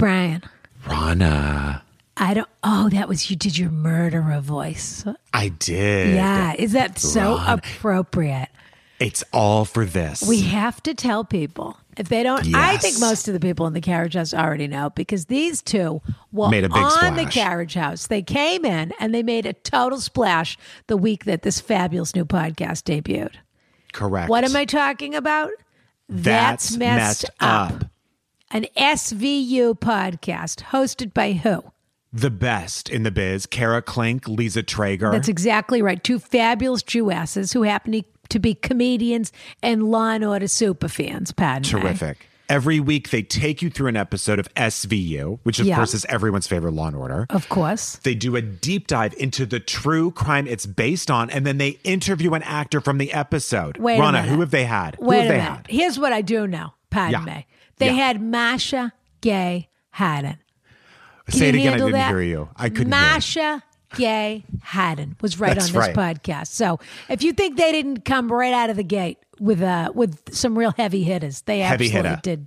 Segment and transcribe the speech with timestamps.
[0.00, 0.42] Brian,
[0.88, 1.82] Rana.
[2.16, 2.48] I don't.
[2.64, 5.04] Oh, that was you did your murderer voice.
[5.34, 6.14] I did.
[6.14, 7.58] Yeah, is that so Ron.
[7.58, 8.48] appropriate?
[8.98, 10.22] It's all for this.
[10.22, 12.54] We have to tell people if they don't.
[12.54, 16.00] I think most of the people in the carriage house already know because these two
[16.32, 18.06] were Made a big on the carriage house.
[18.06, 22.24] They came in and they made a total splash the week that this fabulous new
[22.24, 23.34] podcast debuted.
[23.92, 24.30] Correct.
[24.30, 25.50] What am I talking about?
[26.08, 27.84] That's, messed, up.
[28.52, 31.62] An SVU podcast hosted by who?
[32.12, 33.46] The best in the biz.
[33.46, 35.12] Kara Klenk, Lisa Traeger.
[35.12, 36.02] That's exactly right.
[36.02, 39.30] Two fabulous Jewesses who happen to- be comedians
[39.62, 41.32] and Law and Order super fans.
[41.38, 41.60] Me.
[41.60, 42.26] Terrific.
[42.48, 45.76] Every week they take you through an episode of SVU, which of Yeah.
[45.76, 47.26] course is everyone's favorite Law and Order.
[47.30, 48.00] Of course.
[48.02, 51.78] They do a deep dive into the true crime it's based on, and then they
[51.84, 53.76] interview an actor from the episode.
[53.78, 54.96] Wait Rana, who have they had?
[54.96, 55.48] who Wait have a they minute.
[55.48, 55.66] had?
[55.68, 56.70] Here's what I do know.
[56.90, 57.42] Pardon Yeah.
[57.80, 57.92] They Yeah.
[57.94, 60.38] had Marcia Gay Harden.
[61.26, 61.74] Can Say it again.
[61.74, 62.08] I didn't that?
[62.10, 62.48] hear you.
[62.56, 63.00] I couldn't hear.
[63.02, 63.62] Marcia
[63.96, 65.96] Gay Harden was right That's on this right.
[65.96, 66.48] podcast.
[66.48, 70.34] So if you think they didn't come right out of the gate with uh with
[70.34, 72.20] some real heavy hitters, they Heavy absolutely hitter.
[72.22, 72.46] did.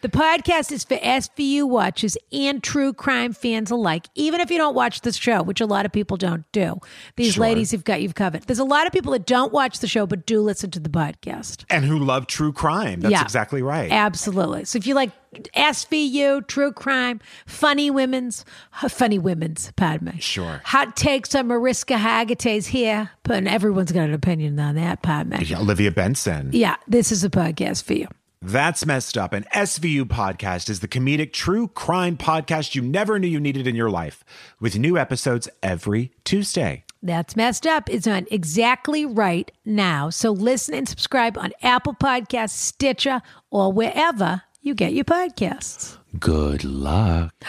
[0.00, 4.76] The podcast is for SVU watchers and true crime fans alike, even if you don't
[4.76, 6.78] watch the show, which a lot of people don't do.
[7.16, 7.42] These Sure.
[7.42, 8.44] ladies have got you've covered.
[8.44, 10.88] There's a lot of people that don't watch the show but do listen to the
[10.88, 11.64] podcast.
[11.68, 13.00] And who love true crime.
[13.00, 13.22] That's Yeah.
[13.22, 13.90] exactly right.
[13.90, 14.66] Absolutely.
[14.66, 15.10] So if you like
[15.56, 18.44] SVU, true crime, funny women's,
[18.88, 20.20] funny women's, pardon me.
[20.20, 20.60] Sure.
[20.66, 25.44] Hot takes on Mariska Hargitay's here, but everyone's got an opinion on that, pardon me.
[25.46, 26.50] Yeah, Olivia Benson.
[26.52, 28.06] Yeah, this is a podcast for you.
[28.40, 29.32] That's Messed Up.
[29.32, 33.74] An SVU podcast is the comedic true crime podcast you never knew you needed in
[33.74, 34.24] your life,
[34.60, 36.84] with new episodes every Tuesday.
[37.02, 37.90] That's messed up.
[37.90, 40.10] It's on exactly right now.
[40.10, 45.96] So listen and subscribe on Apple Podcasts, Stitcher, or wherever you get your podcasts.
[46.18, 47.34] Good luck.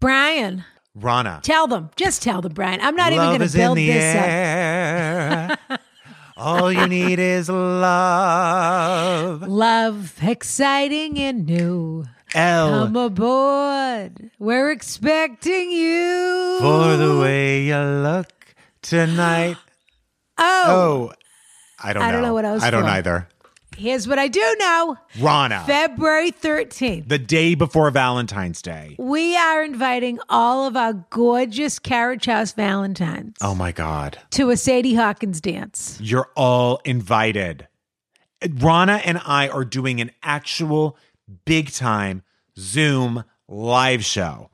[0.00, 0.64] Brian,
[1.00, 1.40] Rana.
[1.42, 1.90] tell them.
[1.96, 2.80] Just tell them, Brian.
[2.80, 4.22] I'm not even going to build the this up.
[4.28, 5.58] air.
[6.36, 9.42] All you need is love.
[9.42, 12.04] Love, exciting and new.
[12.34, 12.84] L.
[12.84, 14.30] Come aboard.
[14.38, 16.58] We're expecting you.
[16.60, 18.28] for the way you look
[18.82, 19.56] tonight.
[20.38, 21.12] oh, Oh,
[21.82, 22.08] I don't know.
[22.08, 22.88] I don't know what I was I don't for.
[22.90, 23.28] either.
[23.78, 24.96] Here's what I do know.
[25.20, 25.64] Rana.
[25.66, 27.08] February 13th.
[27.08, 28.96] the day before Valentine's Day.
[28.98, 34.18] We are inviting all of our gorgeous Carriage House Valentines Oh my God.
[34.30, 35.98] to a Sadie Hawkins dance.
[36.02, 37.68] You're all invited.
[38.58, 40.96] Rana and I are doing an actual
[41.44, 42.22] big time
[42.58, 44.50] Zoom live show.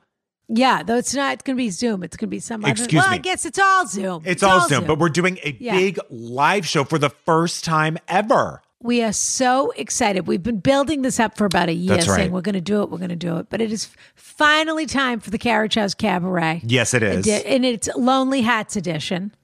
[0.49, 2.03] Yeah, though it's not going to be Zoom.
[2.03, 2.73] It's going to be some other.
[2.73, 3.19] Excuse well, I me.
[3.20, 4.23] guess it's all Zoom.
[4.27, 5.75] It's, all, Zoom, but we're doing a Yeah.
[5.75, 8.61] big live show for the first time ever.
[8.85, 10.27] We are so excited.
[10.27, 12.05] We've been building this up for about a year, right.
[12.05, 13.49] saying we're going to do it, we're going to do it.
[13.49, 16.61] But it is finally time for the Carriage House Cabaret.
[16.67, 17.27] Yes, it is.
[17.27, 19.35] And it's Lonely Hats edition.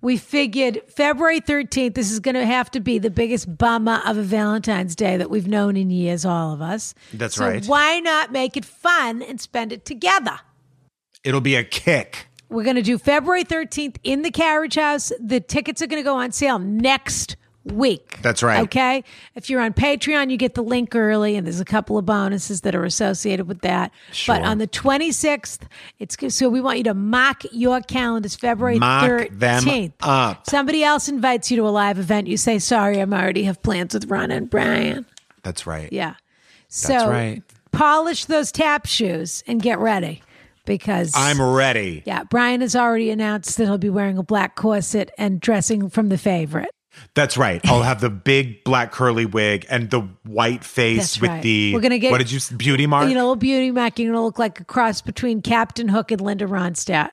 [0.00, 4.16] We figured February 13th, this is going to have to be the biggest bummer of
[4.16, 6.94] a Valentine's Day that we've known in years, all of us.
[7.12, 7.66] That's so right.
[7.66, 10.40] Why not make it fun and spend it together?
[11.22, 12.28] It'll be a kick.
[12.48, 15.12] We're going to do February 13th in the Carriage House.
[15.20, 17.36] The tickets are going to go on sale next
[17.72, 18.18] week.
[18.22, 18.60] That's right.
[18.64, 19.04] Okay.
[19.34, 22.62] If you're on Patreon, you get the link early, and there's a couple of bonuses
[22.62, 23.92] that are associated with that.
[24.12, 24.36] Sure.
[24.36, 25.60] But on the 26th,
[25.98, 29.38] it's so we want you to mark your calendars February Mark 13th.
[29.38, 30.48] them up.
[30.48, 32.26] Somebody else invites you to a live event.
[32.26, 35.06] You say, "Sorry, I'm already have plans with Ron and Brian."
[35.42, 35.92] That's right.
[35.92, 36.14] Yeah.
[36.68, 37.42] So That's right.
[37.72, 40.22] polish those tap shoes and get ready
[40.64, 42.02] because I'm ready.
[42.04, 46.08] yeah, Brian has already announced that he'll be wearing a black corset and dressing from
[46.08, 46.70] the favorite.
[47.14, 47.60] That's right.
[47.66, 51.42] I'll have the big black curly wig and the white face That's with right.
[51.42, 53.08] the We're gonna get- what did you beauty mark?
[53.08, 56.46] You know, beauty mark, you're gonna look like a cross between Captain Hook and Linda
[56.46, 57.10] Ronstadt.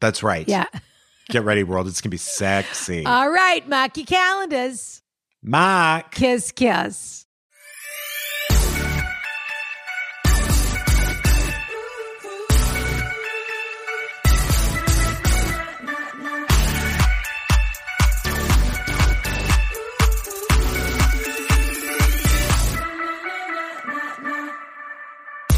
[0.00, 0.48] That's right.
[0.48, 0.66] Yeah.
[1.30, 1.86] Get ready, world.
[1.88, 3.04] It's gonna be sexy.
[3.06, 5.02] All right, mark your calendars.
[5.42, 6.10] Mark.
[6.12, 7.23] Kiss, kiss.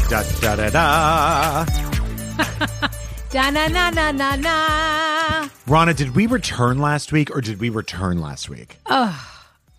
[0.09, 1.65] Da da da da.
[3.29, 5.49] Da na na na na na.
[5.67, 8.77] Rana, did we return last week or did we return last week?
[8.85, 9.13] Oh,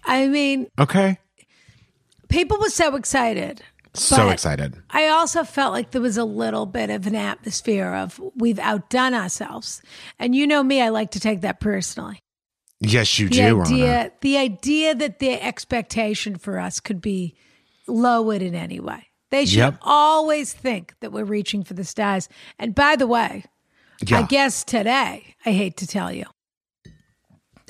[0.04, 1.18] I mean, Okay.
[2.28, 3.62] people were so excited.
[3.94, 4.76] So excited.
[4.90, 9.14] I also felt like there was a little bit of an atmosphere of we've outdone
[9.14, 9.80] ourselves.
[10.18, 12.20] And you know me, I like to take that personally.
[12.80, 14.10] Yes, you The do, idea, Rana.
[14.20, 17.34] the idea that the expectation for us could be
[17.86, 19.07] lowered in any way.
[19.30, 19.78] They should Yep.
[19.82, 22.28] always think that we're reaching for the stars.
[22.58, 23.44] And by the way,
[24.06, 24.20] Yeah.
[24.20, 26.24] I guess today, I hate to tell you,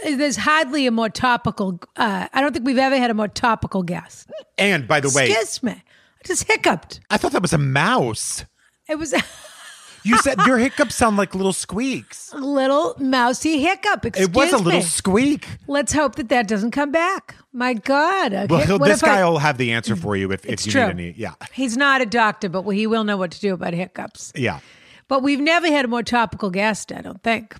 [0.04, 1.80] there's hardly a more topical.
[1.96, 4.30] Uh, I don't think we've ever had a more topical guest.
[4.56, 7.00] And by the way, Excuse me, I just hiccuped.
[7.10, 8.44] I thought that was a mouse.
[8.88, 9.12] It was
[10.04, 12.32] You said your hiccups sound like little squeaks.
[12.32, 14.06] little mousy hiccup.
[14.06, 14.86] Excuse It was a little me.
[14.86, 15.46] squeak.
[15.66, 17.34] Let's hope that that doesn't come back.
[17.58, 18.32] My God.
[18.32, 20.64] a Well, he'll, this if I- guy will have the answer for you if, if
[20.64, 20.82] you true.
[20.86, 21.14] need any.
[21.16, 21.34] Yeah.
[21.52, 24.32] He's not a doctor, but he will know what to do about hiccups.
[24.36, 24.60] Yeah.
[25.08, 27.56] But we've never had a more topical guest, I don't think.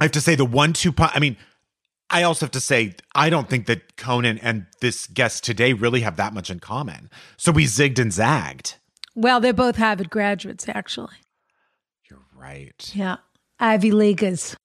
[0.00, 1.12] I have to say the one two punch.
[1.14, 1.36] I mean,
[2.10, 6.00] I also have to say I don't think that Conan and this guest today really
[6.00, 7.08] have that much in common.
[7.36, 8.74] So we zigged and zagged.
[9.14, 11.14] Well, they're both Harvard graduates, actually.
[12.10, 12.90] You're right.
[12.94, 13.18] Yeah.
[13.60, 14.56] Ivy Leaguers.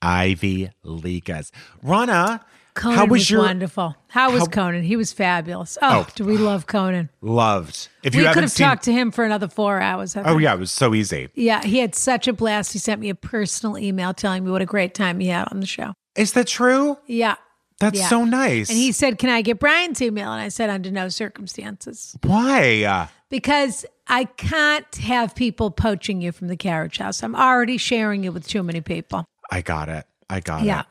[0.00, 1.50] Ivy Leaguers.
[1.82, 3.94] Rana, Conan how was, was your wonderful.
[4.08, 4.82] How was how- Conan?
[4.82, 5.76] He was fabulous.
[5.82, 6.12] Oh, Oh.
[6.14, 7.10] do we love Conan?
[7.20, 7.88] loved?
[8.02, 10.16] If we you could haven't seen, talked to him for another four hours.
[10.16, 11.28] Oh yeah, it was so easy.
[11.34, 12.72] Yeah, he had such a blast.
[12.72, 15.60] He sent me a personal email telling me what a great time he had on
[15.60, 15.92] the show.
[16.16, 16.96] Is that true?
[17.06, 17.34] Yeah.
[17.78, 18.08] That's Yeah.
[18.08, 18.68] so nice.
[18.68, 20.30] And he said, Can I get Brian's email?
[20.32, 22.16] And I said, Under no circumstances.
[22.22, 23.08] why?
[23.28, 27.22] Because I can't have people poaching you from the carriage house.
[27.22, 29.24] I'm already sharing it with too many people.
[29.50, 30.04] I got it.
[30.30, 30.66] I got it.
[30.66, 30.80] Yeah.
[30.80, 30.86] it.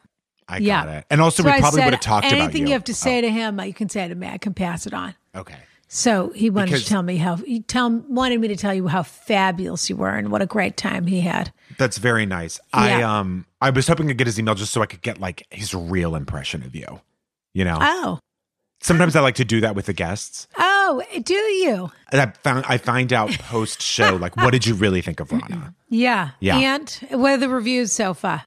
[0.52, 0.86] I Yeah.
[0.86, 1.06] got it.
[1.10, 2.44] And also, So we probably would have talked about you.
[2.44, 4.28] Anything you have to say to him, you can say to me.
[4.28, 5.16] I can pass it on.
[5.34, 5.56] Oh, okay.
[5.88, 8.88] So he wanted Because- to tell me how he tell wanted me to tell you
[8.88, 11.52] how fabulous you were and what a great time he had.
[11.78, 12.60] That's very nice.
[12.74, 15.46] I um I was hoping to get his email just so I could get like
[15.50, 17.02] his real impression of you.
[17.54, 18.20] You know, Oh,
[18.82, 20.48] sometimes I like to do that with the guests.
[20.58, 21.92] oh, do you?
[22.14, 25.32] And I found I find out post show like, what did you really think of
[25.32, 25.74] Rana?
[25.90, 26.58] Yeah, Yeah.
[26.58, 28.44] And what are the reviews so far?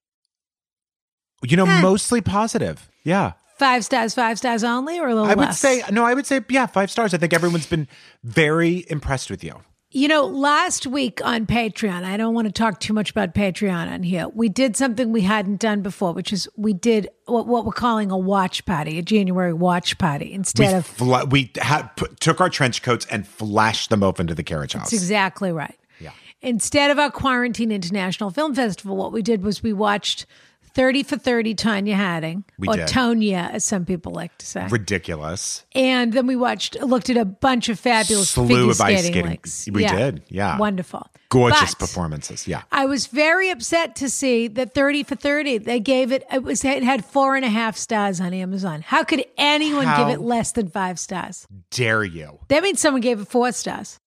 [1.47, 2.91] You know, mostly positive.
[3.03, 5.37] Yeah, Five stars, five stars only, or a little less?
[5.37, 6.05] I would say no.
[6.05, 7.15] I would say yeah, five stars.
[7.15, 7.87] I think everyone's been
[8.25, 9.61] very impressed with you.
[9.93, 13.93] You know, last week on Patreon, I don't want to talk too much about Patreon
[13.93, 14.27] on here.
[14.29, 18.11] We did something we hadn't done before, which is we did what, what we're calling
[18.11, 20.85] a watch party, a January watch party, We instead of.
[20.85, 21.53] fla- we
[21.95, 24.91] put, took our trench coats and flashed them open to the carriage house.
[24.91, 25.79] That's exactly right.
[26.01, 26.11] Yeah.
[26.43, 30.27] Instead of our Quarantine International Film Festival, what we did was we watched
[30.75, 32.89] 30 for 30 Tanya Harding, We or did.
[32.89, 34.67] Tonya, as some people like to say.
[34.69, 35.65] Ridiculous.
[35.73, 39.27] And then we watched, looked at a bunch of fabulous Slew figure of ice skating,
[39.27, 39.69] links.
[39.73, 40.59] We did, yeah.
[40.59, 41.07] Wonderful.
[41.29, 42.49] Gorgeous But performances.
[42.49, 42.63] Yeah.
[42.73, 46.65] I was very upset to see that 30 for 30, they gave it, it was,
[46.65, 48.83] it had four and a half stars on Amazon.
[48.83, 51.47] How could anyone How- give it less than five stars?
[51.71, 52.41] Dare you?
[52.49, 53.99] That means someone gave it four stars.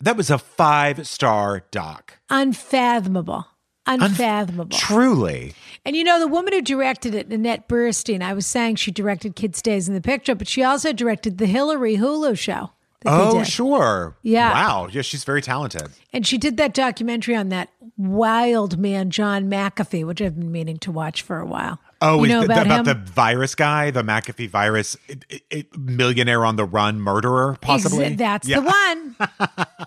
[0.00, 2.18] That was a five star doc.
[2.28, 3.46] Unfathomable.
[3.86, 4.76] Unfathomable.
[4.76, 5.54] Truly.
[5.84, 9.36] And you know, the woman who directed it, Nanette Burstein, I was saying she directed
[9.36, 12.70] Kid Stays in the Picture, but she also directed the Hillary Hulu show.
[13.06, 14.16] Oh, sure.
[14.22, 14.50] Yeah.
[14.52, 14.88] Wow.
[14.90, 15.88] Yeah, she's very talented.
[16.12, 20.78] And she did that documentary on that wild man, John McAfee, which I've been meaning
[20.78, 21.78] to watch for a while.
[22.02, 26.56] Oh, you know th- about, the virus guy, the McAfee virus, it, it- millionaire on
[26.56, 28.06] the run, murderer, possibly.
[28.10, 28.60] Exa- that's Yeah.
[28.60, 29.16] the one.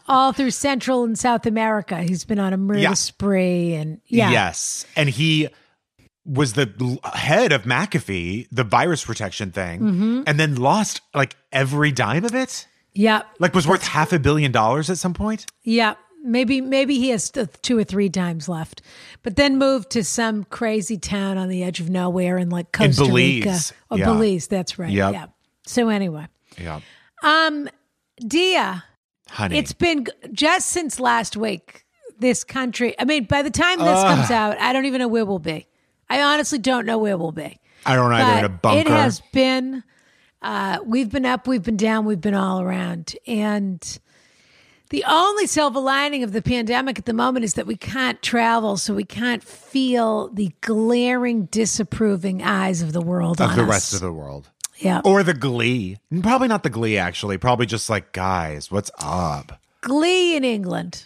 [0.07, 2.01] All through Central and South America.
[2.03, 2.93] He's been on a murder Yeah.
[2.93, 4.31] spree and yeah.
[4.31, 4.85] Yes.
[4.95, 5.49] And he
[6.25, 10.23] was the head of McAfee, the virus protection thing, Mm-hmm.
[10.27, 12.67] and then lost like every dime of it.
[12.93, 13.21] Yeah.
[13.39, 15.45] Like was worth half a billion dollars at some point.
[15.63, 15.95] Yeah.
[16.23, 17.31] Maybe maybe he has
[17.61, 18.81] two or three times left,
[19.23, 23.03] but then moved to some crazy town on the edge of nowhere in like Costa
[23.05, 23.45] Belize.
[23.45, 23.59] Rica
[23.91, 24.05] or Yeah.
[24.05, 24.47] Belize.
[24.47, 24.91] That's right.
[24.91, 25.13] Yep.
[25.13, 25.25] Yeah.
[25.65, 26.79] So anyway, Yeah,
[27.23, 27.69] um,
[28.25, 28.83] Dia,
[29.29, 29.57] honey.
[29.57, 31.83] it's been just since last week.
[32.19, 32.95] This country.
[32.97, 35.67] I mean, by the time this comes out, I don't even know where we'll be.
[36.09, 37.59] I honestly don't know where we'll be.
[37.85, 38.79] I don't either in a bunker.
[38.79, 39.83] It has been.
[40.41, 43.99] Uh, we've been up, we've been down, we've been all around, and
[44.89, 48.77] the only silver lining of the pandemic at the moment is that we can't travel,
[48.77, 53.69] so we can't feel the glaring, disapproving eyes of the world of the us.
[53.69, 54.49] rest of the world.
[54.77, 55.01] yeah.
[55.03, 55.97] Or the glee.
[56.21, 57.37] Probably not the glee, actually.
[57.37, 59.59] Probably just like, guys, what's up?
[59.81, 61.05] Glee in England.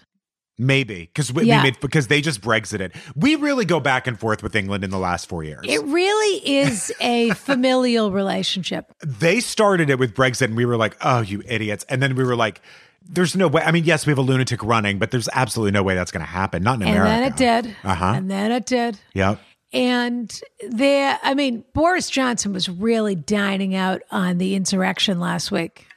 [0.57, 1.05] Maybe.
[1.11, 1.57] Because we, Yeah.
[1.63, 2.93] we made because they just Brexited.
[3.15, 5.65] We really go back and forth with England in the last four years.
[5.67, 8.91] It really is a familial relationship.
[9.03, 11.83] they started it with Brexit and we were like, oh, you idiots.
[11.89, 12.61] And then we were like,
[13.09, 13.61] there's no way.
[13.63, 16.25] I mean, yes, we have a lunatic running, but there's absolutely no way that's going
[16.25, 16.63] to happen.
[16.63, 17.11] Not in And America.
[17.11, 17.75] And then it did.
[17.83, 18.05] Uh-huh.
[18.15, 18.99] And then it did.
[19.13, 19.39] Yep.
[19.73, 25.87] And there, I mean, Boris Johnson was really dining out on the insurrection last week.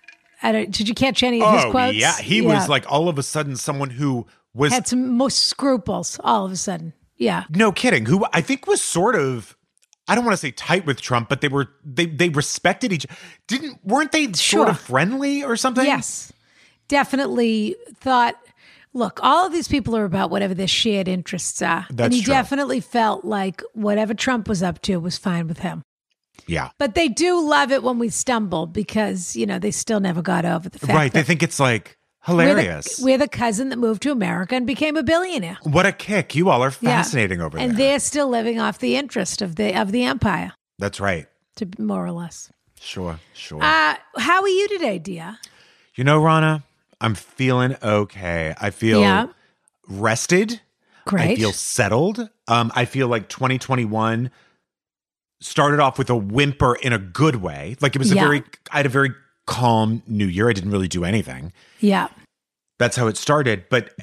[0.43, 1.97] I don't, did you catch any of his Oh, quotes?
[1.97, 2.17] yeah.
[2.19, 6.45] He was like all of a sudden someone who was had some most scruples all
[6.45, 6.93] of a sudden.
[7.17, 7.45] Yeah.
[7.49, 9.57] no kidding, who I think was sort of
[10.07, 13.07] I don't want to say tight with Trump, but they were they they respected each
[13.49, 15.85] didn't weren't they sort of friendly or something?
[15.87, 16.33] Yes.
[16.95, 18.37] Definitely thought,
[18.93, 21.87] look, all of these people are about whatever their shared interests are.
[21.99, 22.33] and he true.
[22.33, 25.83] definitely felt like whatever Trump was up to was fine with him.
[26.47, 26.69] Yeah.
[26.79, 30.45] But they do love it when we stumble because, you know, they still never got
[30.45, 31.13] over the fact Right.
[31.13, 31.99] They think it's like
[32.29, 32.97] we're hilarious.
[32.99, 35.59] the, we're the cousin that moved to America and became a billionaire.
[35.65, 36.37] what a kick.
[36.37, 37.03] You all are Yeah.
[37.03, 37.69] fascinating over and there.
[37.71, 41.27] And they're still living off the interest of the of the empire, That's right.
[41.57, 42.53] to more or less.
[42.81, 43.19] Sure.
[43.33, 43.61] Sure.
[43.61, 45.41] Uh, how are you today, Dia?
[45.97, 46.63] You know, Rana,
[47.05, 48.55] I'm feeling okay.
[48.61, 49.27] I feel Yeah.
[49.89, 50.61] rested.
[51.07, 51.31] Great.
[51.33, 52.31] I feel settled.
[52.49, 54.31] Um, I feel like 2021
[55.41, 57.77] started off with a whimper in a good way.
[57.83, 58.43] Like it was a very,
[58.73, 59.11] I had a very
[59.47, 60.49] calm new year.
[60.49, 61.53] I didn't really do anything.
[61.81, 62.09] yeah.
[62.79, 63.67] That's how it started.
[63.69, 63.95] But,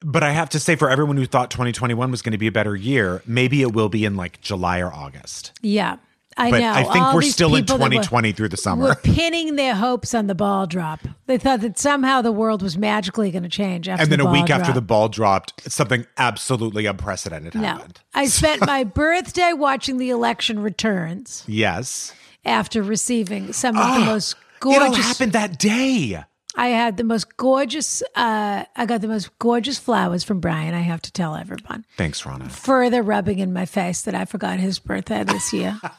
[0.00, 2.52] but I have to say, for everyone who thought 2021 was going to be a
[2.52, 5.52] better year, maybe it will be in like July or August.
[5.60, 5.96] Yeah.
[6.38, 6.70] I But know.
[6.72, 8.84] I think All we're still in people that were- 2020 through the summer.
[8.84, 11.00] Were pinning their hopes on the ball drop.
[11.26, 14.26] They thought that somehow the world was magically going to change after And then the
[14.28, 17.62] a week ball after the ball dropped, something absolutely unprecedented No.
[17.62, 18.00] happened.
[18.14, 22.12] I spent my birthday watching the election returns Yes.
[22.44, 26.24] after receiving some of the most Ah, It all happened that day.
[26.58, 28.02] I had the most gorgeous.
[28.16, 30.74] Uh, I got the most gorgeous flowers from Brian.
[30.74, 31.84] I have to tell everyone.
[31.96, 32.48] Thanks, Rana.
[32.48, 35.80] Further rubbing in my face that I forgot his birthday this year.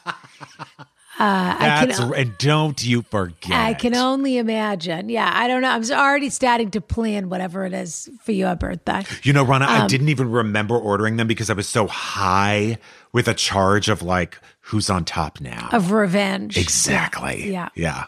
[1.18, 2.14] Uh, I can.
[2.14, 3.52] and don't you forget.
[3.52, 5.10] I can only imagine.
[5.10, 5.68] Yeah, I don't know.
[5.68, 9.04] I'm already starting to plan whatever it is for your birthday.
[9.22, 12.78] You know, Rana, Um, I didn't even remember ordering them because I was so high
[13.12, 15.68] with a charge of like, who's on top now?
[15.72, 16.56] Of revenge.
[16.56, 17.52] exactly.
[17.52, 17.68] Yeah.
[17.74, 18.04] Yeah.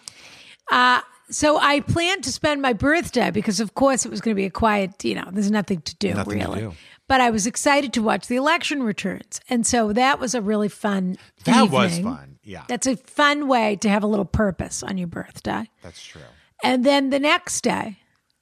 [1.33, 4.45] So I planned to spend my birthday because, of course, it was going to be
[4.45, 5.05] a quiet.
[5.05, 6.73] You know, there's nothing to do Nothing to do.
[7.09, 10.69] But I was excited to watch the election returns, and so that was a really
[10.69, 11.17] fun.
[11.45, 12.39] That was fun.
[12.45, 12.65] Yeah.
[12.69, 15.69] That's a fun way to have a little purpose on your birthday.
[15.83, 16.23] That's true.
[16.63, 17.99] And then the next day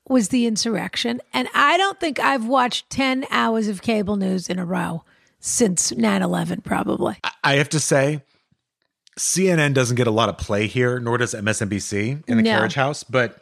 [0.08, 1.20] was the insurrection.
[1.32, 5.04] And I don't think I've watched 10 hours of cable news in a row
[5.38, 7.16] since 9 11, probably.
[7.42, 8.22] I have to say,
[9.20, 12.50] CNN doesn't get a lot of play here, nor does MSNBC in the No.
[12.50, 13.04] carriage house.
[13.04, 13.36] But,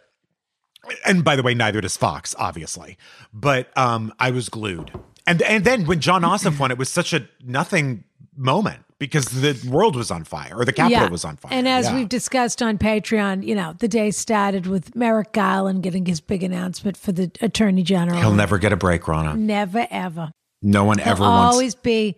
[1.06, 2.98] and by the way, neither does Fox, obviously.
[3.32, 4.90] But um, I was glued.
[5.26, 8.04] And and then when Jon Ossoff won, it was such a nothing
[8.34, 11.52] moment because the world was on fire or the Capitol was on fire.
[11.52, 11.96] And as Yeah.
[11.96, 16.42] we've discussed on Patreon, you know, the day started with Merrick Garland getting his big
[16.42, 18.18] announcement for the Attorney General.
[18.20, 19.34] he'll never get a break, Rana.
[19.36, 20.32] Never, ever.
[20.62, 21.54] No one He'll ever wants.
[21.54, 22.16] always be,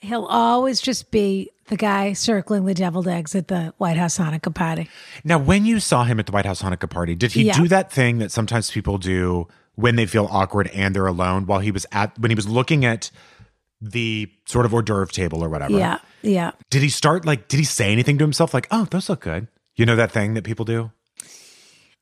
[0.00, 4.54] he'll always just be the guy circling the deviled eggs at the White House Hanukkah
[4.54, 4.88] party.
[5.24, 7.54] Now, when you saw him at the White House Hanukkah party, did he Yeah.
[7.56, 11.46] do that thing that sometimes people do when they feel awkward and they're alone?
[11.46, 13.10] While he was at when he was looking at
[13.80, 15.78] the sort of hors d'oeuvre table or whatever.
[15.78, 16.50] Yeah, yeah.
[16.70, 17.48] Did he start like?
[17.48, 19.46] Did he say anything to himself like, "Oh, those look good"?
[19.76, 20.90] You know that thing that people do.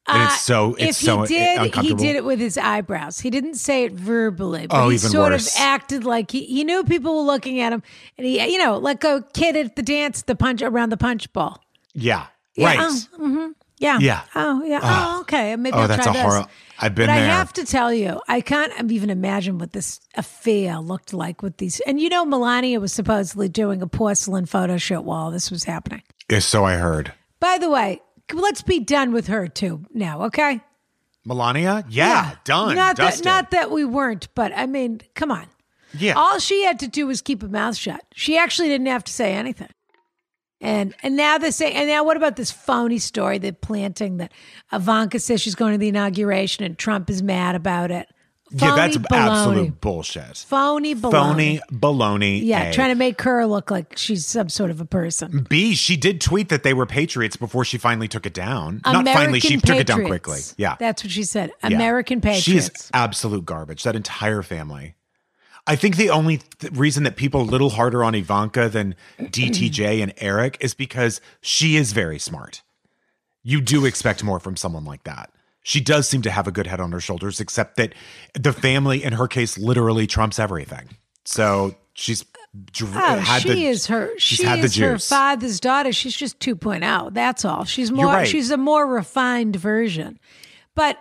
[0.09, 3.19] And it's so it's Uh, if so he did, he did it with his eyebrows.
[3.21, 5.55] He didn't say it verbally, but Oh, he sort worse.
[5.57, 7.83] of acted like he, he knew people were looking at him,
[8.17, 11.33] and he, you know, like a kid at the dance, the punch around the punch
[11.33, 11.57] bowl.
[11.93, 12.79] Yeah, Yeah, right.
[12.81, 13.53] oh, mhm.
[13.79, 13.99] Yeah.
[14.01, 14.23] Yeah.
[14.35, 14.81] Oh, yeah.
[14.83, 15.55] Oh, okay.
[15.57, 16.23] Maybe Oh, I'll that's try a this.
[16.23, 16.47] horror-
[16.79, 20.79] I've been but I have to tell you, I can't even imagine what this affair
[20.79, 21.81] looked like with these.
[21.81, 26.03] And you know, Melania was supposedly doing a porcelain photo shoot while this was happening.
[26.31, 27.13] Yeah, so I heard.
[27.41, 28.01] By the way,
[28.33, 30.61] let's be done with her too now, okay?
[31.25, 31.85] Melania?
[31.89, 32.77] Yeah, done.
[32.77, 33.25] Not that, dusted.
[33.25, 35.47] not that we weren't, but I mean, come on.
[35.99, 36.15] yeah.
[36.15, 38.05] All she had to do was keep her mouth shut.
[38.15, 39.69] She actually didn't have to say anything.
[40.61, 44.33] And and now they say and now what about this phony story they're planting that
[44.73, 48.09] Ivanka says she's going to the inauguration and Trump is mad about it?
[48.51, 49.17] Phony yeah, that's baloney.
[49.17, 50.37] absolute bullshit.
[50.49, 51.11] phony baloney.
[51.11, 52.41] Phony baloney.
[52.45, 52.73] Yeah, A.
[52.73, 55.47] trying to make her look like she's some sort of a person.
[55.49, 58.83] B, she did tweet that they were patriots before she finally took it down.
[58.87, 60.41] Not finally, she took it down quickly.
[60.57, 60.77] Yeah.
[60.79, 61.51] that's what she said.
[61.63, 61.75] Yeah.
[61.75, 62.45] American patriots.
[62.45, 63.83] She is absolute garbage.
[63.83, 64.95] That entire family.
[65.67, 68.95] I think the only th- reason that people are a little harder on Ivanka than
[69.19, 72.63] DTJ and Eric is because she is very smart.
[73.43, 75.31] You do expect more from someone like that.
[75.69, 77.93] She does seem to have a good head on her shoulders, except that
[78.39, 80.91] the family, in her case, literally trumps everything.
[81.25, 82.25] So she's
[82.85, 84.11] Oh, she the, is her.
[84.17, 85.09] she's She had the is her juice.
[85.09, 85.93] father's daughter.
[85.93, 87.13] She's just 2.0.
[87.13, 87.65] That's all.
[87.65, 88.07] She's more.
[88.07, 88.29] right.
[88.29, 90.21] She's a more refined version.
[90.77, 90.97] But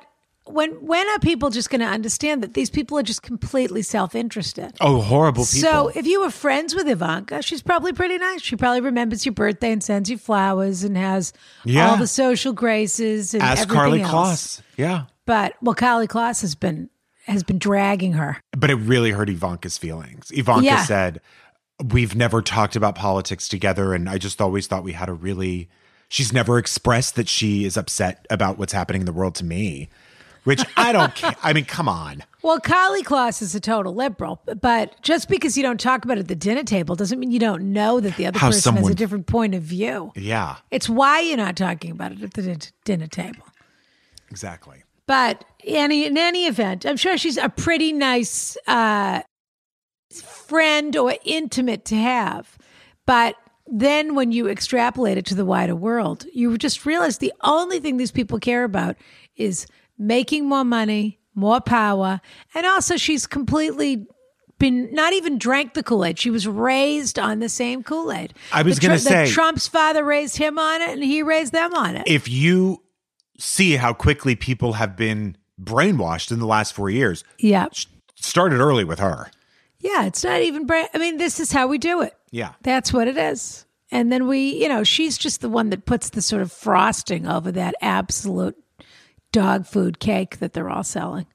[0.47, 4.13] when when are people just going to understand that these people are just completely self
[4.15, 4.73] interested?
[4.81, 5.69] Oh, horrible people.
[5.69, 8.41] So if you were friends with Ivanka, she's probably pretty nice.
[8.41, 11.33] She probably remembers your birthday and sends you flowers and has
[11.63, 11.89] Yeah.
[11.91, 14.11] all the social graces and Ask everything Karlie else.
[14.57, 14.61] Kloss.
[14.77, 15.03] Yeah.
[15.25, 16.89] But well, Karlie Kloss has been
[17.25, 18.37] has been dragging her.
[18.55, 20.29] But it really hurt Ivanka's feelings.
[20.31, 20.83] Ivanka Yeah.
[20.85, 21.21] said,
[21.83, 23.93] We've never talked about politics together.
[23.93, 25.67] And I just always thought we had a really,
[26.07, 29.89] she's never expressed that she is upset about what's happening in the world to me,
[30.45, 31.35] which I don't care.
[31.43, 32.23] I mean, come on.
[32.41, 36.21] Well, Karlie Kloss is a total liberal, but just because you don't talk about it
[36.21, 38.87] at the dinner table doesn't mean you don't know that the other How person has
[38.87, 40.11] a different point of view.
[40.15, 43.43] Yeah, It's why you're not talking about it at the dinner table.
[44.29, 44.83] exactly.
[45.07, 49.21] But any in any event, I'm sure she's a pretty nice uh,
[50.11, 52.57] friend or intimate to have.
[53.05, 53.35] But
[53.67, 57.97] then when you extrapolate it to the wider world, you just realize the only thing
[57.97, 58.95] these people care about
[59.35, 62.21] is making more money, more power,
[62.53, 64.05] and also she's completely
[64.57, 66.17] been not even drank the Kool Aid.
[66.17, 68.33] She was raised on the same Kool Aid.
[68.53, 71.73] I was gonna the say- Trump's father raised him on it, and he raised them
[71.73, 72.03] on it.
[72.07, 72.81] If you
[73.37, 77.67] see how quickly people have been brainwashed in the last four years, yeah,
[78.15, 79.29] started early with her.
[79.79, 80.05] yeah.
[80.05, 80.65] It's not even.
[80.65, 82.13] Bra- I mean, this is how we do it.
[82.31, 82.53] Yeah.
[82.61, 83.65] That's what it is.
[83.91, 87.27] And then we, you know, she's just the one that puts the sort of frosting
[87.27, 88.55] over that absolute
[89.35, 91.25] dog food cake that they're all selling.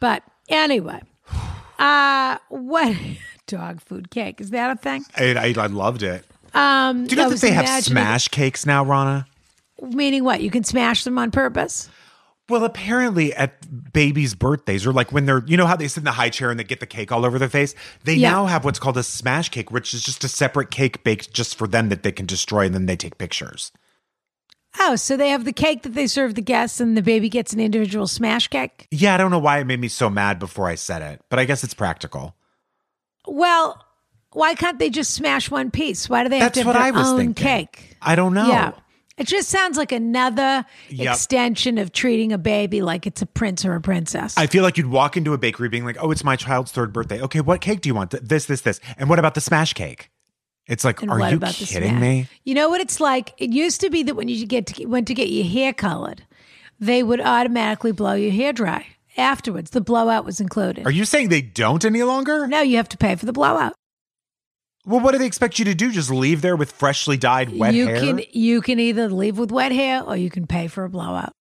[0.00, 1.00] But anyway,
[1.78, 2.96] uh what
[3.46, 5.04] dog food cake is that a thing?
[5.16, 6.24] And I, I loved it.
[6.52, 9.26] Um, Do you know that they have smash cakes now, Rana?
[9.80, 10.40] Meaning what?
[10.42, 11.88] You can smash them on purpose.
[12.48, 16.04] Well, apparently at babies' birthdays, or like when they're, you know how they sit in
[16.04, 17.74] the high chair and they get the cake all over their face?
[18.04, 18.30] They Yeah.
[18.32, 21.56] now have what's called a smash cake, which is just a separate cake baked just
[21.56, 23.70] for them that they can destroy and then they take pictures.
[24.80, 27.52] Oh, so they have the cake that they serve the guests, and the baby gets
[27.52, 28.86] an individual smash cake.
[28.90, 31.38] Yeah, I don't know why it made me so mad before I said it, but
[31.38, 32.34] I guess it's practical.
[33.26, 33.84] Well,
[34.32, 36.08] why can't they just smash one piece?
[36.08, 37.44] Why do they have That's to what have I their was own thinking.
[37.46, 37.96] cake?
[38.00, 38.48] I don't know.
[38.48, 38.72] Yeah.
[39.16, 41.12] It just sounds like another Yep.
[41.12, 44.38] extension of treating a baby like it's a prince or a princess.
[44.38, 46.92] I feel like you'd walk into a bakery being like, oh, it's my child's third
[46.92, 47.20] birthday.
[47.22, 48.10] Okay, what cake do you want?
[48.12, 48.78] This, this, this.
[48.96, 50.10] And what about the smash cake?
[50.68, 52.28] It's like, And are you kidding me?
[52.44, 53.32] You know what it's like?
[53.38, 56.24] It used to be that when you get to, went to get your hair colored,
[56.78, 58.86] they would automatically blow your hair dry.
[59.16, 60.86] Afterwards, the blowout was included.
[60.86, 62.46] Are you saying they don't any longer?
[62.46, 63.74] no, you have to pay for the blowout.
[64.86, 65.90] Well, what do they expect you to do?
[65.90, 68.00] Just leave there with freshly dyed wet you hair?
[68.00, 71.32] can you can either leave with wet hair or you can pay for a blowout.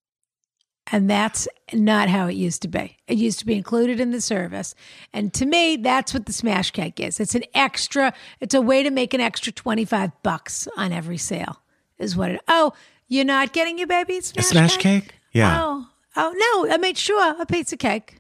[0.92, 2.98] And that's not how it used to be.
[3.08, 4.74] It used to be included in the service.
[5.14, 7.20] And to me, that's what the smash cake is.
[7.20, 11.62] It's an extra, it's a way to make an extra 25 bucks on every sale,
[11.98, 12.74] is what it Oh,
[13.08, 15.14] you're not getting your baby a a smash, smash cake?
[15.34, 15.62] Yeah.
[15.62, 18.20] Oh, oh no, I made sure a pizza cake.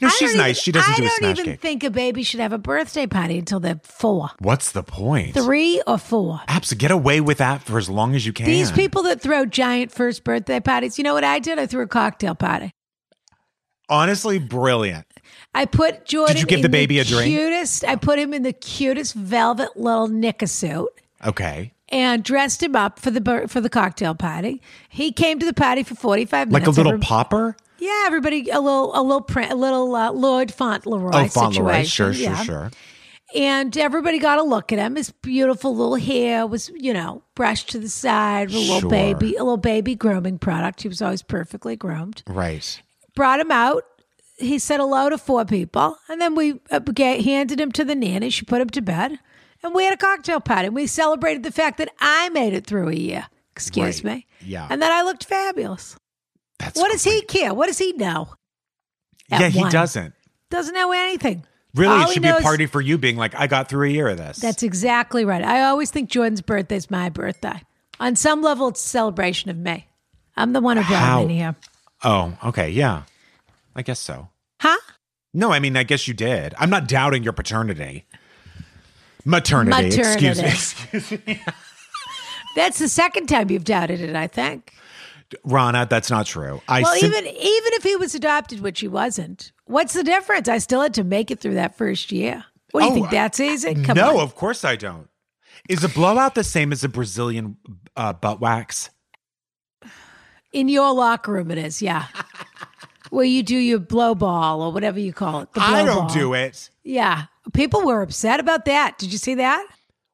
[0.00, 0.56] No, I she's nice.
[0.56, 1.24] even- she doesn't I do a smash cake.
[1.24, 4.72] I don't even think a baby should have a birthday party until they're four, What's
[4.72, 5.34] the point?
[5.34, 6.40] three or four.
[6.48, 8.46] Abs, get away with that for as long as you can.
[8.46, 11.58] These people that throw giant first birthday parties, you know what I did?
[11.58, 12.70] I threw a cocktail party.
[13.88, 15.06] Honestly, brilliant.
[15.54, 16.34] I put Jordan.
[16.34, 17.26] Did you give in the baby a drink?
[17.34, 17.84] Cutest.
[17.84, 20.88] I put him in the cutest velvet little knicker suit
[21.24, 21.72] Okay.
[21.88, 24.60] and dressed him up for the for the cocktail party.
[24.88, 26.66] He came to the party for forty five minutes.
[26.66, 27.56] Like a little popper?
[27.78, 31.82] Yeah, everybody a little a little print, a little uh, Lord Fauntleroy Oh, Fauntleroy.
[31.84, 31.86] situation.
[31.88, 32.42] Sure, sure, yeah.
[32.42, 32.70] sure.
[33.34, 34.96] And everybody got a look at him.
[34.96, 38.90] His beautiful little hair was, you know, brushed to the side, with a little Sure.
[38.90, 40.82] baby, a little baby grooming product.
[40.82, 42.22] He was always perfectly groomed.
[42.26, 42.80] Right.
[43.14, 43.82] Brought him out.
[44.38, 47.94] He said hello to four people, and then we uh, ga- handed him to the
[47.94, 48.30] nanny.
[48.30, 49.18] She put him to bed,
[49.62, 50.66] and we had a cocktail party.
[50.66, 53.26] And we celebrated the fact that I made it through a year.
[53.52, 54.16] Excuse Right.
[54.18, 54.26] me.
[54.44, 54.68] Yeah.
[54.70, 55.96] And that I looked fabulous.
[56.58, 57.52] That's What does he care?
[57.54, 58.28] What does he know?
[59.28, 59.72] Yeah, he one.
[59.72, 60.14] doesn't.
[60.50, 61.44] Doesn't know anything.
[61.74, 63.90] Really, All it should be a party for you being like, I got through a
[63.90, 64.38] year of this.
[64.38, 65.42] That's exactly right.
[65.42, 67.60] I always think Jordan's birthday is my birthday.
[68.00, 69.86] On some level, it's a celebration of me.
[70.36, 71.56] I'm the one who brought him in here.
[72.04, 72.70] Oh, okay.
[72.70, 73.02] Yeah.
[73.74, 74.28] I guess so.
[74.60, 74.78] Huh?
[75.34, 76.54] No, I mean, I guess you did.
[76.58, 78.06] I'm not doubting your paternity.
[79.26, 79.98] Maternity.
[79.98, 80.48] Excuse me.
[80.94, 81.42] Maternity.
[82.56, 84.72] That's the second time you've doubted it, I think.
[85.44, 86.60] Rana, that's not true.
[86.68, 90.48] I Well, sim- even even if he was adopted, which he wasn't, what's the difference?
[90.48, 92.44] I still had to make it through that first year.
[92.72, 93.10] What do you Oh, think?
[93.10, 93.74] That's easy?
[93.82, 94.22] Come no, on.
[94.22, 95.08] of course I don't.
[95.68, 97.56] Is a blowout the same as a Brazilian
[97.96, 98.90] uh, butt wax?
[100.52, 102.06] In your locker room, it is, yeah.
[103.10, 105.52] Where you do your blow ball or whatever you call it.
[105.52, 106.14] The blow I don't ball.
[106.14, 106.70] do it.
[106.82, 107.24] Yeah.
[107.52, 108.98] People were upset about that.
[108.98, 109.64] Did you see that?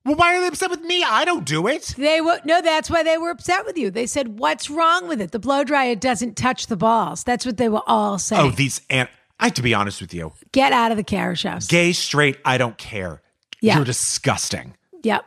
[0.05, 1.05] Well, why are they upset with me?
[1.05, 1.95] I don't do it.
[1.97, 3.91] They were no, that's why they were upset with you.
[3.91, 5.31] They said, What's wrong with it?
[5.31, 7.23] The blow dryer doesn't touch the balls.
[7.25, 8.43] That's what they were all saying.
[8.43, 10.33] Oh, these and I have to be honest with you.
[10.53, 11.67] Get out of the carriage house.
[11.69, 13.23] Gay, straight, I don't care.
[13.61, 13.77] Yeah.
[13.77, 14.75] You're disgusting.
[15.05, 15.25] Yep.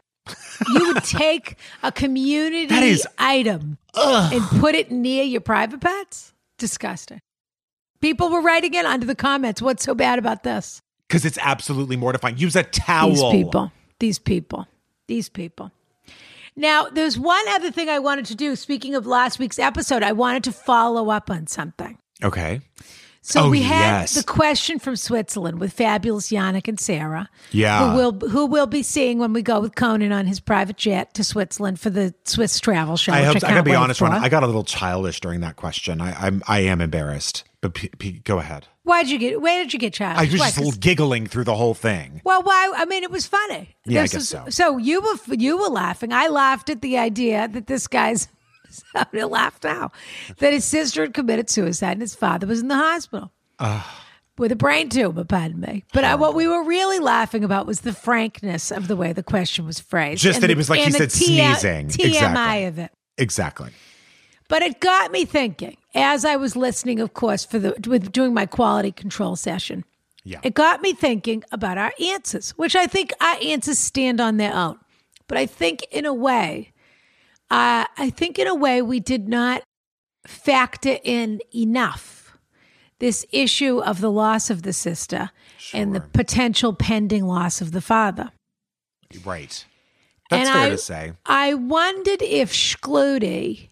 [0.74, 6.34] you would take a community That is- item and put it near your private pets?
[6.58, 7.20] Disgusting.
[8.02, 10.82] People were writing in under the comments, what's so bad about this?
[11.08, 12.38] Because it's absolutely mortifying.
[12.38, 13.32] Use a towel.
[13.32, 13.72] These people.
[14.06, 14.68] These people.
[15.08, 15.72] These people.
[16.56, 18.56] Now, there's one other thing I wanted to do.
[18.56, 21.98] Speaking of last week's episode, I wanted to follow up on something.
[22.24, 22.62] Okay.
[23.24, 24.14] So Oh, we had yes.
[24.14, 27.28] the question from Switzerland with fabulous Yannick and Sarah.
[27.50, 27.90] Yeah.
[27.90, 31.16] Who will who will be seeing when we go with Conan on his private jet
[31.16, 33.12] to Switzerland for the Swiss travel show.
[33.12, 33.38] I hope.
[33.38, 34.00] I, can't gotta be honest.
[34.02, 34.12] Ron.
[34.12, 36.00] I got a little childish during that question.
[36.00, 36.44] I, I'm.
[36.48, 37.44] I am embarrassed.
[37.66, 38.68] But P- P- go ahead.
[38.84, 39.42] Why'd you get?
[39.42, 40.20] Where did you get child?
[40.20, 42.22] I was Why, just giggling through the whole thing.
[42.24, 42.72] well, why?
[42.78, 43.76] I mean, it was funny.
[43.86, 44.46] Yeah, I guess is- so.
[44.50, 46.14] So you were you were laughing.
[46.14, 48.28] I laughed at the idea that this guy's.
[48.94, 49.92] I'm gonna laugh now.
[50.38, 53.32] That his sister had committed suicide and his father was in the hospital.
[54.38, 55.84] with a brain tumor, pardon me.
[55.92, 59.24] But I, what we were really laughing about was the frankness of the way the
[59.24, 60.22] question was phrased.
[60.22, 61.88] Just that the- it was like he said sneezing.
[61.88, 62.66] TMI Exactly.
[62.66, 62.92] of it.
[63.18, 63.72] Exactly.
[64.50, 68.34] But it got me thinking as I was listening, of course, for the with doing
[68.34, 69.84] my quality control session.
[70.24, 70.40] Yeah.
[70.44, 74.54] It got me thinking about our answers, which I think our answers stand on their
[74.54, 74.78] own.
[75.28, 76.74] But I think in a way,
[77.52, 79.62] uh, I think in a way we did not
[80.26, 82.38] factor in enough
[83.00, 85.30] this issue of the loss of the sister
[85.74, 88.32] and the potential pending loss of the father.
[89.24, 89.64] Right.
[90.32, 91.14] That's And fair I- to say.
[91.26, 93.70] I wondered if Schluty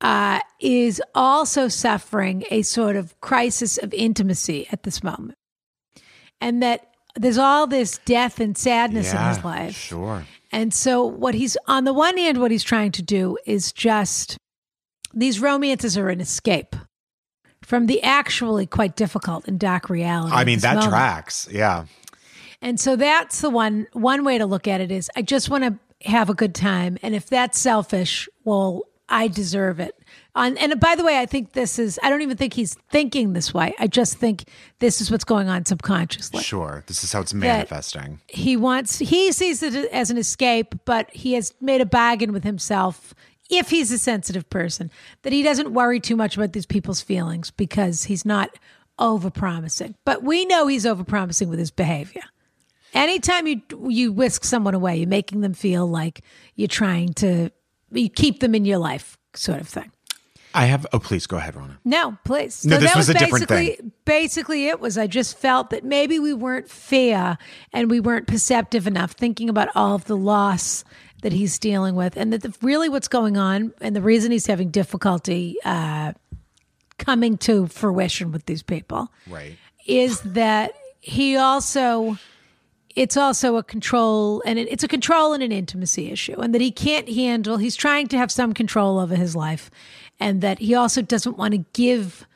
[0.00, 5.36] uh, is also suffering a sort of crisis of intimacy at this moment.
[6.40, 6.86] And that
[7.16, 9.76] there's all this death and sadness in his life.
[9.76, 10.24] Sure.
[10.52, 14.36] And so, what he's on the one hand, what he's trying to do is just
[15.12, 16.74] these romances are an escape
[17.62, 20.34] from the actually quite difficult and dark reality.
[20.34, 20.90] I mean, that moment.
[20.90, 21.48] tracks.
[21.50, 21.86] Yeah.
[22.62, 25.64] And so that's the one one way to look at it is I just want
[25.64, 29.94] to have a good time and if that's selfish, well, I deserve it.
[30.34, 33.32] On, and by the way, I think this is I don't even think he's thinking
[33.32, 33.74] this way.
[33.78, 34.44] I just think
[34.78, 36.42] this is what's going on subconsciously.
[36.42, 36.84] Sure.
[36.86, 38.20] This is how it's manifesting.
[38.28, 42.44] He wants he sees it as an escape, but he has made a bargain with
[42.44, 43.12] himself
[43.50, 44.90] if he's a sensitive person
[45.22, 48.50] that he doesn't worry too much about these people's feelings because he's not
[49.00, 49.94] overpromising.
[50.04, 52.22] But we know he's overpromising with his behavior.
[52.94, 56.22] Anytime you you whisk someone away, you're making them feel like
[56.54, 57.50] you're trying to
[57.92, 59.90] you keep them in your life, sort of thing.
[60.52, 60.84] I have.
[60.92, 61.78] Oh, please go ahead, Rona.
[61.84, 62.64] No, please.
[62.66, 63.92] No, So this that was a different basically, thing.
[64.04, 64.98] Basically, it was.
[64.98, 67.38] I just felt that maybe we weren't fair
[67.72, 70.82] and we weren't perceptive enough, thinking about all of the loss
[71.22, 74.46] that he's dealing with, and that the, really what's going on, and the reason he's
[74.46, 76.14] having difficulty uh,
[76.98, 79.56] coming to fruition with these people, Right.
[79.86, 82.18] is that he also
[82.96, 86.60] it's also a control and it, it's a control and an intimacy issue and that
[86.60, 89.70] he can't handle he's trying to have some control over his life
[90.18, 92.26] and that he also doesn't want to give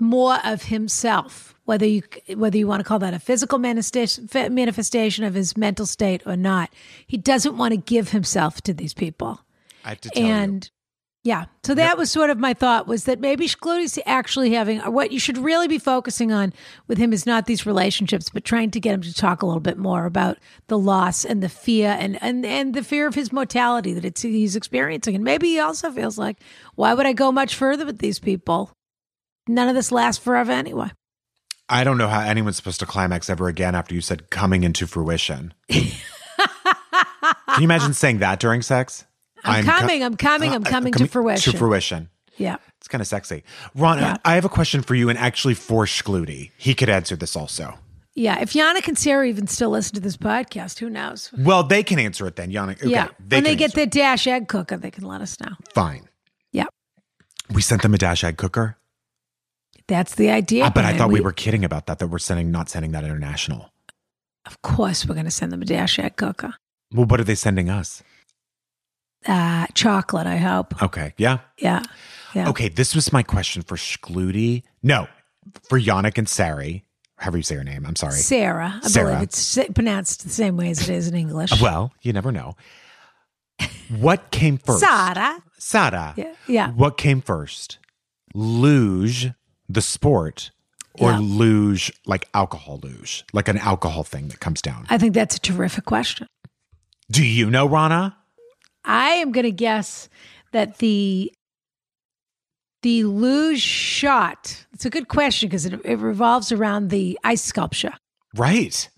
[0.00, 2.02] more of himself whether you
[2.34, 6.36] whether you want to call that a physical manifestation manifestation of his mental state or
[6.36, 6.70] not
[7.06, 9.40] he doesn't want to give himself to these people
[9.84, 10.32] I have to tell you.
[11.24, 11.44] Yeah.
[11.62, 15.20] So that was sort of my thought was that maybe Schlute's actually having what you
[15.20, 16.52] should really be focusing on
[16.88, 19.60] with him is not these relationships, but trying to get him to talk a little
[19.60, 23.32] bit more about the loss and the fear and and, and the fear of his
[23.32, 25.14] mortality that it's he's experiencing.
[25.14, 26.38] And maybe he also feels like,
[26.74, 28.72] why would I go much further with these people?
[29.46, 30.90] None of this lasts forever anyway.
[31.68, 34.88] I don't know how anyone's supposed to climax ever again after you said coming into
[34.88, 35.54] fruition.
[35.70, 35.92] Can
[37.58, 39.04] you imagine saying that during sex?
[39.44, 41.52] I'm, co- coming, I'm coming, I'm uh, coming to fruition.
[41.52, 42.08] To fruition.
[42.36, 42.56] Yeah.
[42.78, 43.44] It's kind of sexy.
[43.74, 44.16] Ron, Yeah.
[44.24, 46.50] I have a question for you, and actually for Schluty.
[46.56, 47.78] He could answer this also.
[48.14, 48.40] Yeah.
[48.40, 51.30] If Yannick and Sarah even still listen to this podcast, who knows?
[51.36, 52.78] Well, they can answer it then, Yannick.
[52.78, 53.08] Okay, yeah.
[53.28, 55.52] when they get the dash egg cooker, they can let us know.
[55.74, 56.08] Fine.
[56.52, 56.66] Yeah.
[57.52, 58.76] We sent them a dash egg cooker.
[59.88, 60.64] That's the idea.
[60.64, 63.04] Ah, but I thought we, were kidding about that, that we're sending, not sending that
[63.04, 63.70] international.
[64.46, 66.54] Of course, we're going to send them a dash egg cooker.
[66.92, 68.02] Well, what are they sending us?
[69.26, 70.82] Uh, chocolate, I hope.
[70.82, 71.14] Okay.
[71.16, 71.38] Yeah.
[71.58, 71.82] Yeah.
[72.34, 72.48] Yeah.
[72.48, 72.68] Okay.
[72.68, 74.62] This was my question for Schluty.
[74.82, 75.06] No,
[75.68, 76.84] for Yannick and Sari.
[77.16, 77.86] However you say her name.
[77.86, 78.14] I'm sorry.
[78.14, 78.80] Sarah.
[78.82, 79.06] I Sarah.
[79.12, 81.60] believe it's pronounced the same way as it is in English.
[81.60, 82.56] Well, you never know.
[83.90, 84.80] What came first?
[84.80, 85.38] Sarah.
[85.58, 86.14] Sarah.
[86.16, 86.34] Yeah.
[86.48, 86.70] Yeah.
[86.72, 87.78] What came first?
[88.34, 89.30] Luge,
[89.68, 90.50] the sport,
[90.98, 91.18] or Yeah.
[91.20, 94.86] luge, like alcohol luge, like an alcohol thing that comes down?
[94.90, 96.26] I think that's a terrific question.
[97.10, 98.16] Do you know, Rana?
[98.84, 100.08] I am going to guess
[100.52, 101.32] that the
[102.82, 104.66] the luge shot.
[104.72, 107.92] It's a good question because it, it revolves around the ice sculpture.
[108.36, 108.88] Right.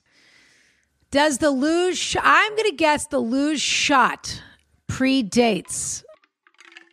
[1.11, 1.99] Does the luge?
[1.99, 4.43] sh- I'm going to guess the luge shot
[4.91, 6.03] predates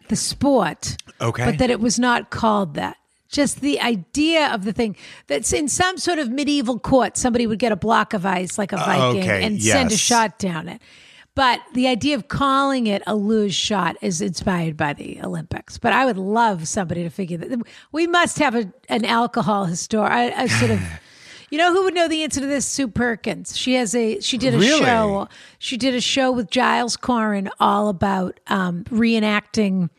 [0.10, 1.45] the sport, Okay.
[1.45, 2.97] but that it was not called that.
[3.32, 7.60] Just the idea of the thing that's in some sort of medieval court, somebody would
[7.60, 10.82] get a block of ice like a Viking okay, and send a shot down it.
[11.34, 15.78] But the idea of calling it a luge shot is inspired by the Olympics.
[15.78, 17.62] But I would love somebody to figure that.
[17.94, 20.82] We must have a, an alcohol historian, a, a sort of.
[21.54, 22.65] You know who would know the answer to this?
[22.65, 23.58] Sue Perkins.
[23.58, 24.86] She has a she did a Really?
[24.86, 25.28] show.
[25.60, 29.89] She did a show with Giles Coren all about um, reenacting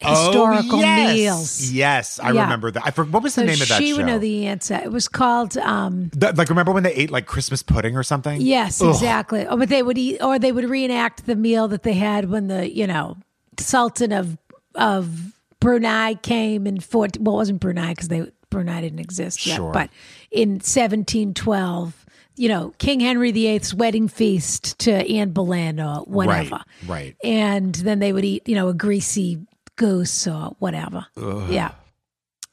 [0.00, 1.14] historical oh, yes.
[1.14, 1.70] meals.
[1.72, 2.42] Yes, I Yeah.
[2.42, 2.82] remember that.
[2.84, 3.96] I forgot what was the name of that she show?
[3.98, 4.74] would know the answer.
[4.82, 8.40] It was called um, The- like remember when they ate like Christmas pudding or something?
[8.40, 8.90] Yes, Ugh.
[8.90, 9.46] exactly.
[9.46, 12.48] Or but they would eat, or they would reenact the meal that they had when
[12.48, 13.16] the you know
[13.58, 14.36] Sultan of
[14.74, 19.56] of Brunei came in 14, well, it wasn't Brunei because they Brunei didn't exist yet,
[19.56, 19.72] Sure.
[19.72, 19.88] but
[20.30, 22.04] in 1712,
[22.36, 26.60] you know, King Henry VIII's wedding feast to Anne Boleyn or whatever.
[26.86, 27.16] Right, right.
[27.24, 29.38] And then they would eat, you know, a greasy
[29.76, 31.06] goose or whatever.
[31.16, 31.72] Yeah.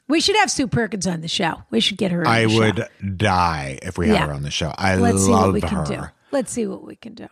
[0.08, 1.64] We should have Sue Perkins on the show.
[1.72, 2.60] We should get her on I the show.
[2.60, 4.28] would die if we had Yeah.
[4.28, 4.74] her on the show.
[4.78, 5.68] I Let's see love what we her.
[5.68, 6.02] can do.
[6.32, 7.28] Let's see what we can do.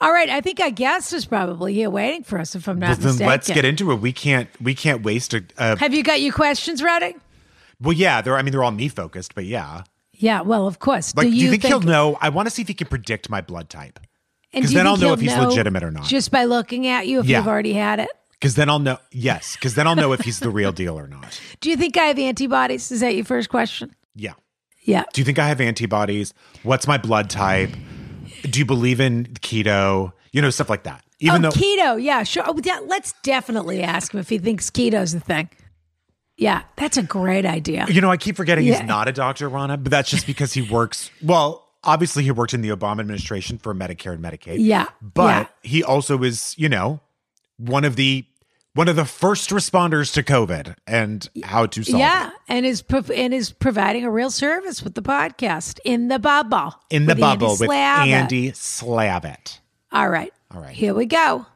[0.00, 2.54] All right, I think our guest is probably here waiting for us.
[2.54, 3.96] If I'm Well, not then mistaken, let's get into it.
[4.00, 7.14] We can't we can't waste a, Have you got your questions ready?
[7.80, 9.82] well yeah, they're I mean they're all me focused, but yeah.
[10.12, 11.14] Yeah, well, of course.
[11.16, 12.18] Like do you, think, think he'll know?
[12.20, 13.98] I want to see if he can predict my blood type.
[14.52, 16.04] and 'cause do you then I'll know if he's legitimate or not.
[16.04, 17.38] Just by looking at you, if Yeah.
[17.38, 18.10] you've already had it.
[18.40, 21.06] Cuz then I'll know yes, cuz then I'll know if he's the real deal or
[21.06, 21.40] not.
[21.60, 22.90] Do you think I have antibodies?
[22.92, 23.94] Is that your first question?
[24.14, 24.34] Yeah.
[24.82, 25.04] Yeah.
[25.12, 26.34] Do you think I have antibodies?
[26.62, 27.70] What's my blood type?
[28.42, 30.12] Do you believe in keto?
[30.32, 31.02] You know, stuff like that.
[31.20, 32.02] Even oh, though keto.
[32.02, 32.44] Yeah, sure.
[32.46, 35.48] Oh, yeah, let's definitely ask him if he thinks keto's the thing.
[36.36, 37.86] Yeah, that's a great idea.
[37.88, 38.80] You know, I keep forgetting Yeah.
[38.80, 41.10] he's not a doctor, Rana, but that's just because he works.
[41.22, 44.56] Well, obviously, he worked in the Obama administration for Medicare and Medicaid.
[44.58, 45.70] Yeah, but yeah.
[45.70, 47.00] he also is, you know,
[47.56, 48.24] one of the
[48.74, 52.32] one of the first responders to COVID and how to solve Yeah, it.
[52.48, 56.74] and is prov- and is providing a real service with the podcast in the bubble.
[56.90, 58.06] In the with bubble Andy with Slavitt.
[58.08, 59.60] Andy Slavitt.
[59.92, 60.32] All right.
[60.52, 60.74] All right.
[60.74, 61.46] Here we go.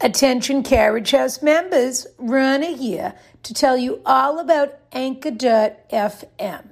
[0.00, 6.64] Attention Carriage House members, Rana here to tell you all about Anchor.fm.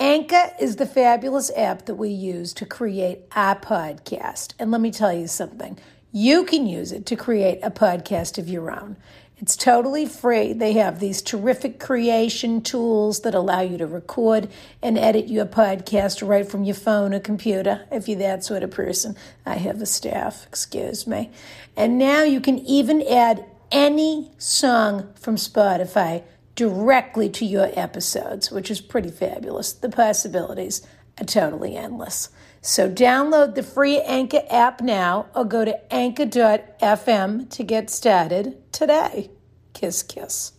[0.00, 4.54] Anchor is the fabulous app that we use to create our podcast.
[4.58, 5.76] And let me tell you something
[6.12, 8.96] you can use it to create a podcast of your own.
[9.38, 10.52] It's totally free.
[10.52, 14.48] They have these terrific creation tools that allow you to record
[14.82, 18.70] and edit your podcast right from your phone or computer, if you're that sort of
[18.70, 19.16] person.
[19.44, 21.30] I have a staff, excuse me.
[21.76, 26.22] And now you can even add any song from Spotify
[26.58, 29.72] directly to your episodes, which is pretty fabulous.
[29.72, 30.84] The possibilities
[31.20, 32.30] are totally endless.
[32.60, 39.30] So download the free Anchor app now or go to anchor.fm to get started today.
[39.72, 40.50] Kiss, kiss.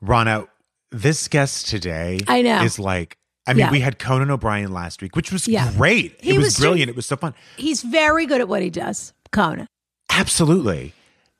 [0.00, 0.46] Rana,
[0.92, 2.62] this guest today I know.
[2.62, 3.16] is like
[3.48, 3.70] I mean, Yeah.
[3.72, 5.72] we had Conan O'Brien last week, which was Yeah.
[5.76, 6.16] great.
[6.20, 6.78] He it was, was brilliant.
[6.88, 7.32] doing- it was so fun.
[7.56, 9.66] He's very good at what he does, Conan.
[10.10, 10.94] Absolutely.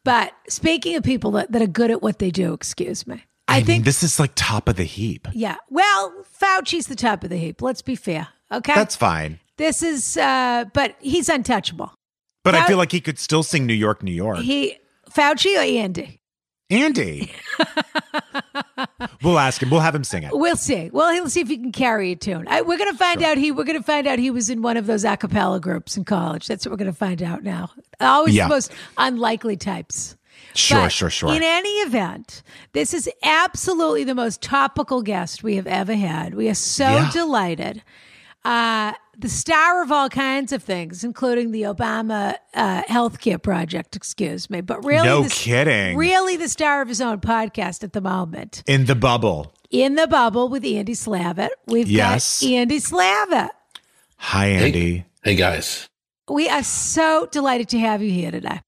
[0.05, 3.25] But speaking of people that, that are good at what they do, excuse me.
[3.49, 5.29] I, I, mean, think, this is like top of the heap.
[5.33, 5.57] yeah.
[5.71, 7.63] Well, Fauci's the top of the heap.
[7.63, 8.29] Let's be fair.
[8.51, 8.75] Okay.
[8.75, 9.39] That's fine.
[9.57, 11.93] this is, uh, but he's untouchable.
[12.45, 14.39] But I feel like he could still sing New York, New York.
[14.39, 14.79] He,
[15.11, 16.21] Fauci or Andy?
[16.71, 17.33] Andy.
[19.23, 19.71] we'll ask him.
[19.71, 20.31] We'll have him sing it.
[20.33, 20.91] We'll see.
[20.93, 22.47] Well, he'll see if he can carry a tune.
[22.49, 23.39] I, we're going to find out.
[23.39, 25.97] He we're going to find out he was in one of those a cappella groups
[25.97, 26.47] in college.
[26.47, 27.71] That's what we're going to find out now.
[28.01, 28.45] Always Yeah.
[28.45, 30.17] the most unlikely types.
[30.57, 31.35] Sure, But sure, sure.
[31.35, 32.43] In any event,
[32.73, 36.35] this is absolutely the most topical guest we have ever had.
[36.35, 37.11] We are so Yeah.
[37.13, 37.83] delighted.
[38.45, 44.49] Uh, the star of all kinds of things, including the Obama uh, healthcare project, excuse
[44.49, 45.97] me, but really, No the- kidding.
[45.97, 49.53] really the star of his own podcast at the moment In the bubble.
[49.71, 51.49] in the bubble with Andy Slavitt.
[51.67, 52.41] We've Yes.
[52.41, 53.51] got Andy Slavitt.
[54.19, 55.05] Hi, Andy.
[55.23, 55.89] Hey guys,
[56.29, 58.61] We are so delighted to have you here today.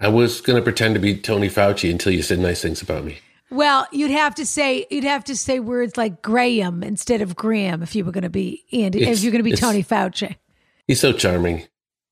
[0.00, 3.04] I was going to pretend to be Tony Fauci until you said nice things about
[3.04, 3.18] me.
[3.50, 7.82] Well, you'd have to say you'd have to say words like Graham instead of Graham
[7.82, 9.04] if you were going to be Andy.
[9.04, 10.36] if you're going to be Tony Fauci,
[10.88, 11.62] He's so charming.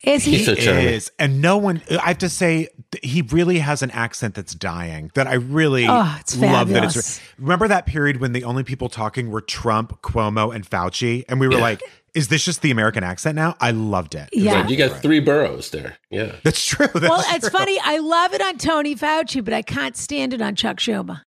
[0.05, 0.37] is he?
[0.37, 0.87] He's so charming.
[0.87, 1.83] Is and no one.
[1.91, 2.69] I have to say,
[3.03, 5.11] he really has an accent that's dying.
[5.15, 6.69] That I really Oh, it's love.
[6.69, 7.21] That it's.
[7.39, 11.49] Remember that period when the only people talking were Trump, Cuomo, and Fauci, and we
[11.49, 11.61] were Yeah.
[11.63, 11.83] like,
[12.15, 14.29] "Is this just the American accent now?" I loved it.
[14.33, 14.61] yeah.
[14.63, 15.97] Right, you got three boroughs there.
[16.11, 16.33] Yeah.
[16.45, 16.87] That's true.
[16.87, 17.59] That's well, it's true.
[17.59, 17.79] funny.
[17.83, 21.21] I love it on Tony Fauci, but I can't stand it on Chuck Schumer.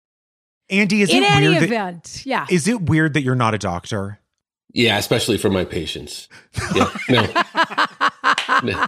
[0.69, 1.71] Andy, is In it any weird?
[1.71, 2.47] That, yeah.
[2.51, 4.19] is it weird that you're not a doctor?
[4.73, 6.29] Yeah, especially for my patients.
[6.75, 6.91] Yeah.
[7.09, 7.27] No.
[8.63, 8.87] No.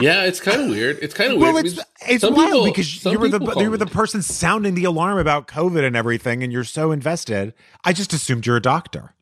[0.00, 0.98] Yeah, it's kind of weird.
[1.00, 1.54] It's kind of weird.
[1.54, 4.74] Well, it's it's Some wild people- because you were the you were the person sounding
[4.74, 7.54] the alarm about COVID and everything, and you're so invested.
[7.84, 9.13] I just assumed you're a doctor.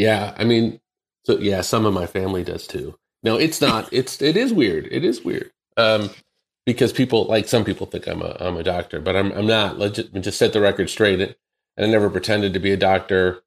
[0.00, 0.80] Yeah, I mean,
[1.26, 2.96] so yeah, some of my family does too.
[3.22, 3.86] No, it's not.
[3.92, 4.88] It's it is weird.
[4.90, 5.50] It is weird.
[5.76, 6.08] Um,
[6.64, 9.78] because people like some people think I'm a I'm a doctor, but I'm I'm not.
[9.78, 11.20] Let's just, just set the record straight.
[11.20, 11.34] And
[11.76, 13.42] I never pretended to be a doctor.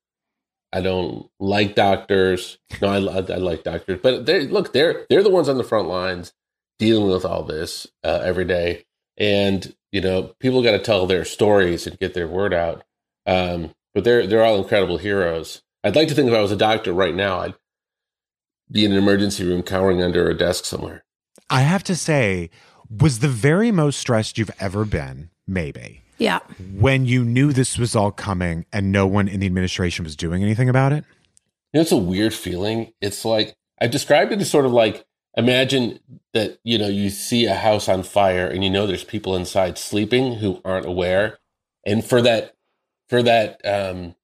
[0.72, 2.60] I don't like doctors.
[2.84, 5.64] No, I, I, I like doctors, but they look they're they're the ones on the
[5.64, 6.34] front lines
[6.78, 8.86] dealing with all this uh, every day,
[9.18, 12.84] and you know people got to tell their stories and get their word out.
[13.26, 15.64] Um, but they're they're all incredible heroes.
[15.84, 17.56] I'd like to think if I was a doctor right now, I'd
[18.72, 21.04] be in an emergency room cowering under a desk somewhere.
[21.50, 22.50] I have to say,
[22.90, 26.40] was the very most stressed you've ever been, maybe, yeah.
[26.74, 30.42] when you knew this was all coming and no one in the administration was doing
[30.42, 31.04] anything about it?
[31.74, 32.94] You know, it's a weird feeling.
[33.02, 36.00] It's like I described it as sort of like imagine
[36.34, 39.78] that you know you see a house on fire and you know there's people inside
[39.78, 41.40] sleeping who aren't aware,
[41.86, 42.54] and for that
[43.10, 44.16] for that um,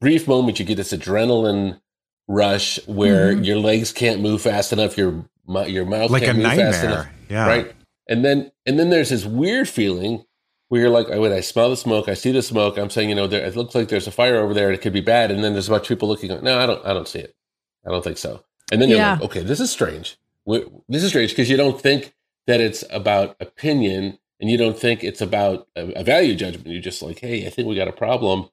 [0.00, 1.80] brief moment you get this adrenaline
[2.28, 3.44] rush where Mm-hmm.
[3.44, 5.24] your legs can't move fast enough, your
[5.66, 7.12] your mouth Like a can't move fast enough, nightmare.
[7.28, 7.46] Yeah.
[7.46, 7.72] right?
[8.08, 10.24] And then and then there's this weird feeling
[10.68, 12.78] where you're like, oh, wait, I smell the smoke, I see the smoke.
[12.78, 14.80] I'm saying, you know, there, it looks like there's a fire over there, and it
[14.80, 15.32] could be bad.
[15.32, 16.28] And then there's a bunch of people looking.
[16.44, 17.34] No, I don't, I don't see it.
[17.84, 18.44] I don't think so.
[18.70, 19.14] And then you're Yeah.
[19.14, 20.16] like, okay, this is strange.
[20.48, 22.14] Wh- This is strange because you don't think
[22.46, 26.68] that it's about opinion, and you don't think it's about a, a value judgment.
[26.68, 28.48] You're just like, hey, I think we got a problem,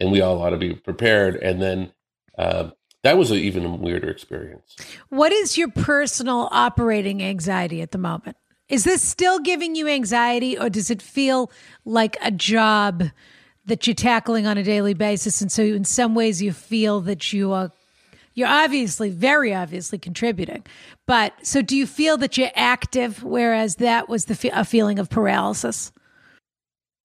[0.00, 1.36] and we all ought to be prepared.
[1.36, 1.92] And then
[2.38, 2.70] uh,
[3.02, 4.74] that was an even weirder experience.
[5.10, 8.36] What is your personal operating anxiety at the moment?
[8.68, 11.50] Is this still giving you anxiety or does it feel
[11.84, 13.04] like a job
[13.66, 17.32] that you're tackling on a daily basis and so in some ways you feel that
[17.32, 17.70] you are
[18.34, 20.64] you're obviously very obviously contributing.
[21.06, 24.98] But so do you feel that you're active whereas that was the fe- a feeling
[24.98, 25.92] of paralysis?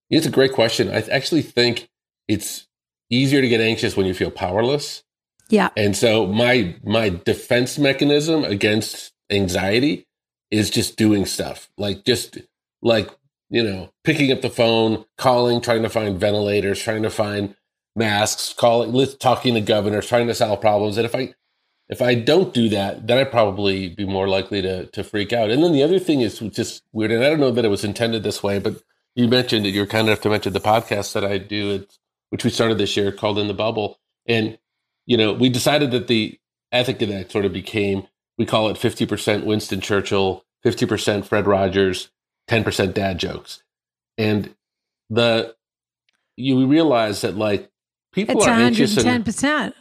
[0.09, 0.89] It's a great question.
[0.89, 1.89] I actually think
[2.27, 2.67] it's
[3.09, 5.03] easier to get anxious when you feel powerless.
[5.49, 5.69] Yeah.
[5.77, 10.07] And so my my defense mechanism against anxiety
[10.51, 11.69] is just doing stuff.
[11.77, 12.39] Like just
[12.81, 13.09] like,
[13.49, 17.55] you know, picking up the phone, calling, trying to find ventilators, trying to find
[17.95, 20.97] masks, calling, talking to governors, trying to solve problems.
[20.97, 21.33] And if I
[21.87, 25.51] if I don't do that, then I'd probably be more likely to to freak out.
[25.51, 27.83] And then the other thing is just weird, and I don't know that it was
[27.85, 28.81] intended this way, but
[29.15, 32.43] you mentioned that you're kind enough to mention the podcast that I do, it's, which
[32.43, 33.97] we started this year called In the Bubble.
[34.27, 34.57] And,
[35.05, 36.37] you know, we decided that the
[36.71, 38.07] ethic of that sort of became,
[38.37, 42.09] we call it 50% Winston Churchill, 50% Fred Rogers,
[42.49, 43.63] 10% dad jokes.
[44.17, 44.53] And
[45.09, 45.55] the,
[46.37, 47.69] you realize that like
[48.11, 49.73] people It's are anxious and 110%.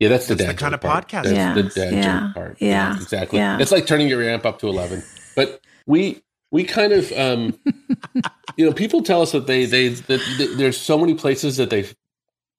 [0.00, 1.08] yeah, that's the That's dad the kind of part.
[1.08, 1.24] podcast.
[1.24, 2.56] That's Yeah, the dad yeah, joke part.
[2.60, 3.38] yeah, exactly.
[3.38, 3.58] yeah.
[3.60, 5.02] It's like turning your amp up to eleven.
[5.36, 6.22] But we
[6.52, 7.58] we kind of um,
[8.56, 11.84] you know people tell us that they they that there's so many places that they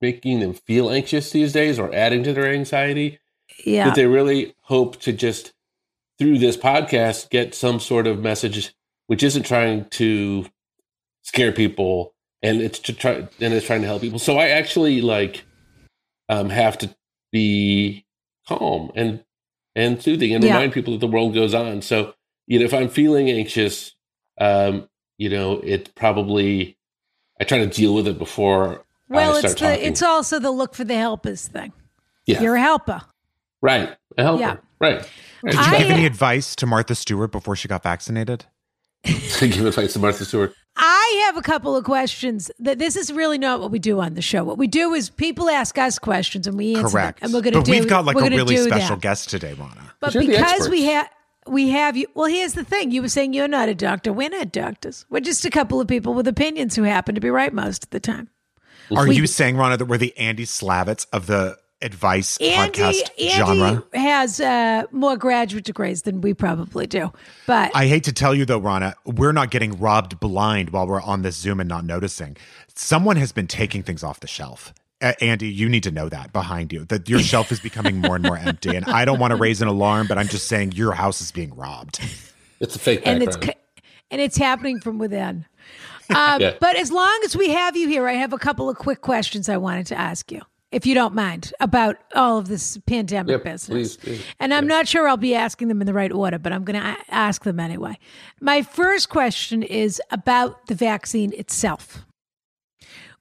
[0.02, 3.20] making them feel anxious these days or adding to their anxiety.
[3.66, 3.86] Yeah.
[3.86, 5.54] But they really hope to just
[6.20, 8.74] through this podcast get some sort of message
[9.08, 10.46] which isn't trying to
[11.22, 14.20] scare people and it's to try and it's trying to help people.
[14.20, 15.46] So I actually like
[16.30, 16.94] um have to
[17.32, 18.06] be
[18.48, 19.24] calm and
[19.76, 20.54] and soothing and Yeah.
[20.56, 21.82] remind people that the world goes on.
[21.82, 22.14] So,
[22.48, 23.96] you know, if I'm feeling anxious,
[24.40, 24.88] um,
[25.18, 26.78] you know, it probably
[27.40, 29.86] I try to deal with it before well, I it's the talking.
[29.86, 31.72] it's also the look for the helpers thing.
[32.26, 33.02] yeah, You're a helper.
[33.62, 33.96] right.
[34.18, 34.42] A helper.
[34.42, 34.56] Yeah.
[34.80, 35.02] Right.
[35.44, 38.46] Did you I- give any advice to Martha Stewart before she got vaccinated?
[39.04, 40.54] Give advice to Martha Stewart.
[40.78, 42.50] I have a couple of questions.
[42.60, 44.46] That this is really not what we do on the show.
[44.46, 47.20] What we do is people ask us questions and we answer Correct.
[47.20, 47.26] them.
[47.28, 47.72] And we're going to do.
[47.74, 49.02] but we've got like a really special that.
[49.02, 49.94] guest today, Rana.
[50.00, 50.94] But because we experts.
[50.94, 51.10] have
[51.48, 52.08] we have you.
[52.14, 52.92] Well, here's the thing.
[52.92, 54.12] You were saying you're not a doctor.
[54.14, 55.06] We're not doctors.
[55.10, 57.90] We're just a couple of people with opinions who happen to be right most of
[57.92, 58.30] the time.
[58.96, 63.02] Are We- you saying, Rana, that we're the Andy Slavitts of the advice Andy, podcast
[63.20, 63.84] Andy genre?
[63.94, 67.12] has uh, more graduate degrees than we probably do.
[67.46, 71.02] But I hate to tell you though, Rana, we're not getting robbed blind while we're
[71.02, 72.38] on this Zoom and not noticing.
[72.74, 74.74] Someone has been taking things off the shelf.
[75.04, 78.16] Uh, Andy, you need to know that behind you, that your shelf is becoming more
[78.16, 78.74] and more empty.
[78.76, 81.32] And I don't want to raise an alarm, but I'm just saying your house is
[81.32, 82.00] being robbed.
[82.62, 83.36] It's a fake and it's
[84.10, 85.46] and it's happening from within.
[86.16, 86.54] Um, Yeah.
[86.62, 89.50] But as long as we have you here, I have a couple of quick questions
[89.50, 90.42] I wanted to ask you,
[90.72, 93.98] if you don't mind, about all of this pandemic Yeah, business.
[93.98, 94.24] please, please.
[94.40, 96.80] And I'm not sure I'll be asking them in the right order, but I'm going
[96.82, 97.98] to ask them anyway.
[98.40, 102.06] My first question is about the vaccine itself,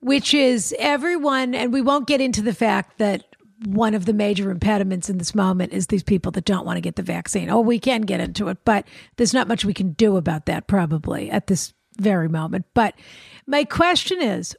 [0.03, 3.25] which is everyone, and we won't get into the fact that
[3.65, 6.81] one of the major impediments in this moment is these people that don't want to
[6.81, 7.49] get the vaccine.
[7.49, 8.87] Oh, we can get into it, but
[9.17, 12.67] there's not much we can do about that probably at this very moment.
[12.75, 12.95] But
[13.47, 14.57] my question is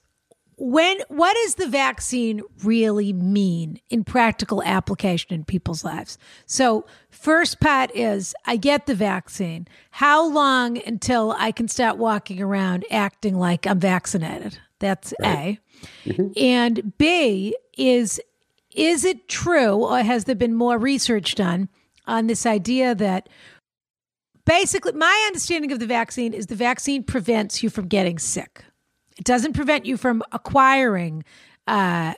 [0.57, 7.59] when what does the vaccine really mean in practical application in people's lives so first
[7.59, 13.35] part is i get the vaccine how long until i can start walking around acting
[13.35, 15.59] like i'm vaccinated that's a.
[16.37, 18.19] And b is
[18.75, 21.69] is it true or has there been more research done
[22.07, 23.29] on this idea that
[24.45, 28.63] basically my understanding of the vaccine is the vaccine prevents you from getting sick.
[29.17, 31.23] It doesn't prevent you from acquiring
[31.67, 32.15] uh,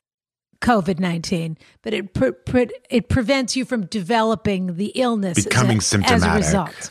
[0.61, 5.49] COVID nineteen, but it pre- pre- it prevents you from developing the illness, as a-
[5.49, 6.89] Becoming as a result.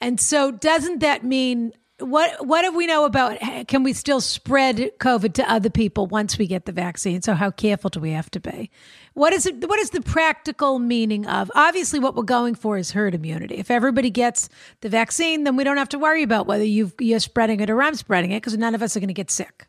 [0.00, 2.46] And so, doesn't that mean what?
[2.46, 3.38] What do we know about?
[3.68, 7.22] Can we still spread COVID to other people once we get the vaccine?
[7.22, 8.70] So, how careful do we have to be?
[9.12, 9.68] What is it?
[9.68, 11.52] What is the practical meaning of?
[11.54, 13.54] Obviously, what we're going for is herd immunity.
[13.56, 14.48] If everybody gets
[14.80, 17.80] the vaccine, then we don't have to worry about whether you've, you're spreading it or
[17.80, 19.68] I'm spreading it because none of us are going to get sick.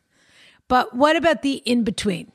[0.67, 2.31] But what about the in between?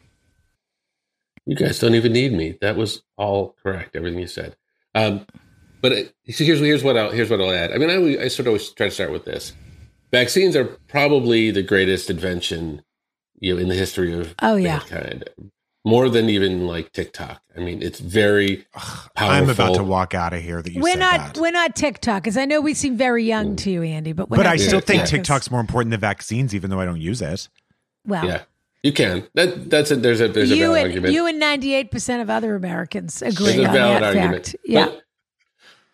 [1.47, 2.57] You guys don't even need me.
[2.61, 3.97] That was all correct.
[3.97, 4.55] Everything you said.
[4.95, 5.27] Um,
[5.81, 7.73] but it, so here's here's what I'll here's what I'll add.
[7.73, 9.53] I mean, I, I sort of always try to start with this.
[10.13, 12.83] Vaccines are probably the greatest invention,
[13.39, 14.79] you know, in the history of Oh, yeah.
[14.79, 15.29] mankind.
[15.85, 17.41] More than even like TikTok.
[17.57, 19.11] I mean, it's very powerful.
[19.35, 21.39] I'm about to walk out of here that you we're said not that.
[21.39, 22.37] we're not TikTokers.
[22.37, 24.81] I know we seem very young to you, Andy, but we're but not I still
[24.81, 25.09] think TikTokers.
[25.09, 27.49] TikTok's more important than vaccines, even though I don't use it.
[28.07, 28.27] well.
[28.27, 28.43] Yeah,
[28.83, 29.27] you can.
[29.35, 31.15] That that's a there's a there's a you valid and argument.
[31.15, 34.47] you and ninety eight percent of other Americans There's agree a on valid that argument.
[34.49, 34.57] fact.
[34.67, 35.03] Yeah, But,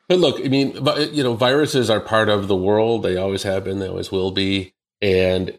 [0.08, 0.74] but look, I mean,
[1.12, 3.02] you know, viruses are part of the world.
[3.02, 3.78] They always have been.
[3.78, 4.74] They always will be.
[5.02, 5.58] And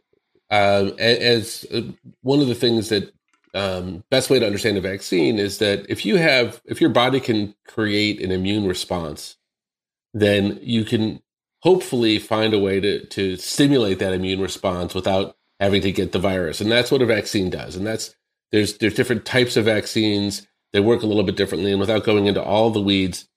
[0.49, 1.81] um, as uh,
[2.21, 3.13] one of the things that
[3.53, 7.19] um, best way to understand a vaccine is that if you have if your body
[7.19, 9.35] can create an immune response,
[10.13, 11.21] then you can
[11.61, 16.19] hopefully find a way to to stimulate that immune response without having to get the
[16.19, 16.61] virus.
[16.61, 17.75] And that's what a vaccine does.
[17.75, 18.15] And that's
[18.51, 20.47] there's there's different types of vaccines.
[20.71, 21.71] They work a little bit differently.
[21.71, 23.27] And without going into all the weeds,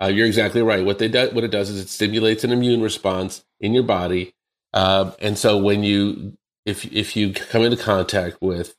[0.00, 0.84] uh, you're exactly right.
[0.84, 4.34] What they do, what it does is it stimulates an immune response in your body.
[4.74, 8.74] Um, and so when you if if you come into contact with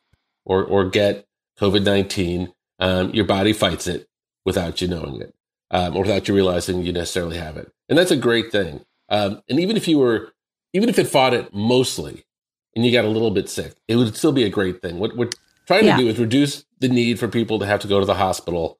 [0.45, 1.25] or or get
[1.59, 4.07] COVID nineteen, um, your body fights it
[4.45, 5.33] without you knowing it,
[5.71, 8.83] um, or without you realizing you necessarily have it, and that's a great thing.
[9.09, 10.33] Um, and even if you were,
[10.73, 12.25] even if it fought it mostly,
[12.75, 14.97] and you got a little bit sick, it would still be a great thing.
[14.97, 15.29] What we're
[15.67, 15.97] trying Yeah.
[15.97, 18.79] to do is reduce the need for people to have to go to the hospital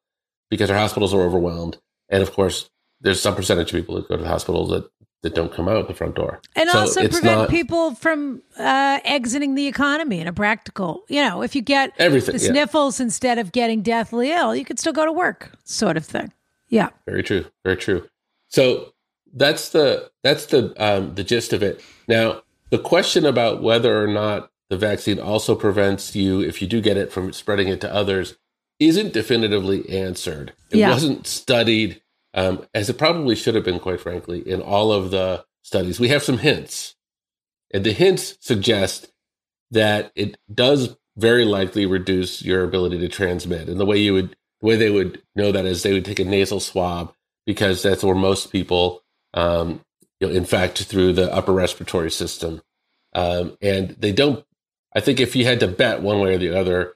[0.49, 1.77] because our hospitals are overwhelmed,
[2.13, 2.69] and of course,
[3.01, 4.89] there's some percentage of people that go to the hospital that
[5.23, 8.99] that don't come out the front door, and So also prevent not- people from uh,
[9.05, 11.03] exiting the economy in a practical.
[11.07, 12.49] You know, if you get Everything, the yeah.
[12.51, 16.31] sniffles instead of getting deathly ill, you could still go to work, sort of thing.
[16.69, 17.45] Yeah, Very true.
[17.63, 18.09] Very true.
[18.47, 18.93] So
[19.33, 21.81] that's the that's the um, the gist of it.
[22.07, 26.81] Now, the question about whether or not the vaccine also prevents you, if you do
[26.81, 28.35] get it, from spreading it to others
[28.87, 30.53] isn't definitively answered.
[30.71, 30.91] It Yeah.
[30.91, 32.01] wasn't studied
[32.35, 35.99] um, as it probably should have been, quite frankly, in all of the studies.
[35.99, 36.95] We have some hints,
[37.71, 39.11] and the hints suggest
[39.69, 43.69] that it does very likely reduce your ability to transmit.
[43.69, 46.19] And the way you would, the way they would know that is they would take
[46.19, 47.13] a nasal swab
[47.45, 49.03] because that's where most people,
[49.35, 49.81] um,
[50.19, 52.61] you know, infect through the upper respiratory system.
[53.13, 54.43] Um, and they don't.
[54.95, 56.93] I think if you had to bet one way or the other,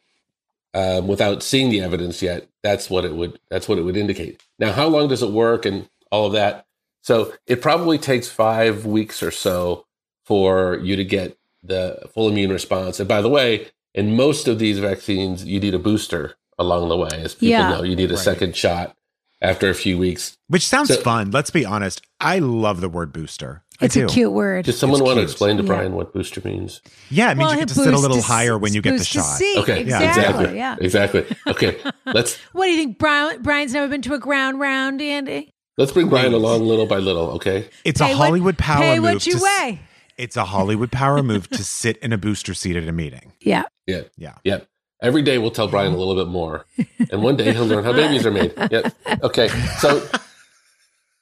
[0.78, 3.40] um, without seeing the evidence yet, that's what it would.
[3.50, 4.42] That's what it would indicate.
[4.60, 6.66] Now, how long does it work and all of that?
[7.02, 9.86] So it probably takes five weeks or so
[10.26, 11.82] for you to get the
[12.14, 13.00] full immune response.
[13.00, 16.98] And by the way, in most of these vaccines, you need a booster along the
[16.98, 17.70] way, as people Yeah.
[17.70, 17.84] know.
[17.84, 18.24] You need a Right.
[18.24, 18.96] second shot
[19.42, 20.38] after a few weeks.
[20.48, 21.32] Which sounds So- fun.
[21.32, 22.02] Let's be honest.
[22.20, 23.64] I love the word booster.
[23.80, 24.66] It's a cute word.
[24.66, 25.68] Does someone It's want to explain to Yeah.
[25.68, 26.82] Brian what booster means?
[27.12, 28.98] Yeah, it means Well, you it get to sit a little higher when you get
[28.98, 29.22] the shot.
[29.38, 29.58] seat.
[29.60, 30.08] Okay, Exactly.
[30.08, 30.76] exactly, Yeah.
[30.82, 31.26] exactly.
[31.46, 31.78] Okay,
[32.08, 33.44] let's What do you think, Brian?
[33.44, 35.52] Brian's never been to a ground round, Andy.
[35.78, 37.30] let's bring Brian along little by little.
[37.34, 39.14] Okay, It's Pay a what- Hollywood power Pay move.
[39.14, 39.80] what you to weigh.
[40.18, 43.34] It's a Hollywood power move to sit in a booster seat at a meeting.
[43.42, 43.62] Yeah.
[43.86, 44.34] yeah, Yeah.
[44.44, 44.60] yeah.
[45.02, 46.66] Every day we'll tell Brian a little bit more,
[47.12, 48.54] and one day he'll learn how babies are made.
[48.72, 48.94] Yep.
[49.24, 49.48] Okay.
[49.80, 50.08] So,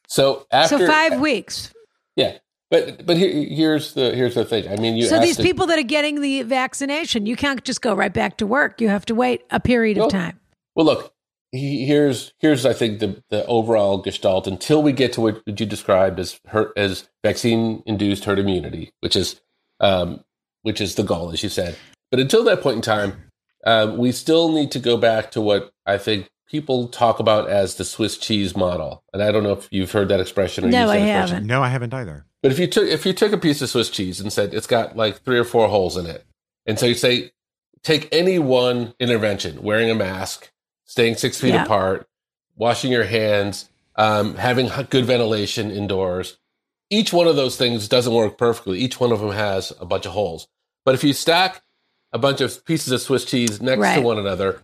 [0.08, 1.74] so after so five weeks.
[2.16, 2.38] yeah,
[2.70, 4.68] but but here, here's the here's the thing.
[4.70, 7.82] I mean, you So these a- people that are getting the vaccination, you can't just
[7.82, 8.80] go right back to work.
[8.82, 10.40] You have to wait a period Well, of time.
[10.76, 11.14] Well, look,
[11.52, 15.66] he- here's here's I think the the overall gestalt until we get to what you
[15.66, 19.42] described as herd, as vaccine induced herd immunity, which is
[19.82, 20.24] um,
[20.62, 21.76] which is the goal, as you said.
[22.12, 23.25] But until that point in time,
[23.66, 27.76] um, we still need to go back to what I think people talk about as
[27.76, 29.04] the Swiss cheese model.
[29.14, 31.28] And I don't know if you've heard that expression or No, that I expression.
[31.36, 31.48] haven't.
[31.48, 32.26] No, I haven't either.
[32.44, 34.68] But if you took if you took a piece of Swiss cheese and said it's
[34.68, 36.24] got like three or four holes in it,
[36.68, 37.32] and so you say
[37.84, 40.52] take any one intervention, wearing a mask,
[40.86, 41.64] staying six feet Yeah.
[41.64, 42.08] apart,
[42.56, 46.38] washing your hands, um, having good ventilation indoors.
[46.92, 48.78] Each one of those things doesn't work perfectly.
[48.80, 50.48] Each one of them has a bunch of holes.
[50.86, 51.64] But if you stack
[52.16, 54.64] a bunch of pieces of Swiss cheese next to one another,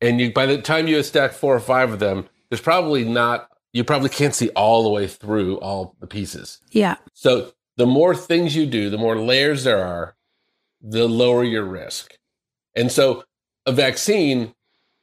[0.00, 3.50] and you by the time you stack four or five of them, there's probably not
[3.74, 6.58] you probably can't see all the way through all the pieces.
[6.70, 6.96] Yeah.
[7.12, 10.16] So the more things you do, the more layers there are,
[10.80, 12.16] the lower your risk.
[12.74, 13.24] And so
[13.66, 14.54] a vaccine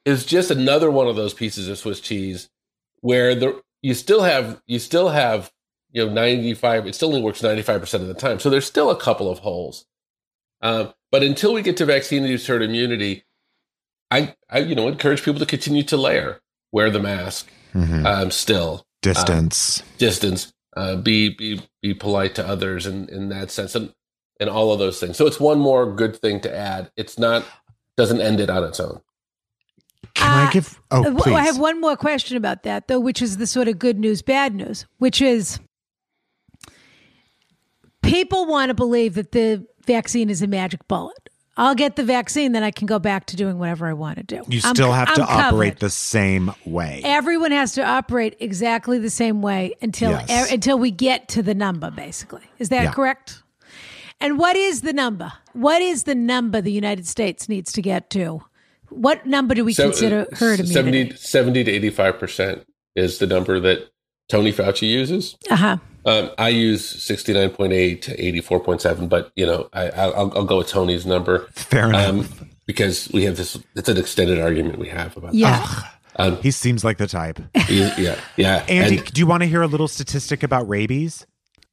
[0.03, 2.49] is just another one of those pieces of Swiss cheese
[3.01, 5.51] where the you still have you still have
[5.91, 8.39] you know 95 it still only works 95% of the time.
[8.39, 9.85] So there's still a couple of holes.
[10.63, 13.25] Um, but until we get to vaccine induced herd immunity,
[14.09, 16.39] I, I you know encourage people to continue to layer,
[16.71, 18.05] wear the mask, Mhm.
[18.05, 19.83] um, still Distance.
[19.97, 23.93] distance, uh, be be be polite to others, in in that sense, and
[24.39, 25.17] and all of those things.
[25.17, 26.91] So it's one more good thing to add.
[26.95, 27.45] It's not
[27.97, 29.01] doesn't end it on its own.
[30.15, 30.79] Can uh, I give?
[30.91, 31.33] Oh, Uh, please.
[31.35, 34.21] I have one more question about that, though, which is the sort of good news,
[34.21, 35.59] bad news, which is
[38.01, 41.29] people want to believe that the vaccine is a magic bullet.
[41.55, 44.23] I'll get the vaccine, then I can go back to doing whatever I want to
[44.23, 44.41] do.
[44.47, 45.55] you I'm- still have to I'm covered.
[45.55, 47.01] operate the same way.
[47.05, 50.51] Everyone has to operate exactly the same way until Yes.
[50.51, 51.91] er, until we get to the number.
[51.91, 52.91] Basically, is that Yeah.
[52.91, 53.43] correct?
[54.19, 55.31] And what is the number?
[55.53, 58.41] What is the number the United States needs to get to?
[58.89, 61.11] What number do we So, consider uh, herd immunity?
[61.11, 62.63] 70, 70 to eighty five percent
[62.95, 63.89] is the number that
[64.29, 65.35] Tony Fauci uses.
[65.51, 65.77] Uh huh.
[66.05, 69.69] Um, I use sixty nine point eight to eighty four point seven, but you know
[69.73, 72.09] I, I'll, I'll go with Tony's number Fair enough.
[72.09, 73.57] um, because we have this.
[73.75, 75.33] It's an extended argument we have about.
[75.33, 75.65] Yeah.
[76.17, 77.39] Um, he seems like the type.
[77.69, 78.65] yeah, yeah, yeah.
[78.69, 81.25] Andy, And- do you want to hear a little statistic about rabies?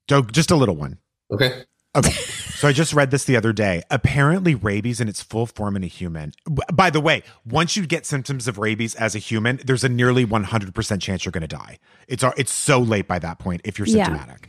[0.08, 0.98] Do- Just a little one.
[1.30, 1.64] okay.
[1.96, 2.12] Okay.
[2.12, 3.82] so I just read this the other day.
[3.90, 6.32] Apparently, rabies in its full form in a human.
[6.72, 10.24] By the way, once you get symptoms of rabies as a human, there's a nearly
[10.24, 11.78] 100% chance you're going to die.
[12.06, 14.04] It's it's so late by that point if you're Yeah.
[14.04, 14.48] symptomatic.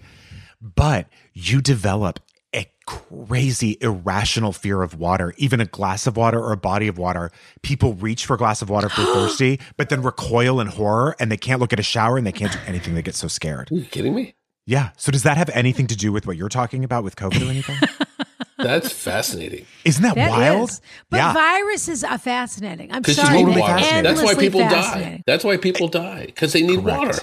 [0.62, 2.20] But you develop
[2.54, 6.98] a crazy irrational fear of water, even a glass of water or a body of
[7.00, 7.32] water.
[7.64, 11.16] People reach for a glass of water if they're thirsty, but then recoil in horror
[11.20, 12.94] and they can't look at a shower and they can't do anything.
[12.94, 13.72] They get so scared.
[13.72, 14.36] Are you kidding me?
[14.66, 14.90] Yeah.
[14.98, 17.50] So does that have anything to do with what you're talking about with COVID or
[17.50, 17.78] anything?
[18.58, 19.66] That's fascinating.
[19.86, 20.70] Isn't that, That wild?
[20.70, 20.82] is.
[21.10, 21.34] But yeah.
[21.34, 22.92] viruses are fascinating.
[22.92, 23.40] I'm sorry.
[23.40, 24.04] totally they're fascinating.
[24.04, 25.24] That's why people die.
[25.26, 26.98] That's why people eh, die because they need Correct.
[27.00, 27.20] water.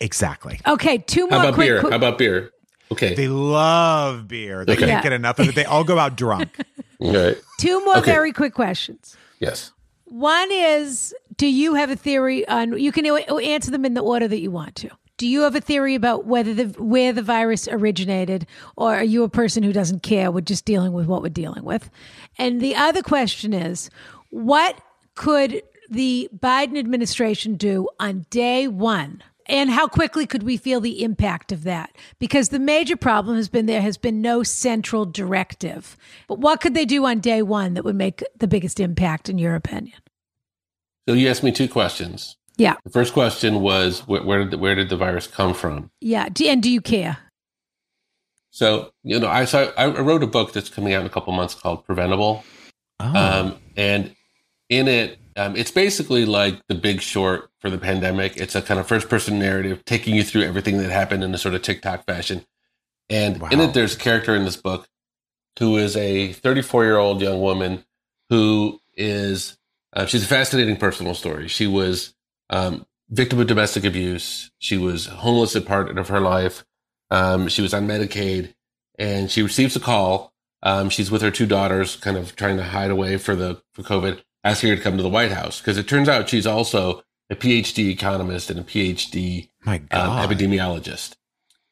[0.00, 0.60] exactly.
[0.66, 1.66] Okay, two more How about quick.
[1.66, 1.80] beer?
[1.80, 2.50] quick- How about beer?
[2.92, 3.14] Okay.
[3.14, 4.64] They love beer.
[4.64, 4.80] They Okay.
[4.80, 5.02] can't Yeah.
[5.02, 5.54] get enough of it.
[5.54, 6.56] They all go out drunk.
[7.00, 7.36] All right.
[7.58, 8.10] two more Okay.
[8.12, 9.16] very quick questions.
[9.40, 9.72] Yes.
[10.04, 12.78] One is, do you have a theory on?
[12.78, 14.90] You can answer them in the order that you want to.
[15.16, 18.46] Do you have a theory about whether the where the virus originated,
[18.76, 20.30] or are you a person who doesn't care?
[20.30, 21.88] We're just dealing with what we're dealing with.
[22.36, 23.90] And the other question is,
[24.30, 24.80] what
[25.14, 29.22] could the Biden administration do on day one?
[29.46, 31.94] And how quickly could we feel the impact of that?
[32.18, 35.96] Because the major problem has been there has been no central directive.
[36.28, 39.36] But what could they do on day one that would make the biggest impact, in
[39.36, 39.98] your opinion?
[41.06, 42.36] So you asked me two questions.
[42.56, 42.76] Yeah.
[42.84, 45.90] The first question was where, where did the, where did the virus come from?
[46.00, 46.28] Yeah.
[46.46, 47.18] And do you care?
[48.50, 51.32] So you know, I saw I wrote a book that's coming out in a couple
[51.32, 52.44] months called Preventable,
[53.00, 53.06] Oh.
[53.16, 54.14] um, and
[54.68, 58.36] in it, um, it's basically like The Big Short for the pandemic.
[58.36, 61.38] It's a kind of first person narrative taking you through everything that happened in a
[61.38, 62.44] sort of tick-tock fashion.
[63.10, 64.86] And in it, there's a character in this book
[65.58, 67.84] who is a 34 year old young woman
[68.30, 69.58] who is
[69.92, 71.48] uh, she's a fascinating personal story.
[71.48, 72.14] She was
[72.50, 74.50] um, victim of domestic abuse.
[74.58, 76.64] She was homeless at part of her life.
[77.10, 78.54] Um, she was on Medicaid,
[78.98, 80.32] and she receives a call.
[80.62, 83.82] Um, she's with her two daughters, kind of trying to hide away for the for
[83.82, 87.02] COVID, asking her to come to the White House because it turns out she's also
[87.30, 89.50] a PhD economist and a PhD
[89.92, 91.16] um, epidemiologist.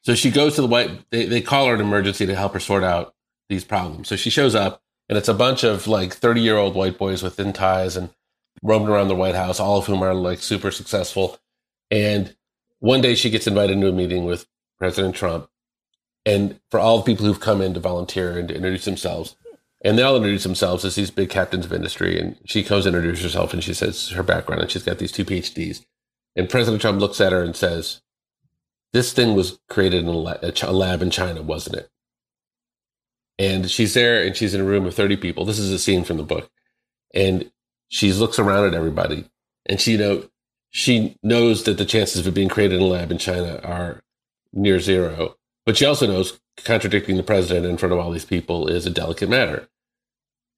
[0.03, 1.09] So she goes to the White.
[1.11, 3.15] They, they call her an emergency to help her sort out
[3.49, 4.07] these problems.
[4.07, 7.23] So she shows up, and it's a bunch of like thirty year old white boys
[7.23, 8.09] with thin ties and
[8.63, 11.37] roaming around the White House, all of whom are like super successful.
[11.91, 12.35] And
[12.79, 14.47] one day she gets invited to a meeting with
[14.79, 15.49] President Trump,
[16.25, 19.35] and for all the people who've come in to volunteer and to introduce themselves,
[19.85, 22.17] and they all introduce themselves as these big captains of industry.
[22.19, 25.11] And she comes to introduce herself, and she says her background, and she's got these
[25.11, 25.85] two PhDs.
[26.35, 28.01] And President Trump looks at her and says,
[28.93, 31.89] "This thing was created in a lab in China, wasn't it?"
[33.37, 35.45] And she's there, and she's in a room of thirty people.
[35.45, 36.49] This is a scene from the book,
[37.13, 37.51] and
[37.93, 39.29] she looks around at everybody,
[39.67, 40.23] and she know
[40.71, 44.01] she knows that the chances of it being created in a lab in China are
[44.51, 45.35] near zero.
[45.63, 48.89] But she also knows contradicting the president in front of all these people is a
[48.89, 49.69] delicate matter.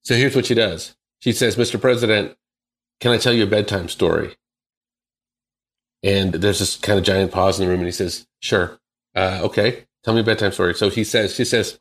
[0.02, 0.96] So here's what she does.
[1.18, 1.78] She says, Mr.
[1.78, 2.38] President,
[3.00, 4.36] can I tell you a bedtime story?
[6.02, 8.78] And there's this kind of giant pause in the room, and he says, Sure.
[9.14, 10.72] Uh, okay, tell me a bedtime story.
[10.72, 11.78] So he says, She says,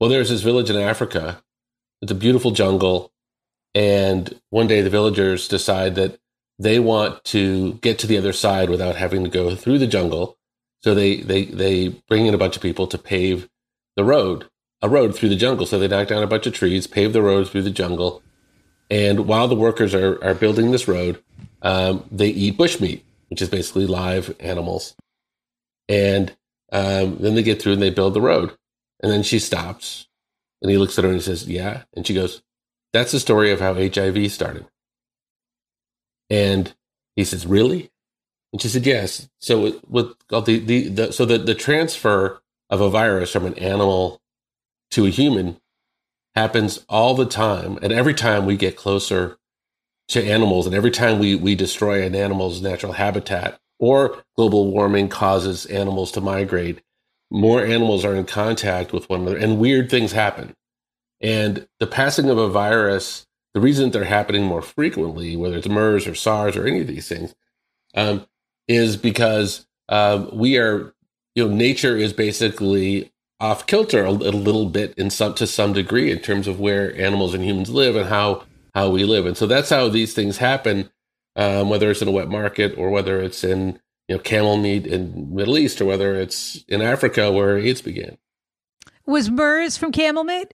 [0.00, 1.44] Well, there's this village in Africa.
[2.02, 3.12] It's a beautiful jungle.
[3.76, 6.18] And one day the villagers decide that
[6.58, 10.38] they want to get to the other side without having to go through the jungle.
[10.82, 13.50] So they, they, they bring in a bunch of people to pave
[13.94, 14.48] the road,
[14.80, 15.66] a road through the jungle.
[15.66, 18.22] So they knock down a bunch of trees, pave the road through the jungle.
[18.90, 21.22] And while the workers are, are building this road,
[21.60, 24.94] um, they eat bushmeat, which is basically live animals.
[25.86, 26.34] And
[26.72, 28.56] um, then they get through and they build the road.
[29.02, 30.06] And then she stops
[30.62, 31.82] and he looks at her and he says, Yeah.
[31.94, 32.40] And she goes,
[32.96, 34.64] That's the story of how HIV started.
[36.30, 36.74] And
[37.14, 37.90] he says, Really?
[38.54, 39.28] And she said, Yes.
[39.38, 42.40] So with, the, the, the so the, the transfer
[42.70, 44.22] of a virus from an animal
[44.92, 45.60] to a human
[46.34, 47.78] happens all the time.
[47.82, 49.36] And every time we get closer
[50.08, 55.10] to animals and every time we, we destroy an animal's natural habitat or global warming
[55.10, 56.80] causes animals to migrate,
[57.30, 60.54] more animals are in contact with one another and weird things happen.
[61.20, 66.06] And the passing of a virus, the reason they're happening more frequently, whether it's MERS
[66.06, 67.34] or SARS or any of these things,
[67.94, 68.26] um,
[68.68, 70.94] is because um, we are,
[71.34, 75.72] you know, nature is basically off kilter a, a little bit in some to some
[75.72, 78.44] degree in terms of where animals and humans live and how
[78.74, 80.90] how we live, and so that's how these things happen.
[81.34, 84.86] Um, whether it's in a wet market or whether it's in you know camel meat
[84.86, 88.16] in Middle East or whether it's in Africa where AIDS began.
[89.06, 90.52] Was MERS from camel meat?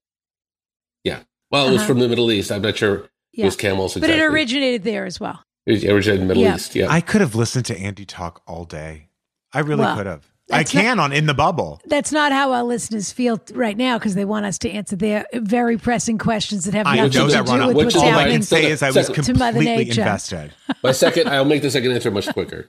[1.04, 1.88] Yeah, well, it was Uh-huh.
[1.88, 2.50] from the Middle East.
[2.52, 4.16] I'm not sure it was camels Exactly.
[4.18, 5.42] But it originated there as well.
[5.66, 6.56] It originated in the Middle Yeah.
[6.56, 6.74] East.
[6.74, 9.08] Yeah, I could have listened to Andy talk all day.
[9.52, 10.26] I really Well, could have.
[10.50, 11.80] I that's not- can on In the Bubble.
[11.86, 15.24] That's not how our listeners feel right now because they want us to answer their
[15.34, 17.66] very pressing questions that have I nothing know to that, do Ronna.
[17.68, 19.84] with Which what's is All I can say is I was Second- To Mother completely
[19.84, 20.00] Nature.
[20.02, 20.52] invested.
[20.82, 22.68] My second, I'll make the second answer much quicker.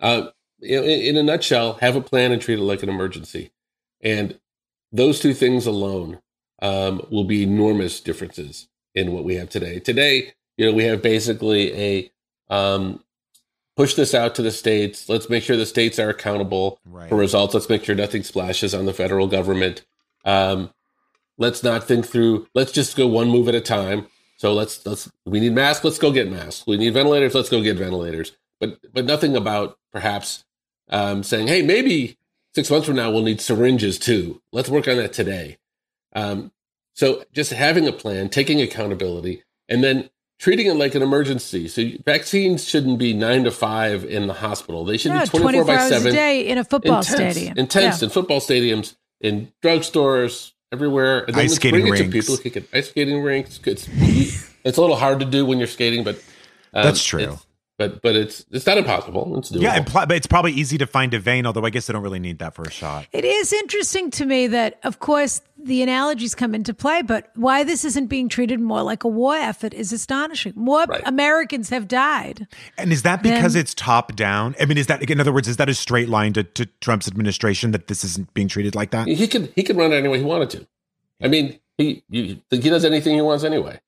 [0.00, 0.28] Uh,
[0.62, 3.52] in, in a nutshell, have a plan and treat it like an emergency.
[4.00, 4.38] And
[4.90, 6.20] those two things alone
[6.62, 9.78] um, will be enormous differences in what we have today.
[9.78, 12.10] Today, you know, we have basically a
[12.48, 13.02] um,
[13.76, 15.08] push this out to the states.
[15.08, 17.08] Let's make sure the states are accountable Right.
[17.08, 17.52] for results.
[17.54, 19.84] Let's make sure nothing splashes on the federal government.
[20.24, 20.70] Um,
[21.38, 22.46] let's not think through.
[22.54, 24.06] Let's just go one move at a time.
[24.38, 25.84] So let's let's we need masks.
[25.84, 26.66] Let's go get masks.
[26.66, 27.34] We need ventilators.
[27.34, 28.32] Let's go get ventilators.
[28.60, 30.44] But but nothing about perhaps
[30.88, 32.16] um, saying, hey, maybe
[32.54, 34.40] six months from now we'll need syringes too.
[34.52, 35.58] Let's work on that today.
[36.16, 36.50] Um,
[36.94, 40.08] so just having a plan, taking accountability, and then
[40.38, 41.68] treating it like an emergency.
[41.68, 44.84] So vaccines shouldn't be nine to five in the hospital.
[44.84, 47.34] They should No, be 24 by hours seven a day in a football in tents,
[47.36, 47.58] stadium.
[47.58, 48.06] in tents, Yeah.
[48.06, 51.24] in football stadiums, in drugstores, everywhere.
[51.26, 52.26] And Ice let's skating bring it to rinks.
[52.28, 53.60] people who can ice skating rinks.
[53.64, 53.88] It's,
[54.64, 56.16] it's a little hard to do when you're skating, but
[56.74, 57.20] um, That's true.
[57.20, 57.46] it's-
[57.78, 59.36] But but it's it's not impossible.
[59.38, 59.60] It's doable.
[59.60, 61.92] Yeah, and pl- but it's probably easy to find a vein, although I guess they
[61.92, 63.06] don't really need that for a shot.
[63.12, 67.64] It is interesting to me that, of course, the analogies come into play, but why
[67.64, 70.54] this isn't being treated more like a war effort is astonishing.
[70.56, 71.02] More Right.
[71.04, 72.46] Americans have died.
[72.78, 74.54] And is that because Then- it's top down?
[74.58, 77.06] I mean, is that in other words, is that a straight line to, to Trump's
[77.06, 79.06] administration that this isn't being treated like that?
[79.06, 80.66] he could he could run it any way he wanted to.
[81.22, 83.80] I mean, he you, he does anything he wants anyway.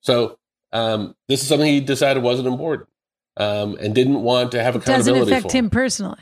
[0.00, 0.38] So
[0.72, 2.88] um, this is something he decided wasn't important
[3.38, 5.56] um, and didn't want to have It doesn't affect for.
[5.56, 6.20] him personally.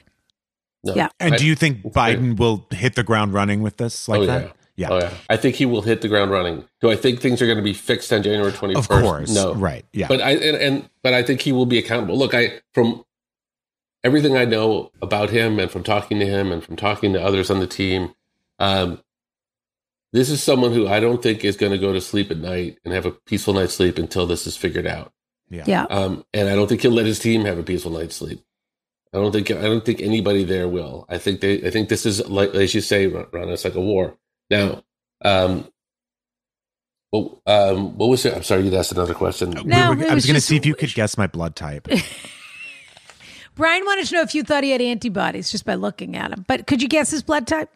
[0.85, 0.95] No.
[0.95, 1.09] Yeah.
[1.19, 1.83] And I- do you think.
[1.83, 4.43] Biden will hit the ground running with this like oh, that?
[4.43, 4.53] yeah.
[4.77, 4.89] Yeah.
[4.91, 5.15] Oh yeah.
[5.31, 6.65] I think he will hit the ground running.
[6.83, 8.77] Do I think things are going to be fixed on January 21st?
[8.77, 9.35] Of course.
[9.35, 9.55] No.
[9.55, 9.87] Right.
[9.93, 10.07] Yeah.
[10.07, 12.19] But I and, and but I think he will be accountable.
[12.19, 13.03] Look, I from
[14.05, 17.51] everything I know about him and from talking to him and from talking to others
[17.51, 18.15] on the team,
[18.59, 19.01] um,
[20.13, 22.79] this is someone who I don't think is going to go to sleep at night
[22.85, 25.13] and have a peaceful night's sleep until this is figured out.
[25.51, 25.65] Yeah.
[25.67, 25.83] Yeah.
[25.85, 28.43] Um, and I don't think he'll let his team have a peaceful night's sleep.
[29.15, 31.07] I don't think I don't think anybody there will.
[31.09, 33.81] I think they I think this is like as you say, Ron, it's like a
[33.81, 34.17] war.
[34.51, 34.83] Now,
[35.23, 35.69] um,
[37.13, 38.35] well, um, what was it?
[38.35, 39.51] I'm sorry, you asked another question.
[39.51, 41.27] We No, were- it I was was going to see if you could guess my
[41.27, 41.89] blood type.
[43.55, 46.45] Brian wanted to know if you thought he had antibodies just by looking at him.
[46.47, 47.71] But could you guess his blood type?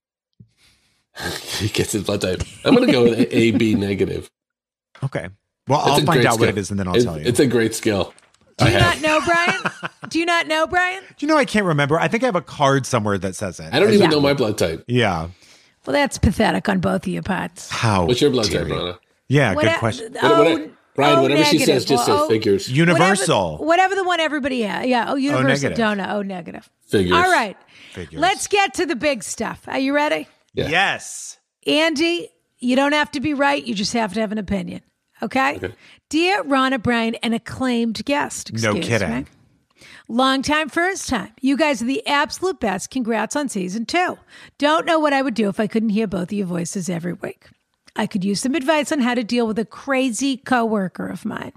[1.58, 2.42] he gets his blood type.
[2.64, 4.30] I'm going to go with A B negative.
[5.02, 5.28] Okay.
[5.70, 7.26] Well, It's I'll find great out what it is and then I'll It's- tell you.
[7.26, 8.12] It's a great skill.
[8.58, 9.00] Do I you have.
[9.02, 9.90] not know, Brian?
[10.10, 11.02] Do you not know, Brian?
[11.02, 11.98] Do you know I can't remember?
[11.98, 13.72] I think I have a card somewhere that says it.
[13.72, 14.08] I don't even Yeah.
[14.08, 14.84] know my blood type.
[14.86, 15.28] Yeah.
[15.86, 17.70] Well, that's pathetic on both of your parts.
[17.70, 18.04] How?
[18.06, 18.74] What's your blood type, you.
[18.76, 18.98] Rana?
[19.28, 20.16] Yeah, What- good question.
[20.20, 22.68] Oh, what, what, oh, Brian, oh, whatever she says, just Well, say oh, figures.
[22.70, 23.52] Universal.
[23.58, 24.86] Whatever, whatever the one everybody has.
[24.86, 25.04] Yeah.
[25.08, 25.78] Oh, oh, universal negative.
[25.78, 26.10] donut.
[26.12, 26.68] Oh, negative.
[26.88, 27.12] Figures.
[27.12, 27.56] All right.
[27.92, 28.20] Figures.
[28.20, 29.62] Let's get to the big stuff.
[29.68, 30.26] Are you ready?
[30.52, 30.68] Yeah.
[30.68, 31.38] Yes.
[31.66, 33.64] Andy, you don't have to be right.
[33.64, 34.82] You just have to have an opinion.
[35.22, 35.56] Okay?
[35.56, 35.74] Okay.
[36.08, 38.52] Dear Ron O'Brien, an acclaimed guest.
[38.52, 39.14] No kidding.
[39.14, 39.26] me.
[40.08, 41.32] Long time, first time.
[41.40, 42.90] You guys are the absolute best.
[42.90, 44.18] Congrats on season two.
[44.58, 47.12] Don't know what I would do if I couldn't hear both of your voices every
[47.12, 47.46] week.
[47.96, 51.52] I could use some advice on how to deal with a crazy coworker of mine.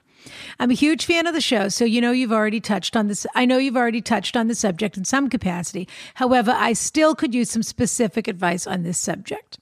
[0.60, 3.26] I'm a huge fan of the show, so you know you've already touched on this.
[3.36, 5.88] I know you've already touched on the subject in some capacity.
[6.16, 9.60] However, I still could use some specific advice on this subject.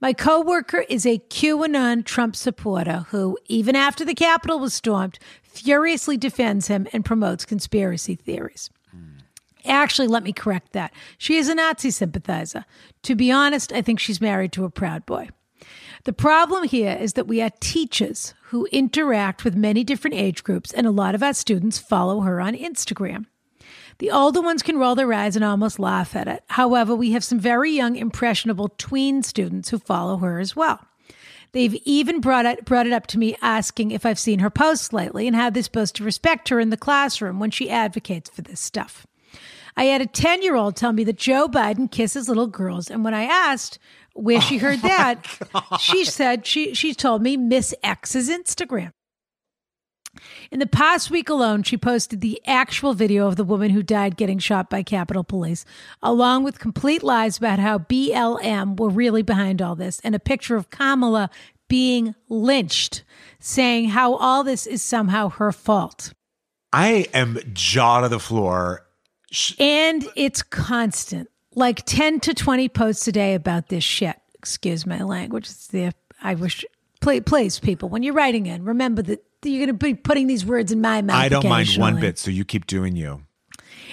[0.00, 6.16] My coworker is a QAnon Trump supporter who, even after the Capitol was stormed, furiously
[6.16, 8.70] defends him and promotes conspiracy theories.
[9.64, 10.92] Actually, let me correct that.
[11.18, 12.64] She is a Nazi sympathizer.
[13.02, 15.30] To be honest, I think she's married to a Proud Boy.
[16.04, 20.72] The problem here is that we are teachers who interact with many different age groups,
[20.72, 23.26] and a lot of our students follow her on Instagram.
[23.98, 26.44] The older ones can roll their eyes and almost laugh at it.
[26.48, 30.80] However, we have some very young, impressionable tween students who follow her as well.
[31.52, 34.92] They've even brought it, brought it up to me asking if I've seen her posts
[34.92, 38.42] lately and how they're supposed to respect her in the classroom when she advocates for
[38.42, 39.06] this stuff.
[39.76, 42.90] I had a 10 year old tell me that Joe Biden kisses little girls.
[42.90, 43.78] And when I asked
[44.14, 45.24] where she oh heard that,
[45.80, 48.92] she said she, she told me Miss X's Instagram.
[50.50, 54.16] In the past week alone, she posted the actual video of the woman who died
[54.16, 55.64] getting shot by Capitol Police,
[56.02, 60.56] along with complete lies about how BLM were really behind all this, and a picture
[60.56, 61.30] of Kamala
[61.68, 63.04] being lynched,
[63.38, 66.12] saying how all this is somehow her fault.
[66.72, 68.86] I am jaw to the floor.
[69.58, 74.16] And it's constant, like 10 to 20 posts a day about this shit.
[74.34, 75.44] Excuse my language.
[75.44, 75.92] It's the,
[76.22, 76.64] I wish,
[77.00, 80.44] please, please, people, when you're writing in, remember that you're going to be putting these
[80.44, 81.16] words in my mouth.
[81.16, 83.22] I don't mind one bit, so you keep doing you.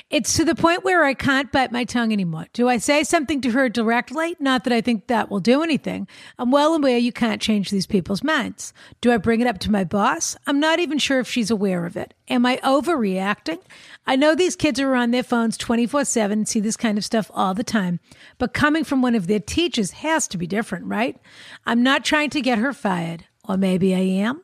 [0.09, 2.45] It's to the point where I can't bite my tongue anymore.
[2.53, 4.35] Do I say something to her directly?
[4.39, 6.07] Not that I think that will do anything.
[6.37, 8.73] I'm well aware you can't change these people's minds.
[9.01, 10.35] Do I bring it up to my boss?
[10.45, 12.13] I'm not even sure if she's aware of it.
[12.27, 13.59] Am I overreacting?
[14.05, 17.05] I know these kids are on their phones 24 7 and see this kind of
[17.05, 17.99] stuff all the time,
[18.37, 21.19] but coming from one of their teachers has to be different, right?
[21.65, 24.41] I'm not trying to get her fired, or maybe I am.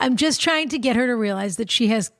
[0.00, 2.10] I'm just trying to get her to realize that she has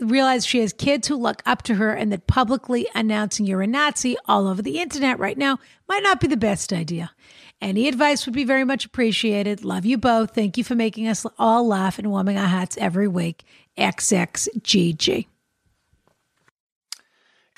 [0.00, 3.66] realize she has kids who look up to her and that publicly announcing you're a
[3.66, 5.58] Nazi all over the internet right now
[5.88, 7.12] might not be the best idea.
[7.60, 9.64] Any advice would be very much appreciated.
[9.64, 10.34] Love you both.
[10.34, 13.44] Thank you for making us all laugh and warming our hearts every week.
[13.78, 15.26] XXGG.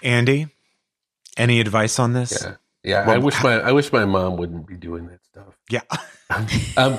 [0.02, 0.46] Andy,
[1.36, 2.40] any advice on this?
[2.40, 2.54] Yeah,
[2.84, 3.10] yeah.
[3.10, 5.56] I wish my I wish my mom wouldn't be doing that stuff.
[5.70, 5.82] Yeah.
[6.76, 6.98] Um,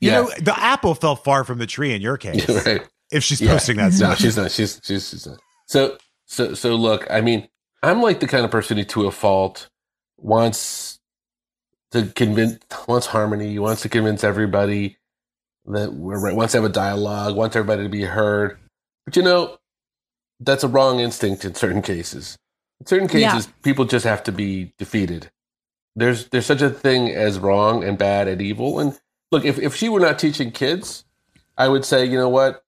[0.00, 0.20] You Yeah.
[0.22, 2.48] know, the apple fell far from the tree in your case.
[2.66, 2.82] right.
[3.12, 3.52] If she's Yeah.
[3.52, 4.50] posting that No, she's not.
[4.50, 5.38] She's she's, she's not.
[5.66, 7.48] So so so look, I mean,
[7.82, 9.68] I'm like the kind of person who, to a fault,
[10.18, 10.98] wants
[11.92, 14.96] to convince, wants harmony, wants to convince everybody
[15.66, 18.58] that we're right, wants to have a dialogue, wants everybody to be heard.
[19.04, 19.56] But you know,
[20.40, 22.36] that's a wrong instinct in certain cases.
[22.80, 23.32] In certain Yeah.
[23.32, 25.30] cases, people just have to be defeated.
[25.94, 28.78] There's there's such a thing as wrong and bad and evil.
[28.80, 28.98] And
[29.32, 31.04] look, if if she were not teaching kids,
[31.56, 32.64] I would say, you know what,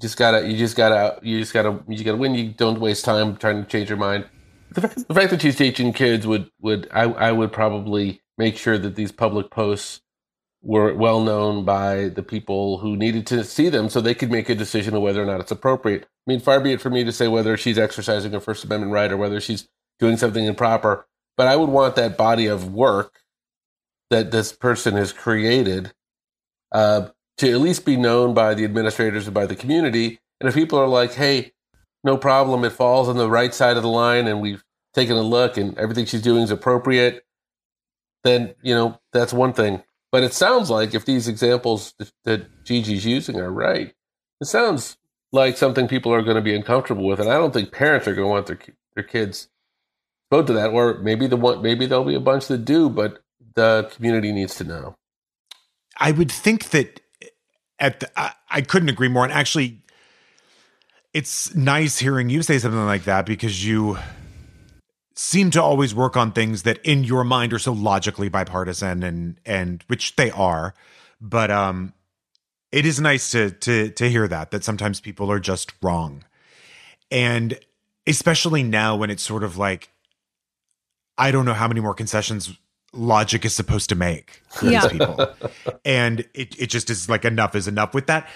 [0.00, 2.34] just gotta you just gotta you just gotta you gotta win.
[2.34, 4.26] You don't waste time trying to change your mind.
[4.70, 8.56] The, fact- the fact that she's teaching kids would would I, I would probably make
[8.56, 10.00] sure that these public posts
[10.62, 14.48] were well known by the people who needed to see them so they could make
[14.48, 16.04] a decision of whether or not it's appropriate.
[16.04, 18.92] I mean far be it for me to say whether she's exercising her first amendment
[18.92, 19.68] right or whether she's
[19.98, 23.21] doing something improper but i would want that body of work
[24.12, 25.92] that this person has created
[26.70, 27.08] uh,
[27.38, 30.20] to at least be known by the administrators and by the community.
[30.38, 31.52] And if people are like, hey,
[32.04, 35.22] no problem, it falls on the right side of the line and we've taken a
[35.22, 37.24] look and everything she's doing is appropriate,
[38.22, 39.82] then, you know, that's one thing.
[40.10, 43.94] But it sounds like if these examples that, that Gigi's using are right,
[44.42, 44.98] it sounds
[45.32, 47.18] like something people are going to be uncomfortable with.
[47.18, 48.58] And I don't think parents are going to want their,
[48.94, 49.48] their kids
[50.30, 50.68] go to that.
[50.68, 53.22] Or maybe the one, maybe there'll be a bunch that do, but
[53.54, 54.94] the community needs to know.
[55.98, 57.00] I would think that
[57.78, 59.24] at the, I, I couldn't agree more.
[59.24, 59.82] And actually,
[61.12, 63.98] it's nice hearing you say something like that because you
[65.14, 69.38] seem to always work on things that in your mind are so logically bipartisan and
[69.44, 70.74] and which they are.
[71.20, 71.92] But um
[72.70, 76.24] it is nice to to to hear that that sometimes people are just wrong.
[77.10, 77.58] And
[78.06, 79.90] especially now when it's sort of like
[81.18, 82.56] I don't know how many more concessions
[82.92, 84.82] logic is supposed to make for Yeah.
[84.82, 85.34] these people.
[85.84, 88.28] and it it just is like enough is enough with that.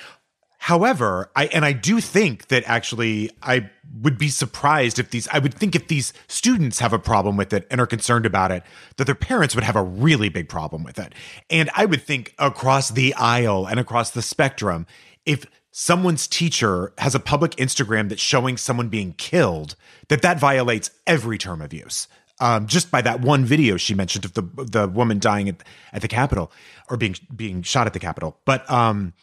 [0.58, 5.38] However, I and I do think that actually I would be surprised if these I
[5.38, 8.62] would think if these students have a problem with it and are concerned about it,
[8.96, 11.12] that their parents would have a really big problem with it.
[11.50, 14.86] And I would think across the aisle and across the spectrum,
[15.26, 19.76] if someone's teacher has a public Instagram that's showing someone being killed,
[20.08, 22.08] that that violates every term of use.
[22.38, 25.62] Um, just by that one video she mentioned of the the woman dying at,
[25.92, 26.52] at the Capitol
[26.90, 28.38] or being being shot at the Capitol.
[28.44, 29.14] But um,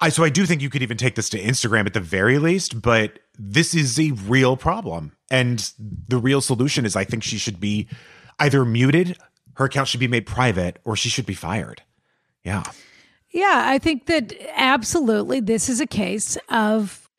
[0.00, 2.38] I so I do think you could even take this to Instagram at the very
[2.38, 5.12] least, but this is a real problem.
[5.30, 5.72] And
[6.08, 7.88] the real solution is I think she should be
[8.38, 9.18] either muted,
[9.54, 11.82] her account should be made private, or she should be fired.
[12.44, 12.64] Yeah.
[13.30, 17.09] Yeah, I think that absolutely this is a case of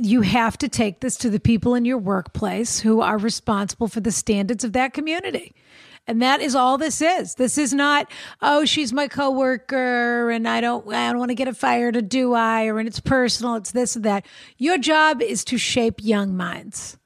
[0.00, 4.00] you have to take this to the people in your workplace who are responsible for
[4.00, 5.54] the standards of that community.
[6.06, 7.34] And that is all this is.
[7.34, 8.10] This is not,
[8.42, 12.34] oh, she's my coworker and I don't I don't want to get fired or do
[12.34, 14.26] I or and it's personal, it's this and that.
[14.58, 16.96] Your job is to shape young minds.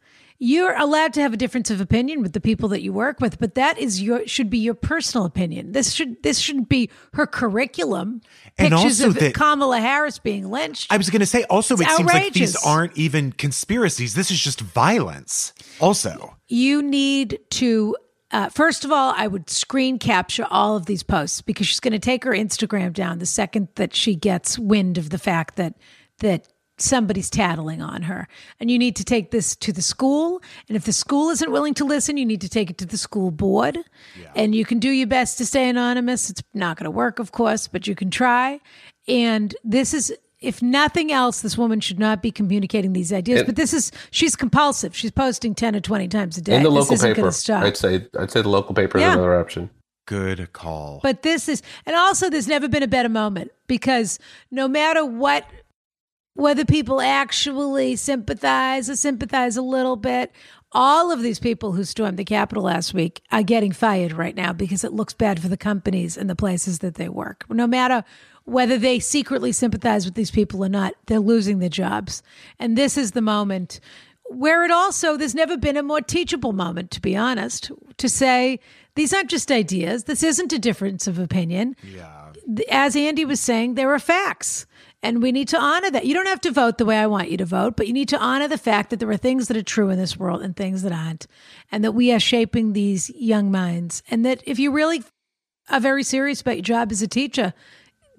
[0.45, 3.39] You're allowed to have a difference of opinion with the people that you work with,
[3.39, 5.73] but that is your should be your personal opinion.
[5.73, 8.21] This should this shouldn't be her curriculum.
[8.59, 10.93] And Pictures also of that- Kamala Harris being lynched.
[10.93, 12.67] I was going to say also, It's it seems like these outrageous.
[12.67, 14.15] aren't even conspiracies.
[14.15, 15.55] This is just violence.
[15.81, 17.97] Also, you need to
[18.31, 21.93] uh, first of all i would screen capture all of these posts because she's going
[21.93, 25.75] to take her instagram down the second that she gets wind of the fact that
[26.19, 28.27] that somebody's tattling on her.
[28.59, 30.43] And you need to take this to the school.
[30.69, 32.99] And if the school isn't willing to listen you need to take it to the
[32.99, 33.79] school board.
[34.35, 36.31] And you can do your best to stay anonymous.
[36.31, 38.61] It's not going to work of course but you can try.
[39.07, 43.41] And this is if nothing else this woman should not be communicating these ideas.
[43.41, 44.97] And- but this is she's compulsive.
[44.97, 46.57] She's posting 10 or 20 times a day.
[46.57, 47.63] In the local isn't paper, stop.
[47.65, 49.71] I'd say I'd say the local paper is another option.
[50.07, 51.01] good call.
[51.03, 54.19] But this is, and also there's never been a better moment because
[54.51, 55.47] no matter what,
[56.35, 60.33] whether people actually sympathize or sympathize a little bit,
[60.73, 64.53] all of these people who stormed the Capitol last week are getting fired right now
[64.53, 67.45] because it looks bad for the companies and the places that they work.
[67.49, 68.05] No matter
[68.45, 72.23] whether they secretly sympathize with these people or not, they're losing their jobs.
[72.59, 73.81] And this is the moment
[74.29, 78.59] where it also, there's never been a more teachable moment, to be honest, to say,
[78.97, 80.05] these aren't just ideas.
[80.05, 81.77] This isn't a difference of opinion.
[81.83, 82.33] yeah.
[82.71, 84.67] As Andy was saying, there are facts.
[85.05, 86.07] And we need to honor that.
[86.07, 88.09] You don't have to vote the way I want you to vote, but you need
[88.09, 90.57] to honor the fact that there are things that are true in this world and
[90.57, 91.27] things that aren't.
[91.71, 94.03] And that we are shaping these young minds.
[94.11, 95.05] And that if you really
[95.69, 97.53] are very serious about your job as a teacher,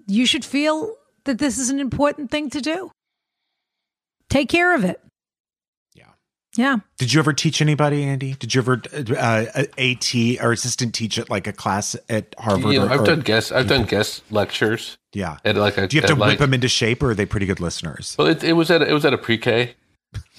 [0.05, 2.91] you should feel that this is an important thing to do.
[4.29, 5.01] Take care of it.
[6.57, 6.65] Yeah.
[6.65, 6.77] Yeah.
[6.97, 8.33] Did you ever teach anybody, Andy?
[8.33, 9.45] Did you ever uh,
[9.77, 12.71] AT or assistant teach at like a class at Harvard?
[12.73, 15.37] You know, or- I've or- done guest I've done guest lectures Yeah.
[15.43, 17.13] at like a Do you have to at like, whip them into shape, or are
[17.15, 18.15] they pretty good listeners?
[18.17, 19.75] Well, it, it was at it was at a pre-K.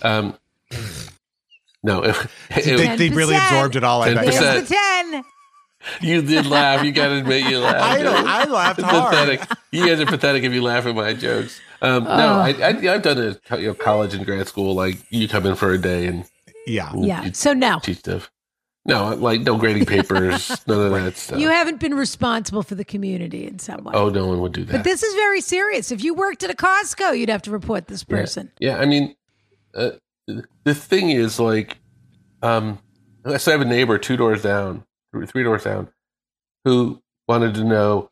[0.03, 0.37] Um,
[1.83, 2.17] no, it,
[2.51, 4.03] it, They, they really absorbed it all.
[4.03, 4.27] I bet.
[4.27, 4.33] 10%.
[4.33, 4.75] Here's the
[5.13, 5.25] 10.
[6.01, 6.85] you did laugh.
[6.85, 7.79] You got to admit you laughed.
[7.81, 8.43] I.
[8.43, 9.11] I laughed It's hard.
[9.15, 9.49] pathetic.
[9.71, 11.61] You guys are pathetic if you laugh at my jokes.
[11.87, 12.15] Um, no, Oh.
[12.41, 13.41] I, I, I've done it.
[13.59, 14.75] You know, college and grad school.
[14.75, 16.25] Like you come in for a day and
[16.67, 16.93] Yeah.
[16.97, 17.31] Yeah.
[17.33, 17.79] So no.
[17.81, 18.31] teach stuff.
[18.85, 21.41] No, like no grading papers, none of that stuff.
[21.41, 23.93] You haven't been responsible for the community in some way.
[23.97, 24.73] oh, no one would do that.
[24.73, 25.91] But this is very serious.
[25.91, 28.53] If you worked at a Costco, you'd have to report this person.
[28.61, 29.17] Yeah, I mean,
[29.75, 29.91] uh,
[30.63, 31.79] the thing is, like,
[32.43, 32.79] um,
[33.27, 34.85] so I have a neighbor two doors down,
[35.27, 35.89] three doors down,
[36.65, 38.11] who wanted to know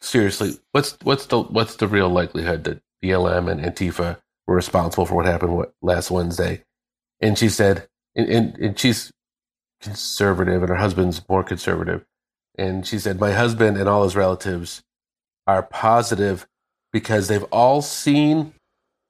[0.00, 5.14] seriously what's what's the what's the real likelihood that BLM and Antifa were responsible for
[5.14, 6.62] what happened what, last Wednesday?
[7.20, 9.12] And she said, and, and, and she's
[9.82, 12.04] conservative, and her husband's more conservative,
[12.56, 14.82] and she said, my husband and all his relatives
[15.46, 16.46] are positive
[16.92, 18.54] because they've all seen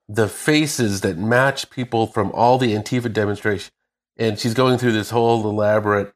[0.08, 3.72] the faces that match people from all the Antifa demonstration.
[4.16, 6.12] And she's going through this whole elaborate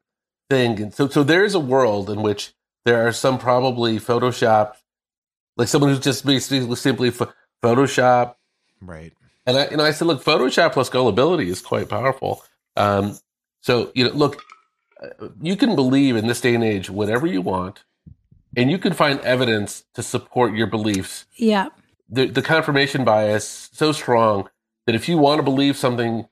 [0.49, 0.81] thing.
[0.81, 2.53] And so, so there's a world in which
[2.85, 4.73] there are some probably Photoshop,
[5.57, 7.29] like someone who's just basically simply ph-
[7.63, 8.35] Photoshop.
[8.81, 9.13] Right.
[9.45, 12.43] And I, you know, I said, look, Photoshop plus gullibility is quite powerful.
[12.75, 13.17] Um,
[13.61, 14.43] so, you know, look,
[15.01, 17.83] uh, you can believe in this day and age whatever you want,
[18.55, 21.69] and you can find evidence to support your beliefs Yeah.
[22.09, 24.49] the, the confirmation bias so strong
[24.85, 26.27] that if you want to believe something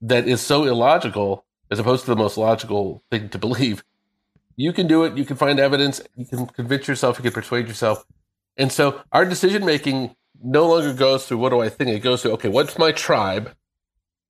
[0.00, 3.82] that is so illogical as opposed to the most logical thing to believe
[4.56, 7.66] you can do it you can find evidence you can convince yourself you can persuade
[7.68, 8.04] yourself
[8.56, 12.22] and so our decision making no longer goes through what do i think it goes
[12.22, 13.52] to okay what's my tribe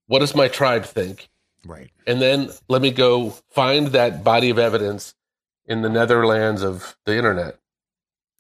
[0.07, 1.29] what does my tribe think
[1.67, 1.91] Right.
[2.07, 5.15] and then let me go find that body of evidence
[5.67, 7.59] in the netherlands of the internet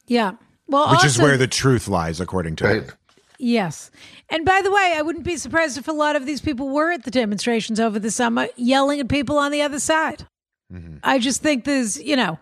[0.06, 0.32] Yeah.
[0.66, 2.92] Well, Which is where the truth lies, according to right it.
[3.38, 3.90] Yes.
[4.30, 6.90] And by the way, I wouldn't be surprised if a lot of these people were
[6.92, 10.26] at the demonstrations over the summer yelling at people on the other side.
[10.72, 10.96] Mm-hmm.
[11.02, 12.38] I just think there's, you know,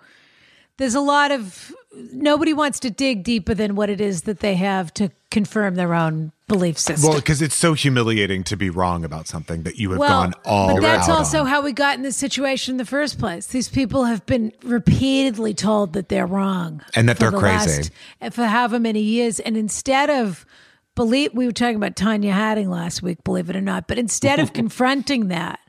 [0.79, 1.73] there's a lot of
[2.13, 5.95] nobody wants to dig deeper than what it is that they have to confirm their
[5.95, 7.11] own belief system.
[7.11, 10.35] Well, because it's so humiliating to be wrong about something that you have Well, gone
[10.45, 11.47] all but that's also on.
[11.47, 13.47] how we got in this situation in the first place.
[13.47, 17.91] These people have been repeatedly told that they're wrong And that they're the crazy.
[18.21, 20.47] last- for however many years, and instead of
[20.95, 24.39] believe, we were talking about Tonya Harding last week, believe it or not, but instead
[24.39, 25.61] of confronting that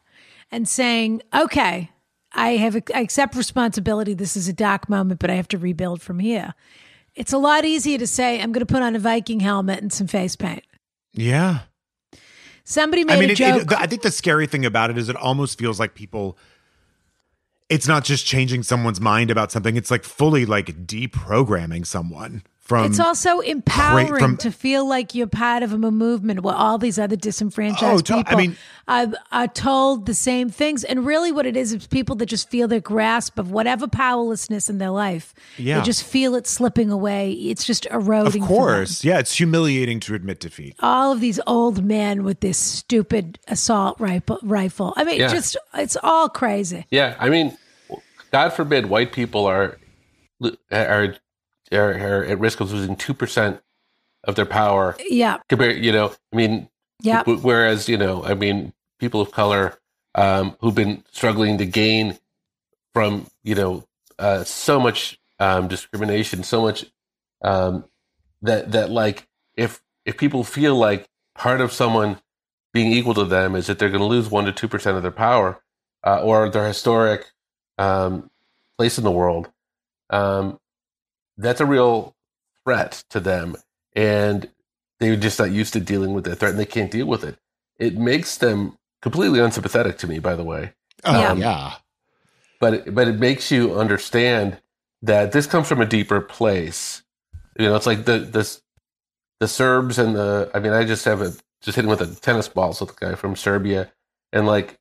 [0.51, 1.89] and saying, "Okay,
[2.33, 4.13] I have I accept responsibility.
[4.13, 6.53] This is a dark moment, but I have to rebuild from here."
[7.15, 9.91] It's a lot easier to say, "I'm going to put on a Viking helmet and
[9.91, 10.63] some face paint."
[11.13, 11.59] yeah.
[12.65, 13.61] Somebody made I mean, a it, joke.
[13.63, 16.37] it, I think the scary thing about it is it almost feels like people.
[17.69, 22.85] It's not just changing someone's mind about something; it's like fully like deprogramming someone from.
[22.85, 26.97] It's also empowering from- to feel like you're part of a movement where all these
[26.97, 28.57] other disenfranchised Oh, to- I people mean-
[28.87, 30.83] are, are told the same things.
[30.85, 34.69] And really, what it is is people that just feel their grasp of whatever powerlessness
[34.69, 35.33] in their life.
[35.57, 35.79] Yeah.
[35.79, 37.31] They just feel it slipping away.
[37.33, 38.31] It's just eroding.
[38.31, 38.47] for them.
[38.47, 40.75] course, yeah, it's humiliating to admit defeat.
[40.79, 44.39] All of these old men with this stupid assault rifle.
[44.41, 44.93] rifle.
[44.95, 45.27] I mean, Yeah.
[45.27, 46.85] just it's all crazy.
[46.91, 47.57] Yeah, I mean,
[48.31, 49.77] God forbid white people are
[50.71, 51.15] are
[51.73, 53.61] are, are at risk of losing two percent
[54.23, 54.95] of their power.
[55.07, 55.37] Yeah.
[55.49, 56.69] Compared, you know, I mean,
[57.01, 57.23] Yeah.
[57.23, 59.77] whereas you know, I mean, people of color
[60.15, 62.17] um, who've been struggling to gain
[62.93, 63.85] from you know
[64.19, 66.85] uh, so much um, discrimination, so much
[67.43, 67.85] um,
[68.41, 72.19] that that like if if people feel like part of someone
[72.73, 75.03] being equal to them is that they're going to lose one to two percent of
[75.03, 75.61] their power
[76.05, 77.31] uh, or their historic
[77.77, 78.29] um,
[78.77, 79.49] place in the world,
[80.11, 80.59] um,
[81.37, 82.15] that's a real
[82.63, 83.55] threat to them,
[83.95, 84.49] and
[84.99, 87.37] they're just not used to dealing with that threat, and they can't deal with it.
[87.79, 90.73] It makes them completely unsympathetic to me, by the way.
[91.05, 91.33] Oh Yeah.
[91.33, 91.75] yeah,
[92.59, 94.61] But it, but it makes you understand
[95.01, 97.03] that this comes from a deeper place.
[97.59, 98.61] You know, it's like the this
[99.39, 100.51] the Serbs and the.
[100.53, 103.15] I mean, I just have a just hitting with a tennis balls with a guy
[103.15, 103.91] from Serbia,
[104.33, 104.79] and like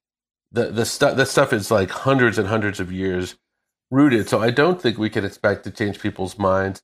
[0.52, 3.36] the the stuff that stuff is like hundreds and hundreds of years
[3.92, 4.28] rooted.
[4.28, 6.82] So I don't think we can expect to change people's minds.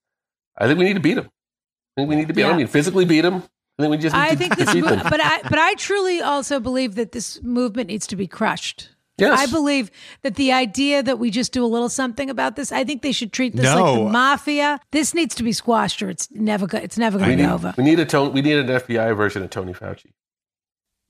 [0.57, 1.25] I think we need to beat them.
[1.27, 2.43] I think we need to beat.
[2.43, 2.49] I Yeah.
[2.51, 3.43] don't mean physically beat them.
[3.79, 5.07] I think we just need I to think this, mo- them.
[5.09, 8.91] but I, but I truly also believe that this movement needs to be crushed.
[9.19, 9.37] Yes.
[9.37, 9.91] I believe
[10.23, 13.11] that the idea that we just do a little something about this, I think they
[13.11, 14.79] should treat this like the mafia.
[14.93, 17.49] This needs to be squashed, or it's never, go- it's never going we to need,
[17.49, 17.75] be over.
[17.77, 20.13] we need a Tony, we need an FBI version of Tony Fauci.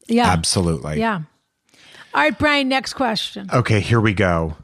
[0.07, 0.27] Yeah.
[0.27, 0.99] Absolutely.
[1.01, 1.21] Yeah.
[2.15, 3.51] All right, Brian, next question.
[3.53, 4.57] Okay, here we go.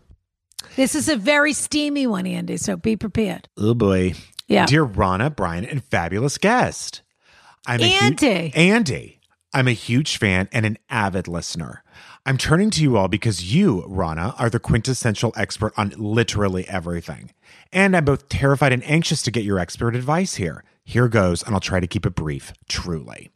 [0.77, 3.49] This is a very steamy one, Andy, so be prepared.
[3.57, 4.15] Oh boy.
[4.49, 4.67] Yeah.
[4.67, 7.03] Dear Rana, Brian, and fabulous guest.
[7.67, 8.53] I'm a huge- Andy.
[8.55, 9.21] Andy.
[9.53, 11.85] I'm a huge fan and an avid listener.
[12.27, 17.31] I'm turning to you all because you, Rana, are the quintessential expert on literally everything.
[17.73, 20.65] And I'm both terrified and anxious to get your expert advice here.
[20.83, 23.31] Here goes, and I'll try to keep it brief, truly.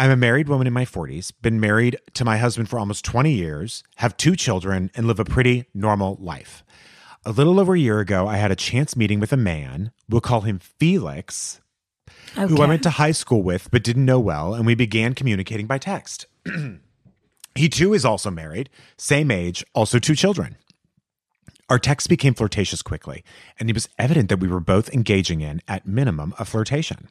[0.00, 3.32] I'm a married woman in my 40s, been married to my husband for almost 20
[3.32, 6.62] years, have two children, and live a pretty normal life.
[7.24, 10.20] A little over a year ago, I had a chance meeting with a man, we'll
[10.20, 11.60] call him Felix,
[12.36, 12.46] Okay.
[12.46, 15.66] who I went to high school with but didn't know well, and we began communicating
[15.66, 16.26] by text.
[17.56, 20.56] he too is also married, same age, also two children.
[21.68, 23.22] Our texts became flirtatious quickly,
[23.60, 27.08] and it was evident that we were both engaging in, at minimum, a flirtation.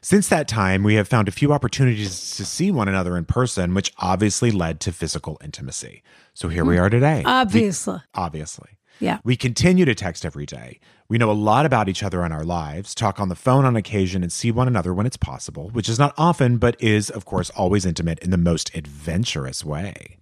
[0.00, 3.74] Since that time, we have found a few opportunities to see one another in person,
[3.74, 6.04] which obviously led to physical intimacy.
[6.32, 6.82] So here we hmm.
[6.82, 7.22] are today.
[7.26, 7.98] Obviously.
[8.14, 8.78] Obviously.
[9.00, 9.18] Yeah.
[9.24, 10.78] We continue to text every day.
[11.08, 13.76] We know a lot about each other and our lives, talk on the phone on
[13.76, 17.24] occasion, and see one another when it's possible, which is not often, but is, of
[17.24, 20.18] course, always intimate in the most adventurous way.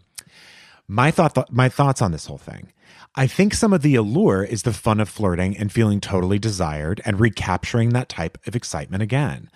[0.89, 2.73] My thought, my thoughts on this whole thing.
[3.19, 7.01] I think some of the allure is the fun of flirting and feeling totally desired
[7.07, 9.51] and recapturing that type of excitement again.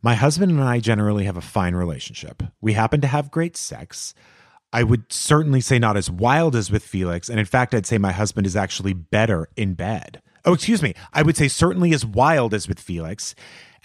[0.00, 2.42] My husband and I generally have a fine relationship.
[2.62, 4.14] We happen to have great sex.
[4.72, 7.98] I would certainly say not as wild as with Felix, and in fact, I'd say
[7.98, 10.22] my husband is actually better in bed.
[10.46, 10.94] Oh, excuse me.
[11.12, 13.34] I would say certainly as wild as with Felix,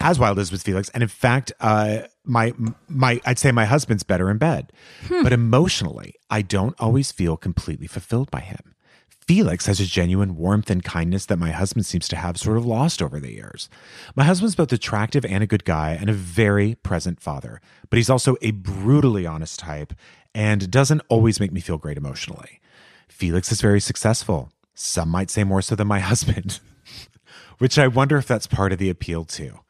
[0.00, 2.54] as wild as with Felix, and in fact, uh, my
[2.88, 4.72] my I'd say my husband's better in bed.
[5.22, 8.74] But emotionally, I don't always feel completely fulfilled by him.
[9.28, 12.64] Felix has a genuine warmth and kindness that my husband seems to have sort of
[12.64, 13.68] lost over the years.
[14.16, 17.60] My husband's both attractive and a good guy and a very present father,
[17.90, 19.92] but he's also a brutally honest type
[20.34, 22.58] and doesn't always make me feel great emotionally.
[23.06, 24.50] Felix is very successful.
[24.74, 26.60] Some might say more so than my husband,
[27.58, 29.60] which I wonder if that's part of the appeal too.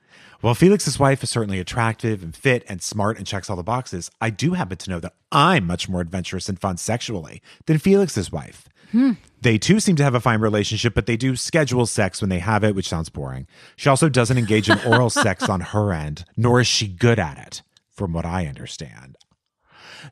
[0.41, 4.09] While Felix's wife is certainly attractive and fit and smart and checks all the boxes,
[4.21, 8.31] I do happen to know that I'm much more adventurous and fun sexually than Felix's
[8.31, 8.69] wife.
[8.93, 9.15] Hmm.
[9.41, 12.41] They too seem to have a fine relationship, but they do schedule sex when they
[12.41, 13.47] have it, which sounds boring.
[13.77, 17.39] She also doesn't engage in oral sex on her end, nor is she good at
[17.39, 19.17] it, from what I understand.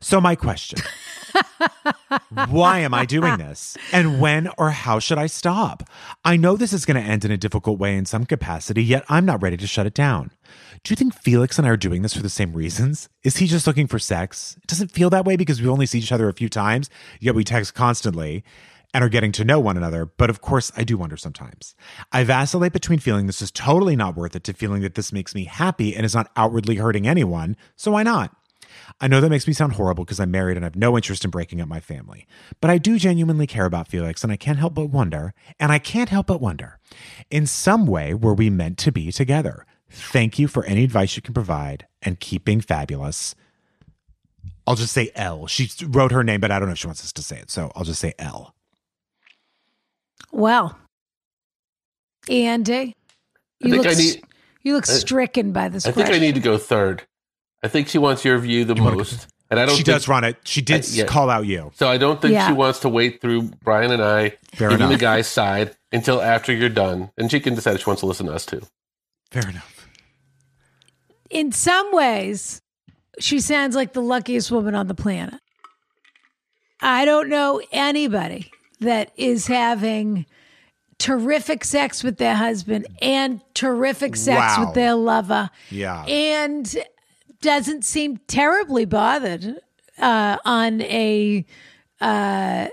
[0.01, 0.79] So, my question
[2.49, 3.77] why am I doing this?
[3.91, 5.83] And when or how should I stop?
[6.23, 9.05] I know this is going to end in a difficult way in some capacity, yet
[9.09, 10.31] I'm not ready to shut it down.
[10.83, 13.09] Do you think Felix and I are doing this for the same reasons?
[13.23, 14.57] Is he just looking for sex?
[14.57, 17.35] It doesn't feel that way because we only see each other a few times, yet
[17.35, 18.43] we text constantly
[18.93, 20.05] and are getting to know one another.
[20.05, 21.75] But of course, I do wonder sometimes.
[22.11, 25.35] I vacillate between feeling this is totally not worth it to feeling that this makes
[25.35, 27.57] me happy and is not outwardly hurting anyone.
[27.75, 28.35] So why not?
[28.99, 31.25] I know that makes me sound horrible because I'm married and I have no interest
[31.25, 32.27] in breaking up my family.
[32.61, 35.79] But I do genuinely care about Felix and I can't help but wonder, and I
[35.79, 36.79] can't help but wonder,
[37.29, 39.65] in some way were we meant to be together?
[39.89, 43.35] Thank you for any advice you can provide and keeping fabulous.
[44.65, 45.47] I'll just say L.
[45.47, 47.49] She wrote her name, but I don't know if she wants us to say it.
[47.49, 48.53] So I'll just say L.
[50.31, 50.77] Well,
[52.29, 52.95] Andy,
[53.59, 54.23] you look, need-
[54.63, 56.09] you look stricken by this I think.
[56.09, 57.03] I need to go third.
[57.63, 59.75] I think she wants your view the wanna most, and I don't.
[59.75, 60.37] She think, does run it.
[60.43, 61.05] She did Uh, yeah.
[61.05, 61.71] call out you.
[61.75, 62.47] So I don't think Yeah.
[62.47, 66.53] she wants to wait through Brian and I, Fair even the guy's side, until after
[66.53, 68.61] you're done, and she can decide if she wants to listen to us too.
[69.31, 69.87] Fair enough.
[71.29, 72.61] In some ways,
[73.19, 75.39] she sounds like the luckiest woman on the planet.
[76.81, 80.25] I don't know anybody that is having
[80.99, 84.65] terrific sex with their husband and terrific sex Wow.
[84.65, 85.49] with their lover.
[85.69, 86.03] Yeah.
[86.05, 86.75] and
[87.41, 89.57] doesn't seem terribly bothered
[89.99, 91.45] uh, on a
[92.01, 92.67] uh,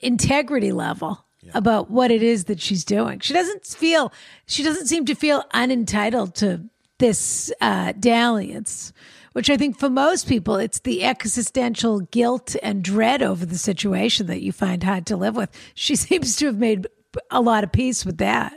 [0.00, 1.24] integrity level
[1.54, 3.20] about what it is that she's doing.
[3.20, 4.12] She doesn't feel
[4.46, 6.62] she doesn't seem to feel unentitled to
[6.98, 8.92] this uh, dalliance.
[9.38, 14.26] Which I think for most people, it's the existential guilt and dread over the situation
[14.26, 15.48] that you find hard to live with.
[15.74, 16.88] She seems to have made
[17.30, 18.52] a lot of peace with that.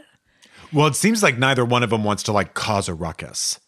[0.73, 3.59] Well, it seems like neither one of them wants to like cause a ruckus.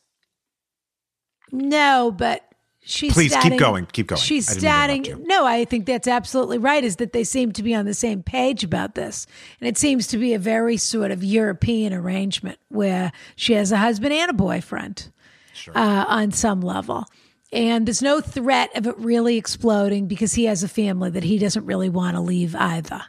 [1.51, 2.41] No, but
[2.83, 4.19] she's Please, keep going, keep going.
[4.19, 5.27] She's I didn't mean to starting.
[5.27, 6.83] No, I think that's absolutely right.
[6.83, 9.27] Is that they seem to be on the same page about this,
[9.61, 13.77] and it seems to be a very sort of European arrangement where she has a
[13.77, 15.12] husband and a boyfriend
[15.73, 17.05] uh, on some level.
[17.51, 21.38] And there's no threat of it really exploding because he has a family that he
[21.38, 23.03] doesn't really want to leave either.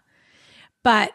[0.82, 1.12] But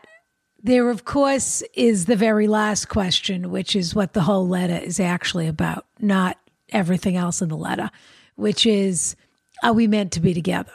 [0.62, 5.00] there, of course, is the very last question, which is what the whole letter is
[5.00, 6.38] actually about, not
[6.70, 7.92] everything else in the letter,
[8.36, 9.16] which is,
[9.64, 10.74] are we meant to be together?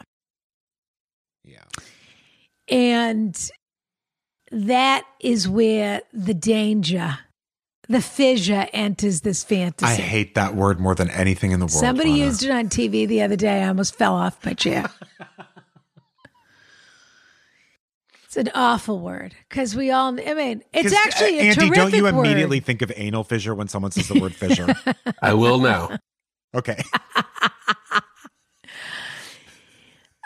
[1.44, 1.64] Yeah.
[2.68, 3.50] And
[4.52, 7.18] that is where the danger,
[7.88, 9.86] the fissure enters this fantasy.
[9.90, 11.72] I hate that word more than anything in the world.
[11.72, 12.24] Somebody Rana.
[12.24, 13.62] used it on TV the other day.
[13.62, 14.86] I almost fell off my chair.
[18.24, 21.54] it's an awful word because we all, I mean, it's 'Cause, uh, actually a Andy.
[21.54, 22.14] terrific Don't you word.
[22.26, 24.74] immediately think of anal fissure when someone says the word fissure?
[25.22, 25.96] I will now.
[26.54, 26.82] okay.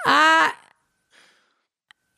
[0.06, 0.50] Uh,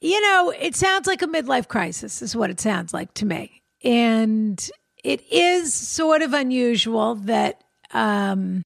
[0.01, 3.62] you know, it sounds like a midlife crisis, is what it sounds like to me.
[3.83, 4.71] And
[5.05, 7.62] it is sort of unusual that
[7.93, 8.62] um,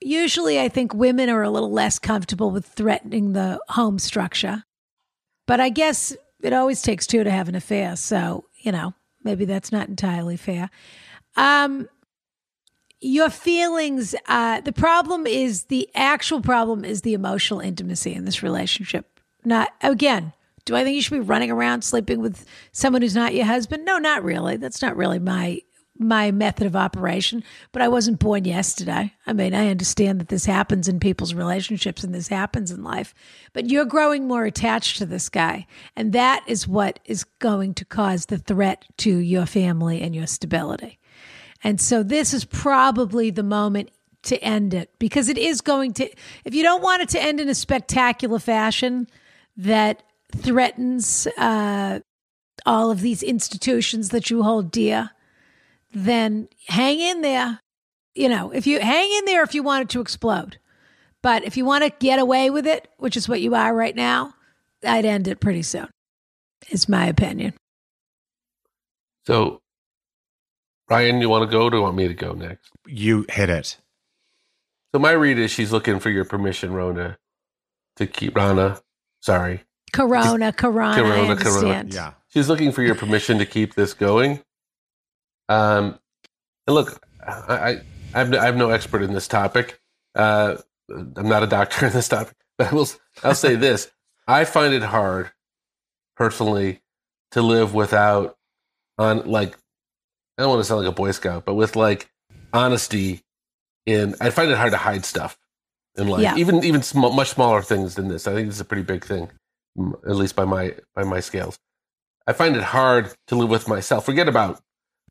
[0.00, 4.64] usually I think women are a little less comfortable with threatening the home structure.
[5.46, 7.96] But I guess it always takes two to have an affair.
[7.96, 10.70] So, you know, maybe that's not entirely fair.
[11.36, 11.88] Um,
[13.00, 18.42] your feelings uh the problem is the actual problem is the emotional intimacy in this
[18.42, 20.32] relationship not again
[20.66, 23.86] do i think you should be running around sleeping with someone who's not your husband?
[23.86, 24.58] No not really.
[24.58, 25.60] That's not really my
[25.98, 29.14] my method of operation but i wasn't born yesterday.
[29.26, 33.14] I mean i understand that this happens in people's relationships and this happens in life
[33.54, 35.66] but you're growing more attached to this guy
[35.96, 40.26] and that is what is going to cause the threat to your family and your
[40.26, 40.98] stability.
[41.64, 43.90] And so this is probably the moment
[44.24, 46.10] to end it because it is going to,
[46.44, 49.06] if you don't want it to end in a spectacular fashion
[49.56, 50.02] that
[50.36, 52.00] threatens uh,
[52.64, 55.10] all of these institutions that you hold dear,
[55.92, 57.60] then hang in there.
[58.14, 60.58] You know, if you hang in there if you want it to explode.
[61.22, 63.96] But if you want to get away with it, which is what you are right
[63.96, 64.34] now,
[64.84, 65.88] I'd end it pretty soon,
[66.70, 67.54] is my opinion.
[69.26, 69.60] So,
[70.88, 72.70] Ryan, you want to go or do you want me to go next?
[72.86, 73.76] You hit it.
[74.94, 77.18] So my read is she's looking for your permission, Rona,
[77.96, 78.80] to keep Rana.
[79.20, 79.64] Sorry,
[79.96, 81.84] Corona, Corona, I Corona.
[81.88, 82.12] Yeah.
[82.28, 84.40] she's looking for your permission to keep this going.
[85.48, 85.98] Um,
[86.66, 87.32] and look, I,
[88.14, 89.80] I, I'm, I'm no expert in this topic.
[90.14, 90.56] Uh,
[90.90, 92.88] I'm not a doctor in this topic, but I will,
[93.22, 93.90] I'll say this:
[94.26, 95.30] I find it hard,
[96.16, 96.80] personally,
[97.32, 98.36] to live without
[98.98, 99.56] on like
[100.38, 102.10] I don't want to sound like a Boy Scout, but with like
[102.52, 103.22] honesty.
[103.86, 105.38] In I find it hard to hide stuff
[105.96, 106.34] in life, Yeah.
[106.36, 108.26] even even sm- much smaller things than this.
[108.26, 109.28] I think this is a pretty big thing, m-
[109.78, 111.58] at least by my by my scales.
[112.26, 114.04] I find it hard to live with myself.
[114.04, 114.60] Forget about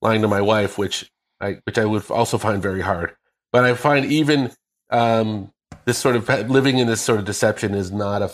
[0.01, 3.15] lying to my wife, which I which I would also find very hard.
[3.51, 4.51] But I find even
[4.89, 5.51] um,
[5.85, 8.31] this sort of living in this sort of deception is not a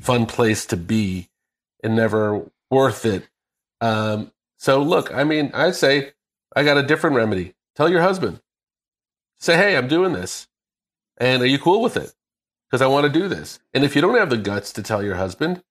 [0.00, 1.28] fun place to be,
[1.82, 3.28] and never worth it.
[3.80, 6.12] Um, so look, I mean, I'd say
[6.56, 7.54] I got a different remedy.
[7.76, 8.40] Tell your husband.
[9.38, 10.46] Say, hey, I'm doing this,
[11.18, 12.14] and are you cool with it?
[12.74, 13.60] Because I want to do this.
[13.72, 15.62] And if you don't have the guts to tell your husband,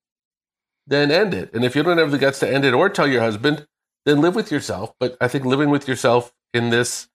[0.87, 1.53] then end it.
[1.53, 3.67] And if you don't have the guts to end it or tell your husband,
[4.05, 4.93] then live with yourself.
[5.01, 7.09] But I think living with yourself in this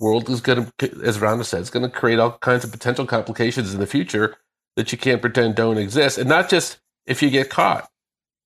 [0.00, 3.04] world is going to, as Rhonda said, it's going to create all kinds of potential
[3.04, 4.36] complications in the future
[4.76, 6.16] that you can't pretend don't exist.
[6.16, 7.90] And not just if you get caught,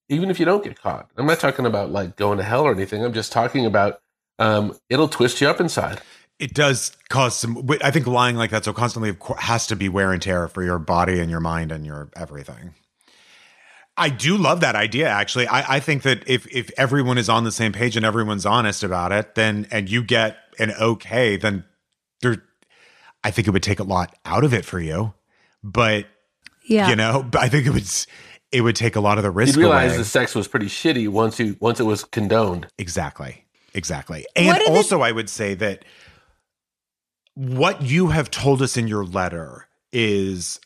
[0.09, 1.09] even if you don't get caught.
[1.15, 3.05] I'm not talking about like going to hell or anything.
[3.05, 4.01] I'm just talking about
[4.37, 6.01] um, it'll twist you up inside.
[6.43, 7.67] It does cause some.
[7.81, 10.77] I think lying like that so constantly has to be wear and tear for your
[10.77, 12.73] body and your mind and your everything.
[13.95, 15.07] I do love that idea.
[15.07, 18.45] Actually, I, I think that if if everyone is on the same page and everyone's
[18.45, 21.63] honest about it, then and you get an okay, then
[22.21, 22.43] there.
[23.23, 25.13] I think it would take a lot out of it for you,
[25.63, 26.07] but
[26.65, 26.89] Yeah.
[26.89, 27.87] you know, but I think it would
[28.51, 29.97] it would take a lot of the risk You realize away.
[29.99, 32.67] the sex was pretty shitty once you once it was condoned.
[32.77, 33.45] Exactly.
[33.75, 34.25] Exactly.
[34.35, 35.85] And did it- also, I would say that
[37.35, 40.59] what you have told us in your letter is,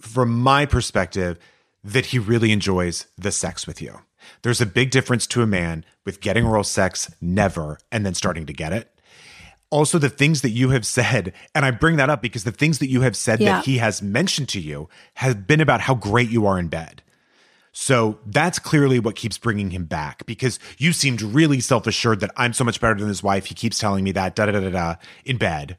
[0.00, 1.38] from my perspective,
[1.82, 4.00] that he really enjoys the sex with you.
[4.42, 8.46] There's a big difference to a man with getting oral sex never and then starting
[8.46, 8.90] to get it.
[9.70, 12.78] Also, the things that you have said, and I bring that up because the things
[12.78, 13.56] that you have said Yeah.
[13.56, 17.02] that he has mentioned to you have been about how great you are in bed.
[17.76, 22.30] So that's clearly what keeps bringing him back because you seemed really self assured that
[22.36, 23.46] I'm so much better than his wife.
[23.46, 24.94] He keeps telling me that, da da da da
[25.24, 25.76] in bed.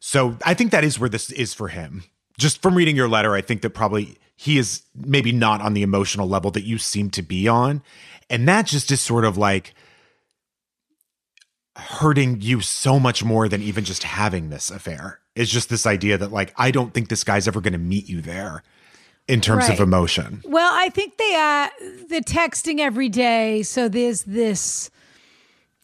[0.00, 2.04] So I think that is where this is for him.
[2.38, 5.82] Just from reading your letter, I think that probably he is maybe not on the
[5.82, 7.82] emotional level that you seem to be on.
[8.30, 9.74] And that just is sort of like
[11.76, 15.20] hurting you so much more than even just having this affair.
[15.34, 18.08] It's just this idea that, like, I don't think this guy's ever going to meet
[18.08, 18.62] you there
[19.28, 19.72] in terms Right.
[19.72, 20.42] of emotion.
[20.44, 21.70] Well, I think they uh, are
[22.08, 24.90] they're texting every day, so there's this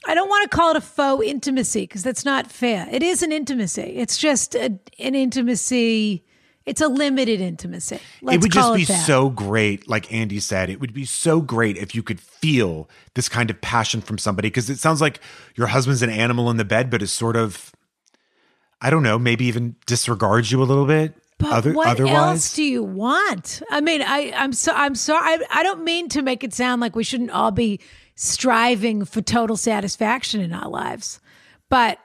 [0.07, 2.89] I don't want to call it a faux intimacy because that's not fair.
[2.91, 3.83] It is an intimacy.
[3.83, 6.25] It's just a, an intimacy.
[6.67, 7.99] It's a limited intimacy.
[8.21, 9.05] Let's it would just be that.
[9.07, 13.29] so great, like Andy said, it would be so great if you could feel this
[13.29, 15.19] kind of passion from somebody because it sounds like
[15.57, 17.73] your husband's an animal in the bed, but is sort of,
[18.81, 21.15] I don't know, maybe even disregards you a little bit.
[21.43, 23.63] But Other, what otherwise, else do you want?
[23.71, 25.23] I mean, I, I'm so I'm sorry.
[25.25, 27.81] I, I don't mean to make it sound like we shouldn't all be
[28.15, 31.21] striving for total satisfaction in our lives,
[31.69, 31.99] but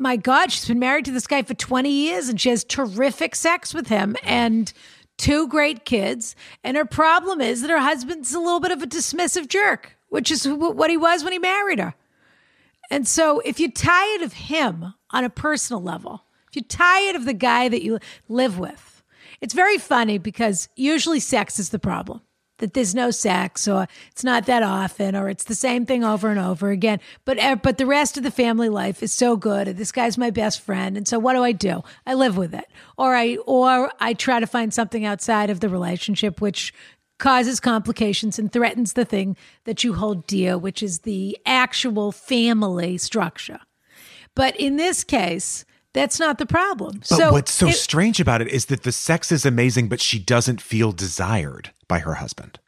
[0.00, 3.34] my God, she's been married to this guy for 20 years and she has terrific
[3.36, 4.72] sex with him and
[5.18, 6.34] two great kids.
[6.64, 10.30] And her problem is that her husband's a little bit of a dismissive jerk, which
[10.30, 11.94] is what he was when he married her.
[12.90, 17.24] And so, if you're tired of him on a personal level, if you're tired of
[17.24, 19.02] the guy that you live with,
[19.40, 22.22] it's very funny because usually sex is the problem.
[22.58, 26.28] That there's no sex, or it's not that often, or it's the same thing over
[26.28, 27.00] and over again.
[27.24, 29.78] But eh, but the rest of the family life is so good.
[29.78, 31.80] This guy's my best friend, and so what do I do?
[32.06, 32.66] I live with it,
[32.98, 36.74] or I or I try to find something outside of the relationship, which
[37.18, 42.98] causes complications and threatens the thing that you hold dear, which is the actual family
[42.98, 43.60] structure.
[44.34, 46.98] But in this case, that's not the problem.
[46.98, 50.00] But so what's so it- strange about it is that the sex is amazing, but
[50.00, 52.58] she doesn't feel desired by her husband,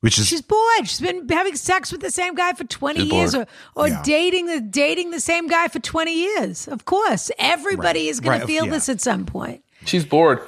[0.00, 0.60] which is She's bored.
[0.88, 3.46] She's been having sex with the same guy for 20 years or,
[3.76, 4.02] or Yeah.
[4.04, 6.66] dating the dating the same guy for 20 years.
[6.68, 7.30] Of course.
[7.38, 8.08] Everybody Right.
[8.10, 8.40] is going Right.
[8.42, 8.72] to feel Yeah.
[8.72, 9.62] this at some point.
[9.84, 10.40] She's bored.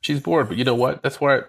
[0.00, 1.02] She's bored, but you know what?
[1.02, 1.40] That's why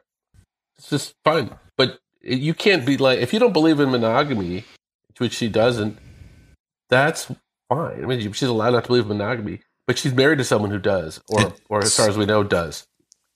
[0.77, 1.51] it's just fun.
[1.77, 4.63] But you can't be like if you don't believe in monogamy,
[5.19, 5.97] which she doesn't.
[6.89, 7.25] That's
[7.69, 8.03] fine.
[8.03, 10.79] I mean, she's allowed not to believe in monogamy, but she's married to someone who
[10.79, 12.87] does, or or as far as we know, does.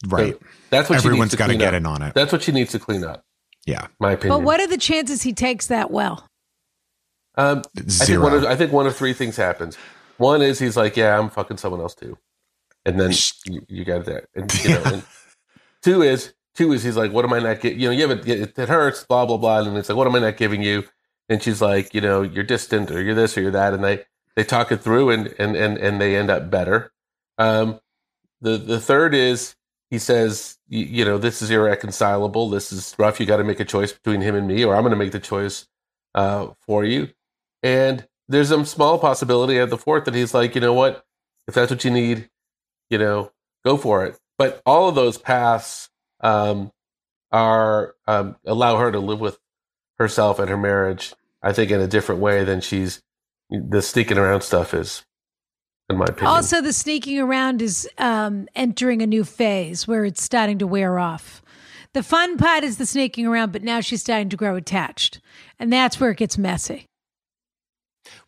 [0.05, 0.37] So right.
[0.69, 2.13] that's what Everyone's she got to needs to get clean in on it.
[2.13, 3.25] That's what she needs to clean up.
[3.65, 3.87] Yeah.
[3.99, 4.39] My opinion.
[4.39, 6.25] But what are the chances he takes that well?
[7.35, 8.23] Um, I think Zero.
[8.23, 9.77] one of I think one of three things happens.
[10.17, 12.17] One is he's like, "Yeah, I'm fucking someone else too,"
[12.85, 13.13] and then
[13.45, 14.25] you, you got that.
[14.35, 15.03] And, you know, and
[15.81, 18.27] two is two is he's like, "What am I not getting?" You know, yeah, but
[18.27, 20.83] it, it hurts, blah blah blah, and it's like, "What am I not giving you?"
[21.29, 24.03] And she's like, "You know, you're distant, or you're this, or you're that," and they
[24.35, 26.91] they talk it through, and and and and they end up better.
[27.37, 27.79] Um,
[28.41, 29.55] the the third is
[29.89, 32.49] he says, you, you know, this is irreconcilable.
[32.49, 33.19] This is rough.
[33.19, 35.11] You got to make a choice between him and me, or I'm going to make
[35.11, 35.67] the choice
[36.13, 37.09] uh, for you.
[37.63, 41.03] And there's some small possibility at the fourth that he's like, you know what,
[41.47, 42.29] if that's what you need,
[42.89, 43.31] you know,
[43.65, 44.17] go for it.
[44.37, 45.89] But all of those paths
[46.21, 46.71] um,
[47.31, 49.39] are um, allow her to live with
[49.97, 51.13] herself and her marriage.
[51.41, 53.01] I think in a different way than she's
[53.49, 55.03] the sneaking around stuff is,
[55.89, 56.27] in my opinion.
[56.27, 60.99] Also, the sneaking around is um, entering a new phase where it's starting to wear
[60.99, 61.41] off.
[61.93, 65.19] The fun part is the sneaking around, but now she's starting to grow attached.
[65.57, 66.85] And that's where it gets messy.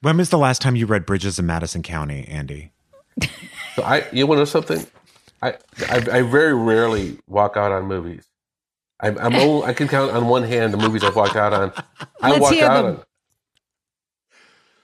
[0.02, 2.72] When was the last time you read Bridges in Madison County, Andy?
[3.76, 4.85] So I, you want to know something?
[5.41, 5.52] I,
[5.88, 8.26] I, I very rarely walk out on movies.
[8.99, 11.72] I, I'm only, I can count on one hand the movies I've walked out on.
[12.22, 12.98] I Let's walked hear out them.
[12.98, 13.03] on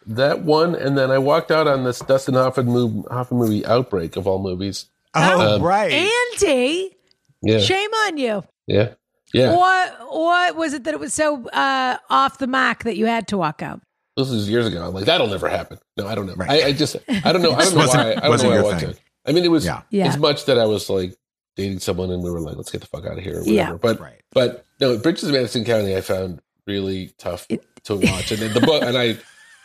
[0.08, 4.16] that one, and then I walked out on this Dustin Hoffman movie, Hoffman movie, Outbreak
[4.16, 4.86] of all movies.
[5.14, 5.92] Oh, Um, right.
[5.92, 6.96] Andy,
[7.42, 8.44] Yeah, shame on you.
[8.68, 8.94] yeah,
[9.34, 9.56] yeah.
[9.56, 13.28] What or was it that it was so uh, off the mark that you had
[13.30, 13.82] to walk out?
[14.16, 14.84] This was years ago.
[14.88, 15.78] I'm like, that'll never happen.
[15.96, 16.34] No, I don't know.
[16.36, 16.50] Right.
[16.64, 17.52] I, I just, I don't know.
[17.54, 18.12] I don't know why.
[18.14, 18.90] I don't know why I your walked thing.
[18.90, 19.00] out.
[19.28, 19.82] I mean, it was Yeah.
[19.92, 20.08] Yeah.
[20.08, 21.16] as much that I was like
[21.56, 23.36] dating someone, and we were like, let's get the fuck out of here.
[23.36, 23.54] Or whatever.
[23.54, 23.74] Yeah.
[23.74, 24.22] But Right.
[24.32, 28.62] But no, Bridges of Madison County, I found really tough to watch, and then the
[28.62, 29.18] book, and I,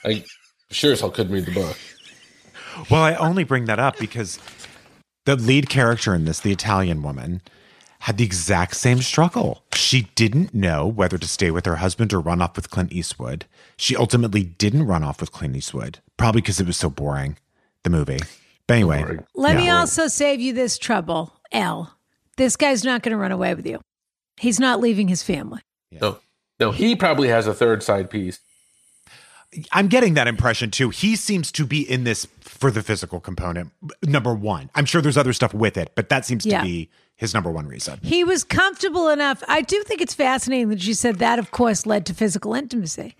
[0.04, 0.24] I
[0.70, 1.78] sure as hell couldn't read the book.
[2.90, 4.38] Well, I only bring that up because
[5.26, 7.42] the lead character in this, the Italian woman,
[8.00, 9.62] had the exact same struggle.
[9.74, 13.44] She didn't know whether to stay with her husband or run off with Clint Eastwood.
[13.76, 17.38] She ultimately didn't run off with Clint Eastwood, probably because it was so boring,
[17.84, 18.18] the movie.
[18.66, 19.26] But anyway, Boring.
[19.34, 21.96] Let me also save you this trouble, L.
[22.36, 23.80] This guy's not going to run away with you.
[24.36, 25.60] He's not leaving his family.
[25.90, 26.18] No,
[26.58, 28.40] no, he probably has a third side piece.
[29.70, 30.90] I'm getting that impression too.
[30.90, 33.70] He seems to be in this for the physical component.
[34.02, 36.60] Number one, I'm sure there's other stuff with it, but that seems Yeah.
[36.60, 37.98] to be his number one reason.
[38.02, 39.42] He was comfortable enough.
[39.48, 43.14] I do think it's fascinating that she said that, of course, led to physical intimacy.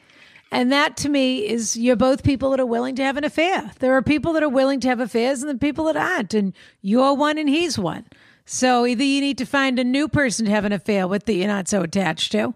[0.50, 3.70] And that to me is you're both people that are willing to have an affair.
[3.78, 6.34] There are people that are willing to have affairs and the people that aren't.
[6.34, 6.52] And
[6.82, 8.04] you're one and he's one.
[8.44, 11.34] So either you need to find a new person to have an affair with that
[11.34, 12.54] you're not so attached to,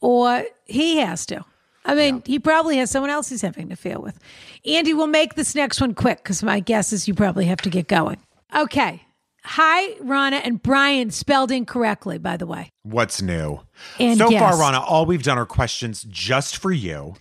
[0.00, 1.44] or he has to.
[1.86, 4.18] I mean, he probably has someone else he's having an affair with.
[4.66, 7.70] Andy, we'll make this next one quick because my guess is you probably have to
[7.70, 8.18] get going.
[8.54, 9.02] Okay.
[9.44, 12.68] Hi, Rana and Brian, spelled incorrectly, by the way.
[12.82, 13.60] What's new?
[14.00, 14.58] And so far.
[14.58, 17.14] Rana, all we've done are questions just for you.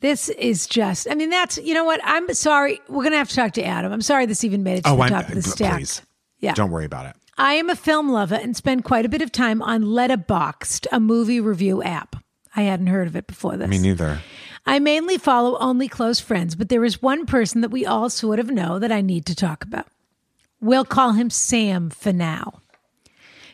[0.00, 2.00] This is just, I mean, that's, you know what?
[2.02, 2.80] I'm sorry.
[2.88, 3.92] We're going to have to talk to Adam.
[3.92, 5.76] I'm sorry this even made it to Oh, the I'm, top of the stack.
[5.78, 6.00] please.
[6.40, 6.54] Yeah.
[6.54, 7.16] Don't worry about it.
[7.38, 11.00] I am a film lover and spend quite a bit of time on Letterboxd, a
[11.00, 12.16] movie review app.
[12.56, 13.68] I hadn't heard of it before this.
[13.68, 14.20] Me neither.
[14.64, 18.40] I mainly follow only close friends, but there is one person that we all sort
[18.40, 19.86] of know that I need to talk about.
[20.60, 22.60] We'll call him Sam for now.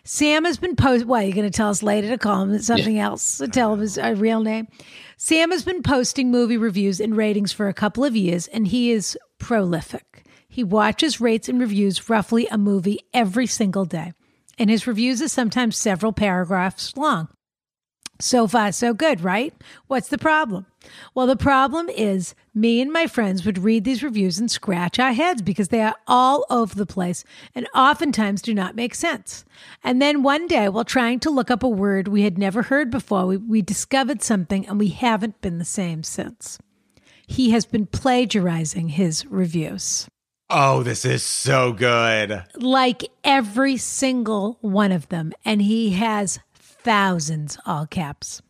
[0.05, 1.05] Sam has been post.
[1.05, 3.39] Why are you going to tell us later to call him something else?
[3.39, 4.69] To tell him his real name.
[5.17, 8.91] Sam has been posting movie reviews and ratings for a couple of years, and he
[8.91, 10.25] is prolific.
[10.49, 14.13] He watches, rates, and reviews roughly a movie every single day,
[14.59, 17.29] and his reviews are sometimes several paragraphs long.
[18.23, 19.53] So far, so good, right?
[19.89, 20.67] What's the problem?
[21.13, 25.13] Well, the problem is me and my friends would read these reviews and scratch our
[25.13, 29.45] heads because they are all over the place and oftentimes do not make sense.
[29.83, 32.93] And then one day, while trying to look up a word we had never heard
[32.93, 36.61] before, we, we discovered something and we haven't been the same since.
[37.27, 40.07] He has been plagiarizing his reviews
[40.55, 42.45] Oh, this is so good.
[42.55, 45.33] like every single one of them.
[45.45, 46.39] And he has
[46.83, 48.43] thousands, all caps.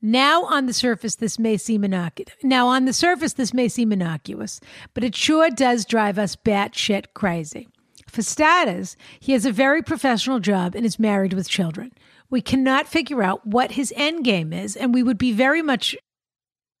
[0.00, 2.32] Now on the surface, this may seem innocuous.
[2.42, 4.60] Now on the surface, this may seem innocuous,
[4.94, 7.68] but it sure does drive us batshit crazy.
[8.08, 11.92] For starters, he has a very professional job and is married with children.
[12.30, 15.96] We cannot figure out what his end game is, and we would be very much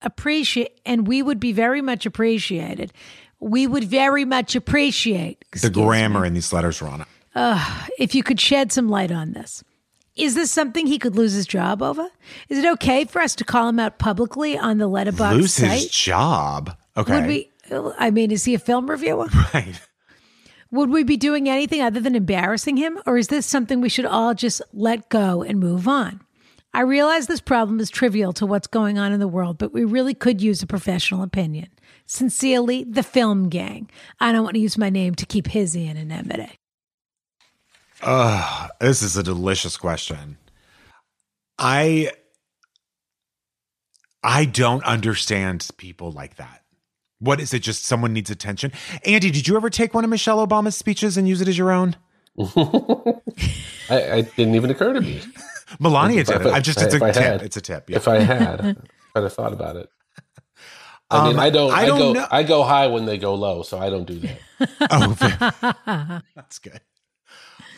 [0.00, 2.92] appreciate and we would be very much appreciated.
[3.40, 7.08] We would very much appreciate The excuse me, grammar in these letters on it.
[7.98, 9.62] if you could shed some light on this.
[10.18, 12.08] Is this something he could lose his job over?
[12.48, 15.70] Is it okay for us to call him out publicly on the Letterboxd Lose site?
[15.70, 16.76] his job.
[16.96, 17.14] Okay.
[17.20, 17.50] Would we?
[17.98, 19.28] I mean, is he a film reviewer?
[19.54, 19.80] Right.
[20.70, 24.04] Would we be doing anything other than embarrassing him, or is this something we should
[24.04, 26.20] all just let go and move on?
[26.74, 29.84] I realize this problem is trivial to what's going on in the world, but we
[29.84, 31.68] really could use a professional opinion.
[32.04, 33.90] Sincerely, the film gang.
[34.20, 36.57] I don't want to use my name to keep his anonymity.
[38.02, 40.38] Ugh, this is a delicious question.
[41.58, 42.10] I
[44.22, 46.62] I don't understand people like that.
[47.20, 47.60] What is it?
[47.60, 48.72] Just someone needs attention.
[49.04, 51.72] Andy, did you ever take one of Michelle Obama's speeches and use it as your
[51.72, 51.96] own?
[52.38, 53.14] I,
[53.90, 55.20] I didn't even occur to me.
[55.80, 57.22] Melania did I- I'm just it's a I tip.
[57.22, 57.90] had- It's a tip.
[57.90, 57.96] Yeah.
[57.96, 58.60] If I had,
[59.16, 59.88] I'd have thought about it.
[61.10, 61.72] I mean, Um, I don't.
[61.72, 62.12] I I, don't go.
[62.12, 64.38] know- I go high when they go low, so I don't do that.
[64.90, 66.80] oh, that's good.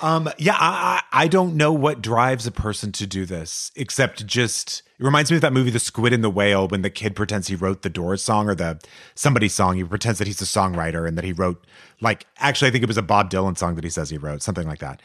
[0.03, 4.27] Um, yeah, I, I I don't know what drives a person to do this, except
[4.27, 7.15] just it reminds me of that movie, The Squid and the Whale, when the kid
[7.15, 8.81] pretends he wrote the Doors song or the
[9.15, 9.77] somebody's song.
[9.77, 11.67] He pretends that he's a songwriter and that he wrote
[12.01, 14.43] like actually I think it was a Bob Dylan song that he says he wrote,
[14.43, 15.03] something like that.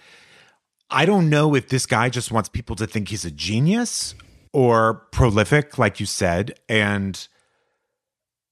[0.90, 4.14] I don't know if this guy just wants people to think he's a genius
[4.54, 7.28] or prolific, like you said, and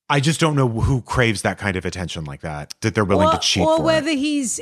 [0.10, 3.30] I just don't know who craves that kind of attention like that that they're willing
[3.30, 3.84] or, to cheat or for.
[3.84, 3.86] it.
[3.86, 4.60] whether he's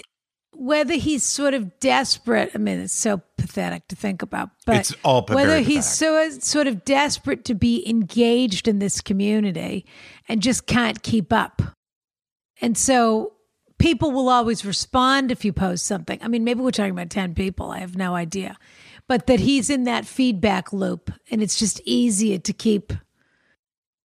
[0.53, 2.51] whether he's sort of desperate.
[2.53, 6.67] I mean, it's so pathetic to think about, but It's all whether he's so sort
[6.67, 9.85] of desperate to be engaged in this community
[10.27, 11.61] and just can't keep up,
[12.61, 13.33] and so
[13.79, 16.19] people will always respond if you post something.
[16.21, 17.71] I mean, maybe we're talking about ten people.
[17.71, 18.57] I have no idea,
[19.07, 22.93] but that he's in that feedback loop, and it's just easier to keep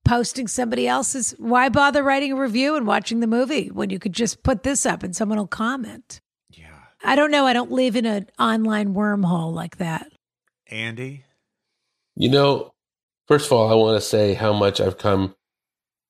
[0.05, 1.35] posting somebody else's.
[1.39, 4.87] Why bother writing a review and watching the movie when you could just put this
[4.87, 6.21] up and someone will comment?
[7.07, 7.13] Yeah.
[7.13, 7.47] I don't know.
[7.47, 10.13] I don't live in an online wormhole like that.
[10.69, 11.25] Andy?
[12.17, 12.73] You know,
[13.29, 15.35] first of all, I want to say how much I've come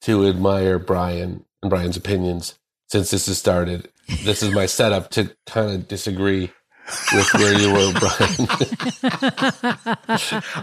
[0.02, 2.58] to admire Brian and Brian's opinions
[2.88, 3.90] since this has started.
[4.24, 6.50] This is my setup to kind of disagree
[7.12, 8.48] with where you were, Brian.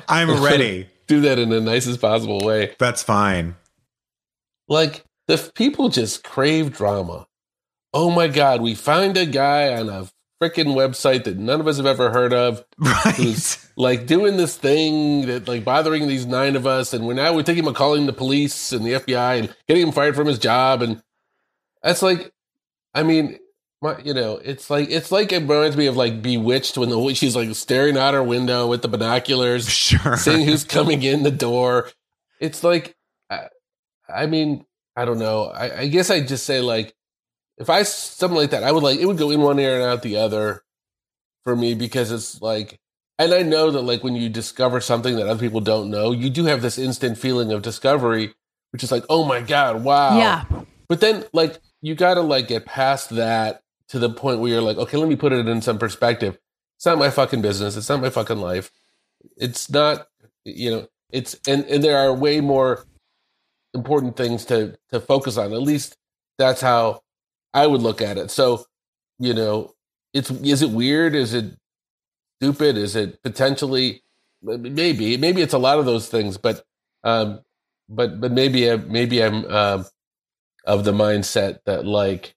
[0.08, 0.90] I'm ready.
[1.08, 2.76] Do that in the nicest possible way.
[2.80, 3.56] That's fine.
[4.70, 7.28] Like the people just crave drama.
[7.94, 10.08] Oh my god, we find a guy on a
[10.44, 13.16] freaking website that none of us have ever heard of Right.
[13.16, 17.34] who's like doing this thing that like bothering these nine of us and we're now
[17.34, 20.40] we're thinking about calling the police and the FBI and getting him fired from his
[20.40, 21.02] job and
[21.82, 22.32] that's like
[22.94, 23.40] I mean
[23.82, 27.14] my, you know it's like it's like it reminds me of like bewitched when the
[27.14, 30.18] she's like staring out her window with the binoculars Sure.
[30.18, 31.90] seeing who's coming in the door.
[32.40, 32.96] It's like,
[33.30, 33.48] I,
[34.14, 34.66] I mean,
[34.98, 35.46] I don't know.
[35.46, 36.94] I, I guess I'd just say like,
[37.58, 39.84] if I something like that, I would like it would go in one ear and
[39.84, 40.64] out the other
[41.44, 42.80] for me because it's like,
[43.20, 46.30] and I know that like when you discover something that other people don't know, you
[46.30, 48.34] do have this instant feeling of discovery,
[48.72, 50.46] which is like, oh my god, wow, Yeah.
[50.88, 54.62] But then like you got to like get past that to the point where you're
[54.62, 56.38] like, okay, let me put it in some perspective.
[56.78, 57.78] It's not my fucking business.
[57.78, 58.72] It's not my fucking life.
[59.38, 60.08] It's not,
[60.44, 62.86] you know, it's and and there are way more
[63.74, 65.54] important things to to focus on.
[65.54, 65.96] At least
[66.38, 67.03] that's how
[67.54, 68.32] I would look at it.
[68.32, 68.66] So,
[69.20, 69.74] you know,
[70.14, 71.16] it's is it weird?
[71.16, 71.46] Is it
[72.42, 72.78] stupid?
[72.78, 74.04] Is it potentially
[74.42, 76.64] maybe maybe it's a lot of those things, but
[77.04, 77.42] um,
[77.90, 79.86] but but maybe I, maybe I'm um,
[80.66, 82.36] of the mindset that like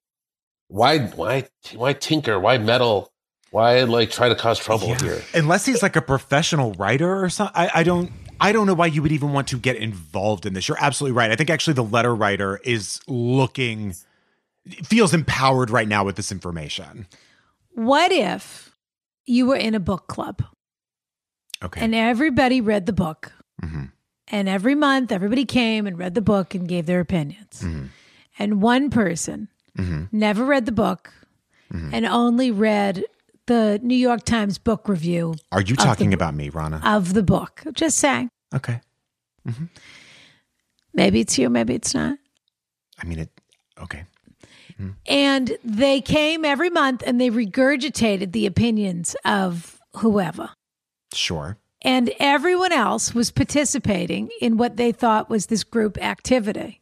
[0.68, 3.12] why why why tinker why meddle
[3.50, 4.98] why like try to cause trouble Yeah.
[5.00, 7.54] here Unless he's like a professional writer or something.
[7.54, 8.10] I, I don't
[8.40, 10.68] I don't know why you would even want to get involved in this.
[10.68, 11.30] You're absolutely right.
[11.30, 13.94] I think actually the letter writer is looking
[14.84, 17.06] feels empowered right now with this information.
[17.74, 18.72] What if
[19.26, 20.42] you were in a book club
[21.62, 21.80] Okay.
[21.80, 23.32] and everybody read the book?
[23.62, 23.92] Mhm.
[24.28, 27.60] And every month, everybody came and read the book and gave their opinions.
[27.62, 27.86] Mm-hmm.
[28.38, 29.48] And one person
[30.10, 31.12] never read the book
[31.72, 31.94] Mm-hmm.
[31.94, 33.04] and only read
[33.46, 36.80] the New York Times book review Are you of the talking about me, Rana?
[36.84, 37.62] of the book.
[37.74, 38.30] Just saying.
[38.54, 38.80] okay.
[40.94, 42.18] Maybe it's you, maybe it's not.
[43.00, 43.30] I mean it
[43.82, 44.04] okay.
[45.06, 50.50] And they came every month and they regurgitated the opinions of whoever.
[51.12, 51.56] Sure.
[51.82, 56.80] And everyone else was participating in what they thought was this group activity,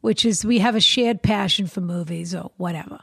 [0.00, 3.00] which is we have a shared passion for movies or whatever.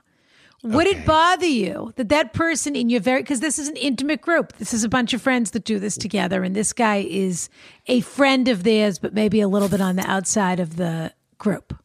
[0.64, 1.00] Would Okay.
[1.00, 4.58] it bother you that that person in your very, because this is an intimate group,
[4.58, 7.50] this is a bunch of friends that do this together, and this guy is
[7.86, 11.78] a friend of theirs, but maybe a little bit on the outside of the group.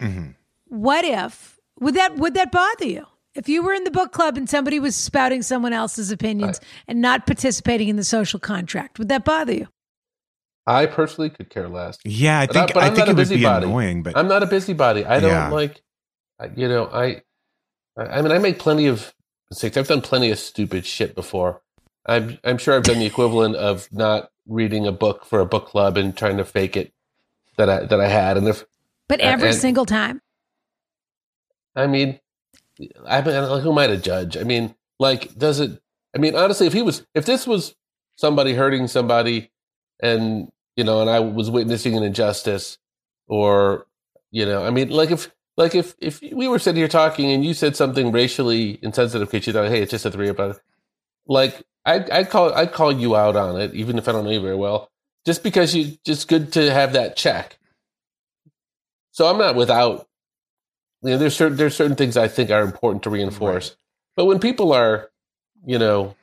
[0.00, 0.32] Mm-hmm.
[0.66, 3.06] What if, would that, would that bother you?
[3.34, 7.00] If you were in the book club and somebody was spouting someone else's opinions and
[7.00, 9.68] not participating in the social contract, would that bother you?
[10.66, 13.14] i personally could care less Yeah, I think but I I'm think not it a
[13.16, 13.66] would be busybody.
[13.66, 15.50] annoying, but i'm not a busybody i don't Yeah.
[15.50, 15.82] like
[16.56, 17.20] you know i
[17.98, 19.12] i I mean i make plenty of
[19.50, 21.60] mistakes i've done plenty of stupid shit before
[22.06, 25.66] i'm i'm sure i've done the equivalent of not reading a book for a book
[25.66, 26.94] club and trying to fake it
[27.58, 28.64] that i that i had and if
[29.06, 30.22] But every and- single time.
[31.76, 32.20] I mean,
[33.06, 34.36] I mean, who am I to judge?
[34.36, 35.80] I mean, like, does it?
[36.14, 37.74] I mean, honestly, if he was, if this was
[38.16, 39.50] somebody hurting somebody,
[40.00, 42.78] and you know, and I was witnessing an injustice,
[43.26, 43.86] or
[44.30, 47.44] you know, I mean, like if, like if, if we were sitting here talking and
[47.44, 50.62] you said something racially insensitive, because you thought, hey, it's just a three about it,
[51.26, 54.30] like I, I call, I call you out on it, even if I don't know
[54.30, 54.90] you very well,
[55.24, 57.58] just because you, just good to have that check.
[59.12, 60.08] So I'm not without
[61.04, 63.76] you know, there's certain there's certain things I think are important to reinforce.
[64.16, 65.10] But when people are,
[65.66, 66.14] you know,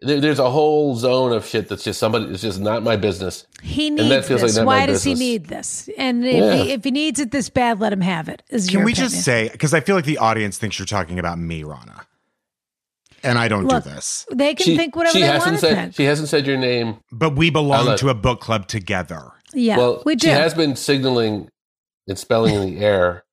[0.00, 2.26] there, there's a whole zone of shit that's just somebody.
[2.26, 3.46] It's just not my business.
[3.62, 4.56] He that needs feels like this.
[4.58, 5.88] not Why my does he need this?
[5.98, 6.54] And if, Yeah.
[6.56, 8.42] he, if he needs it this bad, let him have it.
[8.50, 9.10] Is Can your we opinion.
[9.10, 12.06] just say because I feel like the audience thinks you're talking about me, Rana,
[13.22, 14.26] and I don't Look, do this.
[14.30, 15.60] They can think whatever she they hasn't want.
[15.60, 15.92] said then.
[15.92, 16.98] she hasn't said your name.
[17.10, 19.32] But we belong let- to a book club together.
[19.54, 20.26] Yeah, well, we do.
[20.26, 21.48] she has been signaling
[22.08, 23.23] and spelling in the air.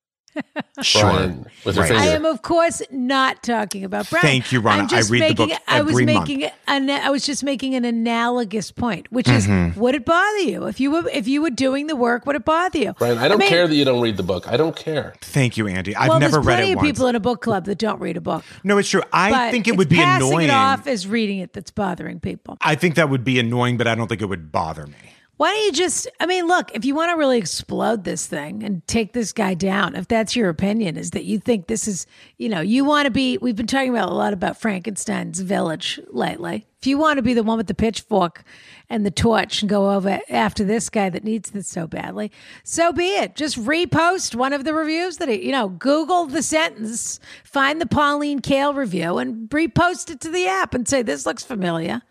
[0.82, 1.02] Sure.
[1.02, 1.88] Brian, with her Right.
[1.90, 2.02] finger.
[2.02, 4.22] I am, of course, not talking about Brian.
[4.22, 4.80] Thank you, Ron.
[4.80, 6.28] I'm just I read the making, book I was every month.
[6.28, 9.78] making an, I was just making an analogous point, which is, Mm-hmm.
[9.78, 12.24] would it bother you if you were if you were doing the work?
[12.26, 14.48] Would it bother you, Brian, I don't mean, care that you don't read the book.
[14.48, 15.14] I don't care.
[15.20, 15.94] Thank you, Andy.
[15.94, 16.88] I've well, never there's read plenty it of once.
[16.88, 18.44] people in a book club that don't read a book.
[18.64, 19.02] no, it's true.
[19.12, 20.48] I but think it would be passing annoying.
[20.48, 22.56] it off as reading it that's bothering people.
[22.62, 24.94] I think that would be annoying, but I don't think it would bother me.
[25.38, 28.62] Why don't you just, I mean, look, if you want to really explode this thing
[28.62, 32.06] and take this guy down, if that's your opinion, is that you think this is,
[32.36, 35.98] you know, you want to be, we've been talking about a lot about Frankenstein's village
[36.10, 36.66] lately.
[36.78, 38.44] If you want to be the one with the pitchfork
[38.90, 42.30] and the torch and go over after this guy that needs this so badly,
[42.62, 43.34] so be it.
[43.34, 47.86] Just repost one of the reviews that, he, you know, Google the sentence, find the
[47.86, 52.02] Pauline Kael review and repost it to the app and say, this looks familiar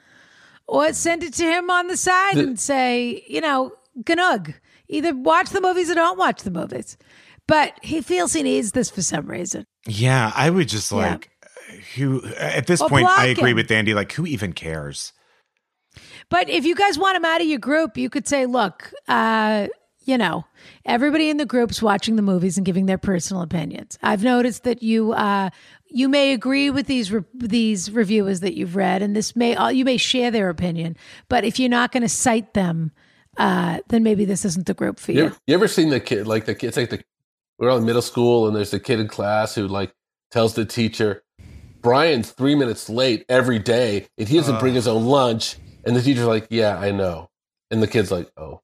[0.72, 3.74] or send it to him on the side and say, you know,
[4.04, 4.54] Ganug,
[4.88, 6.98] either watch the movies or don't watch the movies.
[7.46, 9.66] But he feels he needs this for some reason.
[9.86, 10.98] Yeah, I would just Yeah.
[10.98, 11.30] like
[11.96, 13.58] who at this Or point I agree him.
[13.58, 13.94] with Andy.
[13.94, 15.12] Like, who even cares?
[16.30, 19.68] But if you guys want him out of your group, you could say, look, uh,
[20.04, 20.46] you know,
[20.86, 24.00] everybody in the group's watching the movies and giving their personal opinions.
[24.02, 25.50] I've noticed that you uh,
[25.88, 29.70] you may agree with these re- these reviewers that you've read, and this may uh,
[29.70, 30.98] you may share their opinion.
[31.30, 32.92] But if you're not going to cite them,
[33.38, 35.26] uh, then maybe this isn't the group for You you.
[35.28, 36.68] ever, you ever seen the kid like the kid?
[36.68, 37.04] It's like the
[37.60, 39.94] we're all in middle school and there's the kid in class who like
[40.32, 41.22] tells the teacher,
[41.82, 45.58] Brian's three minutes late every day and he doesn't bring his own lunch.
[45.86, 47.30] And the teacher's like, Yeah, I know.
[47.70, 48.62] And the kid's like, Oh,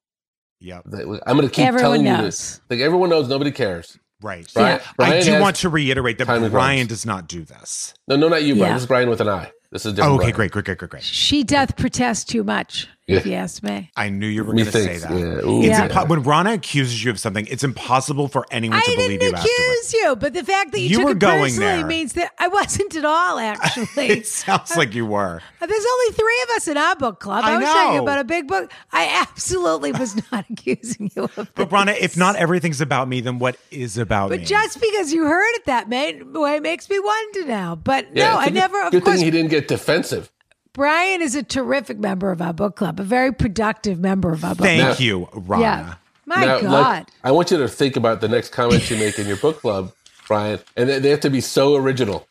[0.60, 0.82] Yep.
[1.26, 2.60] I'm going to keep Everyone telling you this.
[2.68, 3.98] Like everyone knows, nobody cares.
[4.20, 4.46] Right.
[4.52, 6.88] Brian, I Brian do has- want to reiterate that Brian grumps.
[6.88, 7.94] does not do this.
[8.08, 8.70] No, no, not you, Brian.
[8.70, 8.74] Yeah.
[8.74, 9.52] This is Brian with an I.
[9.70, 10.12] This is a different.
[10.12, 10.34] Oh, okay, Brian.
[10.34, 11.02] great, great, great, great, great.
[11.04, 13.90] She doth protest too much, if you ask me.
[13.96, 15.10] I knew you were going to say that.
[15.10, 15.16] yeah.
[15.48, 15.88] Ooh, It's Yeah.
[15.88, 19.22] impo- when Rana accuses you of something, it's impossible for anyone I to believe didn't
[19.22, 19.50] you afterwards.
[19.88, 21.86] accuse you, but the fact that you, You took were it going personally there.
[21.86, 23.38] means that I wasn't at all.
[23.38, 25.40] Actually, It sounds like you were.
[25.60, 27.44] Uh, there's only three of us in our book club.
[27.44, 28.70] I, I was telling you about a big book.
[28.92, 33.38] I absolutely was not accusing you of But Rana, if not everything's about me, then
[33.38, 34.44] what is about But me?
[34.44, 37.74] But just because you heard it that way makes me wonder now.
[37.74, 38.82] But Yeah, no, it's I a good- never.
[38.82, 40.30] Of Good course, thing he didn't get defensive.
[40.78, 44.54] Brian is a terrific member of our book club, a very productive member of our
[44.54, 44.88] book Thank club.
[44.96, 45.62] Thank you, Rana.
[45.62, 45.94] Yeah.
[46.24, 46.70] My Now, God.
[46.70, 49.60] like, I want you to think about the next comments you make in your book
[49.60, 49.92] club,
[50.28, 52.28] Brian, and they they have to be so original.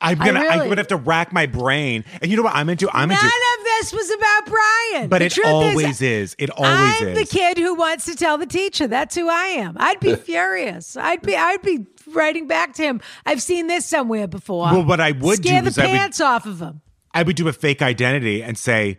[0.00, 0.40] I'm gonna.
[0.40, 2.06] I, really- would have to rack my brain.
[2.22, 2.88] And you know what I'm into?
[2.90, 3.26] I'm None into.
[3.26, 5.08] of this was about Brian.
[5.10, 6.34] But The it truth always is.
[6.38, 7.08] It always is.
[7.08, 8.86] I'm the kid who wants to tell the teacher.
[8.86, 9.76] That's who I am.
[9.78, 10.96] I'd be furious.
[10.96, 11.36] I'd be.
[11.36, 13.02] I'd be writing back to him.
[13.26, 14.72] I've seen this somewhere before.
[14.72, 16.80] Well, what I would scare do the is I would- pants off of him.
[17.12, 18.98] I would do a fake identity and say,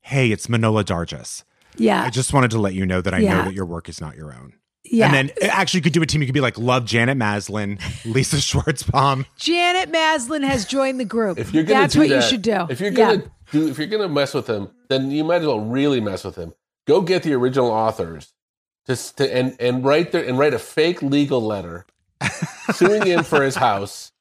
[0.00, 1.44] "Hey, it's Manohla Dargis.
[1.76, 3.38] Yeah, I just wanted to let you know that I Yeah.
[3.38, 4.54] know that your work is not your own."
[4.84, 5.06] yeah.
[5.06, 6.20] And then uh, actually, you could do a team.
[6.20, 11.38] You could be like, "Love Janet Maslin, Lisa Schwarzbaum." Janet Maslin has joined the group.
[11.38, 12.66] If you're gonna that's what that, you should do.
[12.68, 13.16] If you're Yeah.
[13.16, 16.24] gonna do, if you're gonna mess with him, then you might as well really mess
[16.24, 16.52] with him.
[16.86, 18.32] Go get the original authors,
[18.86, 21.86] just to and and write their and write a fake legal letter,
[22.74, 24.11] suing him for his house.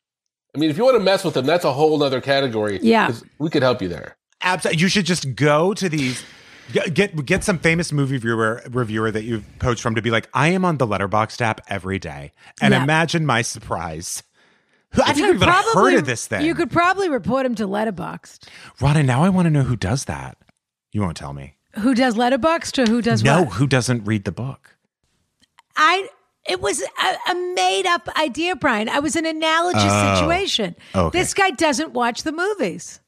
[0.56, 2.80] I mean, if you want to mess with them, that's a whole other category.
[2.82, 4.18] Yeah, we could help you there.
[4.42, 6.24] Absolutely, you should just go to these.
[6.74, 10.30] Get, get get some famous movie viewer reviewer that you've poached from to be like,
[10.34, 12.84] I am on the Letterboxd app every day, and Yeah.
[12.84, 14.24] imagine my surprise.
[14.94, 16.46] I've You never could even heard of this thing.
[16.46, 18.48] You could probably report him to Letterboxd.
[18.80, 20.38] Ronna, now I want to know who does that.
[20.92, 21.56] You won't tell me.
[21.80, 23.54] Who does Letterboxd or who does no, what?
[23.54, 24.76] who doesn't read the book?
[25.78, 26.10] I
[26.48, 28.90] it was a, a made up idea, Brian.
[28.90, 30.76] I was in an analogous Oh, situation.
[30.96, 31.18] okay.
[31.20, 33.00] This guy doesn't watch the movies.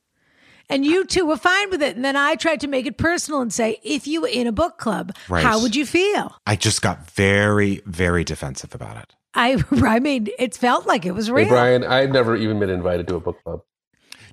[0.69, 1.95] And you two were fine with it.
[1.95, 4.51] And then I tried to make it personal and say, if you were in a
[4.51, 5.43] book club, Right.
[5.43, 6.35] how would you feel?
[6.47, 9.13] I just got very, very defensive about it.
[9.35, 11.45] I I mean, it felt like it was real.
[11.45, 13.61] Hey, Brian, I've never even been invited to a book club.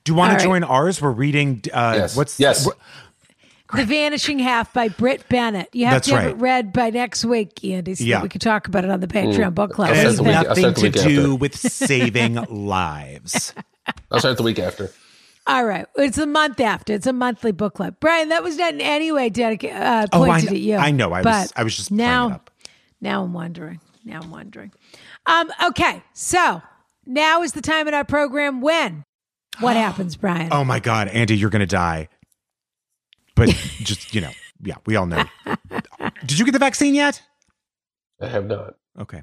[0.05, 0.49] Do you want All to right.
[0.61, 1.03] join ours?
[1.03, 1.63] We're reading.
[1.73, 2.17] Uh, Yes.
[2.17, 2.67] What's Yes.
[3.71, 5.69] What- the Vanishing Half by Brit Bennett.
[5.73, 6.31] You have That's to have right.
[6.35, 8.17] it read by next week, Andy, so Yeah.
[8.17, 9.91] that we could talk about it on the Patreon book club.
[9.91, 10.27] I'll What do start you the think?
[10.27, 11.35] week- I'll nothing to do after.
[11.37, 13.55] with saving lives.
[14.11, 14.91] I'll start the week after.
[15.47, 15.87] All right.
[15.97, 16.93] It's a month after.
[16.93, 17.97] It's a monthly book club.
[18.01, 20.77] Brian, that was not in any way dedicated uh, Oh, I pointed know- at you.
[20.77, 21.13] I know.
[21.13, 22.29] I was- I was just playing now.
[22.29, 22.51] it up.
[23.01, 23.81] Now I'm wondering.
[24.05, 24.73] Now I'm wondering.
[25.27, 25.51] Um.
[25.69, 26.03] Okay.
[26.13, 26.63] So
[27.07, 29.05] now is the time in our program when
[29.61, 30.49] what happens, Brian?
[30.53, 32.09] Oh my God, Andy, you're gonna die.
[33.41, 33.49] But
[33.79, 35.25] just you know, yeah, we all know.
[36.27, 37.23] Did you get the vaccine yet?
[38.21, 38.75] I have not.
[38.99, 39.23] Okay.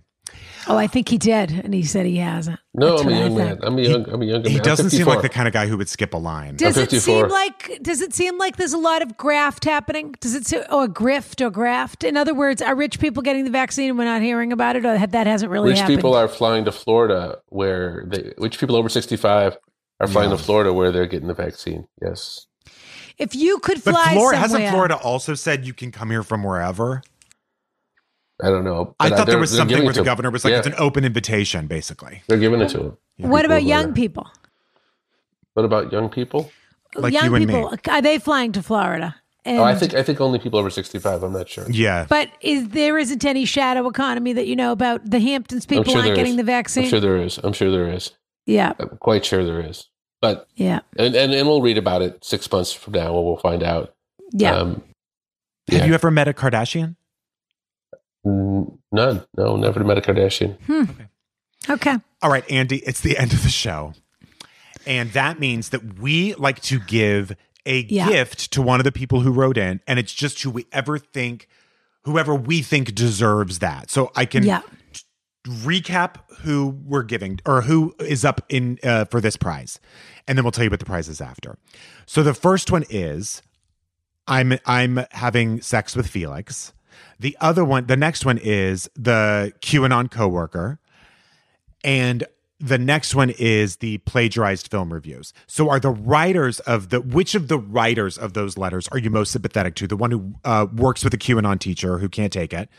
[0.67, 2.59] Oh, I think he did, and he said he hasn't.
[2.73, 3.59] No, That's I'm a young man.
[3.61, 4.09] I'm a young.
[4.09, 4.61] I'm a younger He man.
[4.61, 6.55] I'm doesn't seem like the kind of guy who would skip a line.
[6.55, 6.99] Does it 54.
[6.99, 7.83] seem like?
[7.83, 10.15] Does it seem like there's a lot of graft happening?
[10.19, 12.03] Does it se- or oh, grift or graft?
[12.03, 14.83] In other words, are rich people getting the vaccine and we're not hearing about it,
[14.83, 15.99] or that hasn't really Rich happened?
[15.99, 18.33] people are flying to Florida, where they.
[18.39, 19.57] Rich people over 65
[19.99, 21.87] are flying to Florida, where they're getting the vaccine.
[22.01, 22.46] Yes.
[23.17, 26.23] If you could But fly Florida somewhere, hasn't Florida also said you can come here
[26.23, 27.01] from wherever?
[28.41, 28.95] I don't know.
[28.99, 30.75] I but, uh, thought there was something where the governor was like, yeah, it's an
[30.77, 32.21] open invitation, basically.
[32.27, 32.97] They're giving it to them.
[33.17, 33.93] What about young there.
[33.93, 34.27] people?
[35.53, 36.51] What about young people?
[36.95, 37.53] Like young you and me.
[37.53, 39.15] people are they flying to Florida?
[39.43, 41.23] And, Oh, I think I think only people over 65.
[41.23, 41.65] I'm not sure.
[41.69, 42.05] Yeah.
[42.07, 45.09] But is there isn't any shadow economy that you know about?
[45.09, 46.37] The Hamptons people sure aren't getting is.
[46.37, 46.83] the vaccine.
[46.83, 47.39] I'm sure there is.
[47.39, 48.11] I'm sure there is.
[48.45, 49.87] yeah, I'm quite sure there is.
[50.21, 53.37] But yeah, and, and and we'll read about it six months from now when we'll
[53.37, 53.93] find out.
[54.31, 54.55] yeah.
[54.55, 54.83] Um,
[55.69, 56.95] Have you ever met a Kardashian?
[58.25, 59.23] None.
[59.37, 60.57] No, never met a Kardashian.
[61.69, 61.97] okay.
[62.21, 63.93] All right, Andy, it's the end of the show.
[64.85, 67.35] And that means that we like to give
[67.65, 68.07] a Yeah.
[68.09, 70.97] gift to one of the people who wrote in, and it's just who we ever
[70.97, 71.47] think,
[72.05, 73.91] whoever we think deserves that.
[73.91, 74.61] So I can Yeah.
[75.47, 79.79] Recap who we're giving or who is up in uh, for this prize,
[80.27, 81.57] and then we'll tell you what the prize is after.
[82.05, 83.41] So the first one is
[84.27, 86.73] I'm I'm having sex with Felix.
[87.19, 90.79] The other one, the next one is the QAnon coworker,
[91.83, 92.25] and
[92.59, 95.33] the next one is the plagiarized film reviews.
[95.45, 99.09] So are the writers of the which of the writers of those letters are you
[99.09, 99.87] most sympathetic to?
[99.87, 102.69] The one who uh, works with a QAnon teacher who can't take it,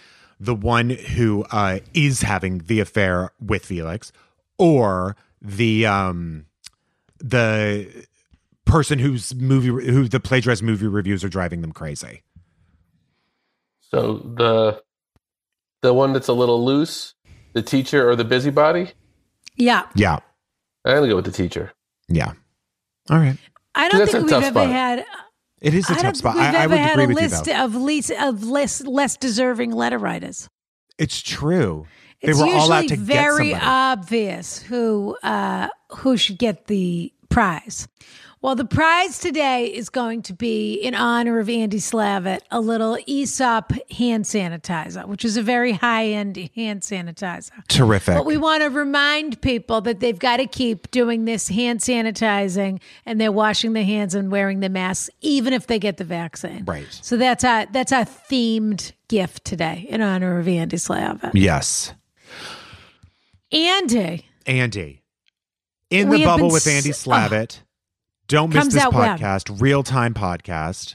[0.40, 4.12] the one who uh, is having the affair with Felix,
[4.58, 6.46] or the um
[7.18, 8.06] the
[8.64, 12.22] person whose movie who the plagiarized movie reviews are driving them crazy.
[13.90, 14.82] So the
[15.82, 17.14] the one that's a little loose,
[17.54, 18.92] the teacher or the busybody.
[19.56, 19.86] Yeah.
[19.94, 20.18] Yeah.
[20.84, 21.72] I'm gonna go with the teacher.
[22.08, 22.32] Yeah.
[23.10, 23.36] All right.
[23.74, 24.68] I don't think we've ever spot.
[24.68, 25.06] had.
[25.60, 26.34] It is a I tough spot.
[26.34, 29.16] we've I, I ever would had agree a with list of least of less less
[29.16, 30.48] deserving letter writers.
[30.98, 31.86] It's true.
[32.22, 37.12] They It's were usually all out to very obvious who uh, who should get the
[37.28, 37.88] prize.
[38.40, 42.96] Well, the prize today is going to be in honor of Andy Slavitt, a little
[43.06, 47.50] Aesop hand sanitizer, which is a very high end hand sanitizer.
[47.66, 48.14] Terrific.
[48.14, 52.80] But we want to remind people that they've got to keep doing this hand sanitizing
[53.04, 56.64] and they're washing their hands and wearing the masks, even if they get the vaccine.
[56.64, 56.86] Right.
[56.90, 61.32] So that's our that's our themed gift today in honor of Andy Slavitt.
[61.34, 61.92] yes.
[63.50, 65.02] Andy, Andy.
[65.90, 67.60] In We the bubble with Andy Slavitt.
[67.60, 67.67] Oh.
[68.28, 69.18] Don't miss this out when?
[69.18, 69.60] podcast.
[69.60, 70.94] Real time podcast.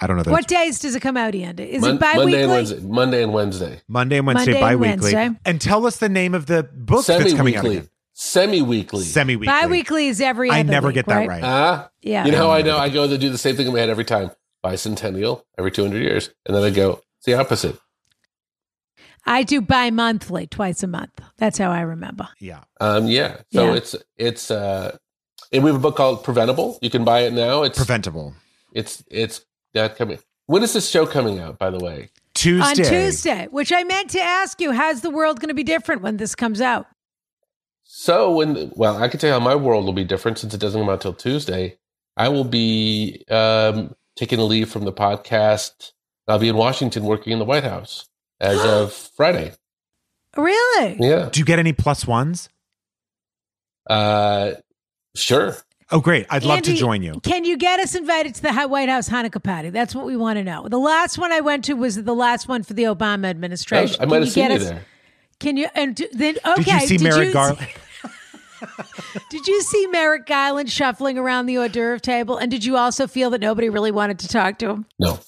[0.00, 0.30] I don't know.
[0.30, 1.62] what days does it come out, Andy?
[1.72, 2.50] Is Mon- it bi Monday and?
[2.50, 2.80] Wednesday.
[2.80, 3.80] Monday and Wednesday.
[3.88, 4.80] Monday and Wednesday, Monday bi and.
[4.80, 5.30] Wednesday.
[5.46, 7.76] And tell us the name of the book that's coming out Semi-weekly.
[7.78, 7.88] again.
[8.12, 9.04] Semi-weekly.
[9.04, 9.46] Semi weekly.
[9.52, 11.42] Bi weekly is every I never week, get that right.
[11.42, 12.24] Ah, Yeah.
[12.26, 12.76] You know how I know?
[12.76, 14.30] I go to do the same thing in my head every time.
[14.64, 16.30] Bicentennial every 200 years.
[16.44, 17.78] And then I go, it's the opposite.
[19.24, 21.20] I do bi monthly, twice a month.
[21.38, 22.28] That's how I remember.
[22.38, 22.60] yeah.
[22.80, 23.38] Um, yeah.
[23.52, 23.74] So Yeah.
[23.74, 24.96] it's, it's, uh,
[25.52, 26.78] and we have a book called Preventable.
[26.82, 27.62] You can buy it now.
[27.62, 28.34] It's, Preventable.
[28.72, 29.44] it's, it's
[29.74, 30.18] that coming.
[30.46, 32.10] When is this show coming out, by the way?
[32.34, 32.84] Tuesday.
[32.84, 36.02] On Tuesday, which I meant to ask you, how's the world going to be different
[36.02, 36.86] when this comes out?
[37.84, 40.60] So when, well, I can tell you how my world will be different since it
[40.60, 41.78] doesn't come out till Tuesday.
[42.16, 45.92] I will be um, taking a leave from the podcast.
[46.28, 48.08] I'll be in Washington working in the White House
[48.40, 49.52] as of Friday.
[50.36, 50.96] Really?
[51.00, 51.30] Yeah.
[51.30, 52.48] Do you get any plus ones?
[53.88, 54.52] Uh,
[55.16, 55.56] sure.
[55.90, 56.26] Oh, great.
[56.30, 57.20] I'd love to join you.
[57.20, 59.70] Can you get us invited to the White House Hanukkah party?
[59.70, 60.66] That's what we want to know.
[60.68, 63.96] The last one I went to was the last one for the Obama administration.
[64.00, 64.84] I might Can have seen get you us- there.
[65.38, 65.68] Can you?
[65.74, 66.62] And do- then okay.
[66.62, 67.68] Did you see Merrick you- Garland?
[69.30, 72.36] Did you see Merrick Garland shuffling around the hors d'oeuvre table?
[72.38, 74.86] And did you also feel that nobody really wanted to talk to him?
[74.98, 75.18] No.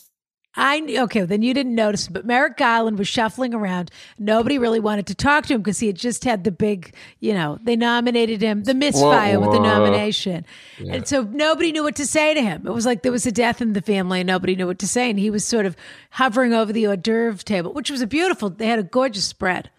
[0.58, 3.90] I okay, then you didn't notice, but Merrick Garland was shuffling around.
[4.18, 7.32] Nobody really wanted to talk to him because he had just had the big, you
[7.32, 10.44] know, they nominated him, the misfire with the nomination,
[10.78, 12.66] and so nobody knew what to say to him.
[12.66, 14.88] It was like there was a death in the family, and nobody knew what to
[14.88, 15.76] say, and he was sort of
[16.10, 18.50] hovering over the hors d'oeuvre table, which was a beautiful.
[18.50, 19.70] They had a gorgeous spread,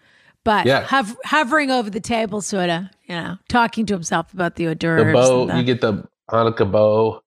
[0.44, 0.80] but Yeah.
[0.84, 4.76] hov- hovering over the table, sort of, you know, talking to himself about the hors
[4.78, 7.20] The bow, the- you get the Hanukkah bow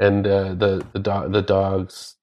[0.00, 2.16] and uh, the the dog the dogs.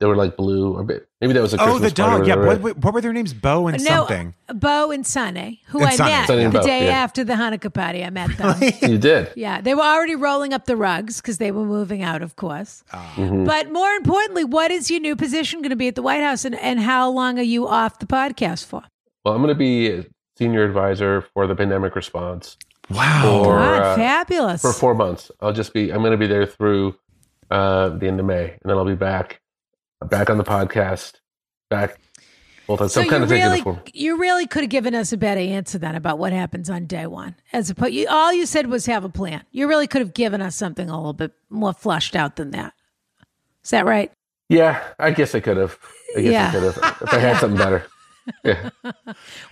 [0.00, 2.26] They were like blue, or maybe that was a Christmas Oh, the dog.
[2.26, 2.34] Yeah.
[2.34, 3.32] or What, what were their names?
[3.32, 4.34] Bo and no, something.
[4.52, 6.10] Bo and Sunny, who And I Sunny.
[6.10, 6.92] met Sunny and the Bo, day yeah.
[7.02, 8.04] after the Hanukkah party.
[8.04, 8.54] I met them.
[8.82, 9.32] You did.
[9.34, 12.84] yeah, they were already rolling up the rugs because they were moving out, of course.
[12.92, 13.12] Ah.
[13.16, 13.46] Mhm.
[13.46, 16.44] But more importantly, what is your new position going to be at the White House,
[16.44, 18.82] and, and how long are you off the podcast for?
[19.24, 20.04] Well, I'm going to be
[20.36, 22.56] senior advisor for the pandemic response
[22.90, 23.42] Wow.
[23.46, 24.60] Or, God, uh, fabulous!
[24.60, 25.30] for four months.
[25.40, 25.90] I'll just be.
[25.92, 26.94] I'm going to be there through
[27.50, 29.40] uh, the end of May, and then I'll be back,
[30.10, 31.14] back on the podcast,
[31.70, 31.98] back
[32.66, 32.88] full time.
[32.88, 35.12] So, so I'm kind you of taking really, the you really could have given us
[35.12, 37.94] a better answer then about what happens on day one, as opposed.
[37.94, 39.44] You, all you said was have a plan.
[39.50, 42.74] You really could have given us something a little bit more flushed out than that.
[43.64, 44.10] Is that right?
[44.48, 45.78] Yeah, I guess I could have.
[46.16, 46.48] I guess Yeah.
[46.48, 47.86] I could have if I had something better.
[48.44, 48.70] Yeah.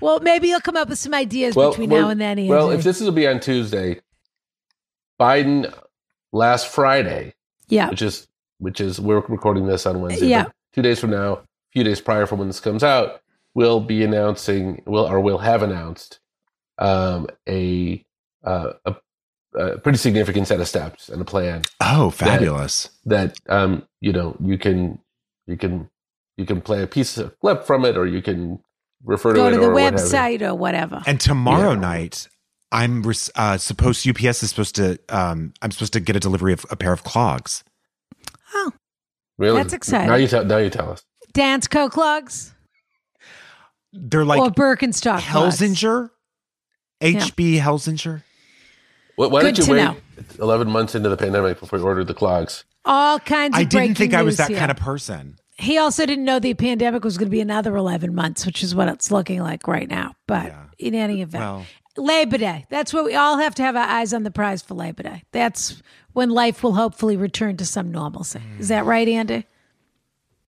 [0.01, 2.39] Well, maybe you'll come up with some ideas Well, between well, now and then.
[2.39, 2.49] Andy.
[2.49, 4.01] well, if this will be on Tuesday,
[5.21, 5.73] Biden
[6.33, 7.35] last Friday,
[7.69, 8.27] yeah, which is
[8.61, 10.29] which is we're recording this on Wednesday.
[10.29, 10.47] Yeah.
[10.73, 11.41] two days from now, a
[11.73, 13.21] few days prior from when this comes out,
[13.55, 16.21] we'll be announcing, will or will have announced
[16.79, 18.05] um, a,
[18.45, 18.95] uh, a
[19.57, 22.89] a pretty significant set of steps and a plan Oh, fabulous.
[23.07, 25.01] that um, you know you can
[25.49, 25.91] you can
[26.37, 28.61] you can play a piece of clip from it, or you can
[29.05, 29.99] refer to go it to the or what have you.
[29.99, 31.03] website or whatever.
[31.05, 31.81] And tomorrow Yeah.
[31.81, 32.29] night,
[32.71, 34.07] I'm res- uh, supposed.
[34.07, 34.99] UPS is supposed to.
[35.09, 37.65] Um, I'm supposed to get a delivery of a pair of clogs.
[38.55, 38.73] Oh,
[39.39, 40.09] Really, That's exciting.
[40.09, 40.45] Now you tell.
[40.45, 41.03] Now you tell us.
[41.33, 42.53] Dansko clogs
[43.93, 45.59] They're like or Birkenstock clogs.
[45.61, 46.11] Helsinger,
[47.01, 48.23] HB Helsinger.
[49.17, 49.97] Why, why Good did to you wait know.
[50.41, 52.65] eleven months into the pandemic before you ordered the clogs?
[52.85, 54.59] All kinds of I didn't think I was that here.
[54.59, 55.37] kind of person.
[55.59, 58.75] He also didn't know the pandemic was going to be another 11 months, which is
[58.75, 60.15] what it's looking like right now.
[60.27, 60.63] But Yeah.
[60.79, 62.67] in any event, Well, Labor Day.
[62.71, 65.23] That's what we all have to have our eyes on the prize for Labor Day.
[65.33, 68.41] That's when life will hopefully return to some normalcy.
[68.59, 69.47] Is that right, Andy?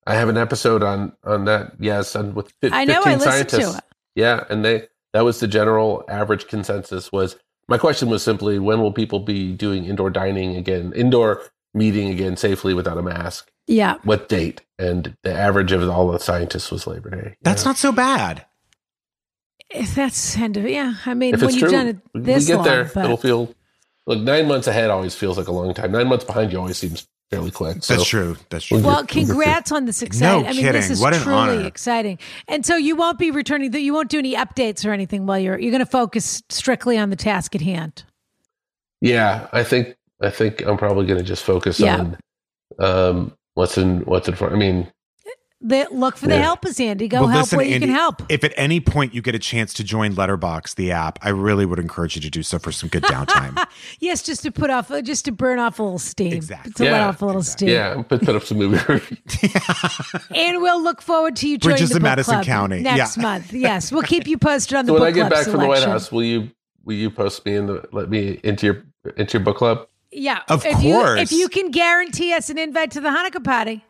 [0.07, 1.73] I have an episode on on that.
[1.79, 3.79] Yes, on with fif- I know, I 15 listened to scientists.
[3.79, 3.85] it.
[4.17, 7.13] Yeah, and they that was the general average consensus.
[7.13, 7.37] Was
[7.69, 11.43] my question was simply when will people be doing indoor dining again, indoor
[11.75, 13.51] meeting again safely without a mask?
[13.69, 13.99] Yeah.
[14.03, 14.63] What date?
[14.79, 17.37] And the average of all the scientists was Labor Day.
[17.43, 17.69] that's Yeah.
[17.69, 18.45] not so bad.
[19.75, 20.95] If that's kind of, yeah.
[21.07, 21.71] I mean, if when you've true.
[21.71, 22.91] done it we- this we get long, there.
[22.95, 23.55] but- It'll feel
[24.07, 25.93] look nine months ahead always feels like a long time.
[25.93, 27.83] Nine months behind you always seems fairly quick.
[27.83, 28.37] So That's true.
[28.51, 28.81] That's true.
[28.83, 30.43] Well, congrats on this exciting.
[30.43, 31.67] No I mean, this is What an truly honor.
[31.67, 32.19] exciting.
[32.49, 33.71] And so you won't be returning.
[33.71, 35.59] The, you won't do any updates or anything while you're.
[35.59, 38.05] You're going to focus strictly on the task at hand.
[39.01, 41.99] Yeah, I think I think I'm probably going to just focus Yeah.
[41.99, 42.17] on
[42.79, 44.53] um, what's in what's in front.
[44.53, 44.87] I mean,
[45.65, 46.43] The, look for the Yeah.
[46.43, 47.07] helpers, Andy.
[47.07, 48.23] Go Well, help listen, where you Andy, can help.
[48.29, 51.65] If at any point you get a chance to join Letterboxd, the app, I really
[51.65, 53.57] would encourage you to do so for some good downtime.
[54.01, 56.33] Yes, just to put off, uh, just to burn off a little steam.
[56.33, 56.73] Exactly.
[56.73, 57.69] To let off a little steam.
[57.69, 59.19] yeah, I'm put, put up some movie reviews.
[60.35, 62.81] And we'll look forward to you joining Bridges the book Madison club County.
[62.81, 63.23] next Yeah.
[63.23, 63.53] month.
[63.53, 65.61] Yes, we'll keep you posted on the So when book I get club back from
[65.61, 65.83] the White.
[65.85, 66.51] House, will you
[66.85, 68.83] will you post me in the let me into your
[69.17, 69.87] into your book club?
[70.11, 71.21] Yeah, Of if You, course.
[71.21, 73.83] if you can guarantee us an invite to the Hanukkah party,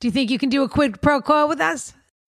[0.00, 1.94] do you think you can do a quid pro quo with us?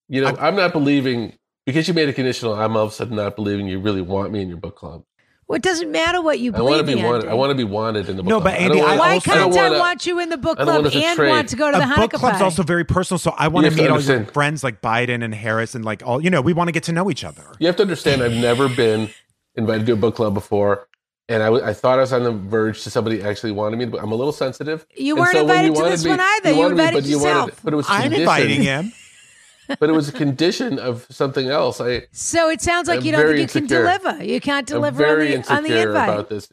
[0.10, 1.34] You know, I'm not believing
[1.66, 2.54] because you made a conditional.
[2.56, 5.04] I'm all of a sudden not believing you really want me in your book club.
[5.48, 7.16] Well, it doesn't matter what you I want to be wanted.
[7.24, 7.28] Andy.
[7.28, 8.44] I want to be wanted in the book No, club.
[8.46, 10.06] No, but I don't Andy, wanna- I Why also- I don't can't I, wanna- want
[10.06, 11.30] you in the book club want and trade.
[11.30, 12.44] want to go to the a Hanukkah book club's party?
[12.46, 15.24] also very personal, so I want to have to meet all your friends like Biden
[15.24, 16.40] and Harris and like all you know.
[16.42, 17.44] We want to get to know each other.
[17.60, 18.24] You have to understand.
[18.24, 19.10] I've never been
[19.56, 20.88] invited to a book club before,
[21.34, 23.86] and I, w- I thought I was on the verge to somebody actually wanted me.
[23.86, 24.86] But I'm a little sensitive.
[24.96, 26.52] You weren't so when invited to this me- one either.
[26.52, 27.40] You wanted me, invited but you yourself.
[27.40, 28.94] wanted, but it was I'm conditioned- inviting him.
[29.80, 31.80] but it was a condition of something else.
[31.80, 34.22] I so it sounds like I'm you don't think very you can deliver.
[34.24, 36.10] You can't I'm deliver on the, on the invite.
[36.10, 36.50] about this.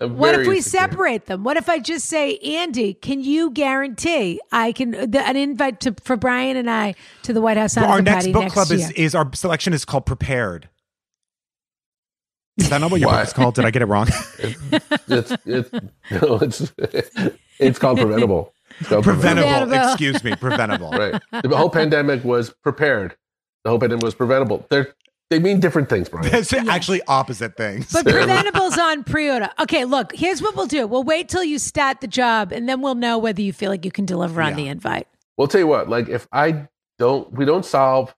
[0.00, 0.80] I'm What if we insecure.
[0.80, 1.44] separate them?
[1.44, 5.94] What if I just say, Andy, can you guarantee I can the, an invite to
[6.02, 8.68] for Brian and I to the White House Hanukkah our next party book next club
[8.70, 8.78] year?
[8.80, 10.68] is is our selection is called Prepared.
[12.56, 13.18] Is that not what your Why?
[13.18, 13.54] book is called?
[13.54, 14.08] Did I get it wrong?
[15.08, 15.70] It's, it's,
[16.10, 16.72] no, it's,
[17.60, 18.52] it's called preventable.
[18.80, 19.48] It's called preventable.
[19.48, 19.88] Preventable.
[19.92, 20.90] Excuse me, preventable.
[20.90, 21.22] Right.
[21.44, 23.16] The whole pandemic was prepared.
[23.64, 24.66] The whole pandemic was preventable.
[24.68, 24.94] They're,
[25.30, 26.28] they mean different things, Brian.
[26.30, 27.92] That's actually opposite things.
[27.92, 29.48] But preventable's on pre-order.
[29.60, 30.86] Okay, look, here's what we'll do.
[30.88, 33.84] We'll wait till you start the job, and then we'll know whether you feel like
[33.84, 34.56] you can deliver on Yeah.
[34.56, 35.06] the invite.
[35.36, 36.66] Well, tell you what, like if I
[36.98, 38.12] don't, we don't solve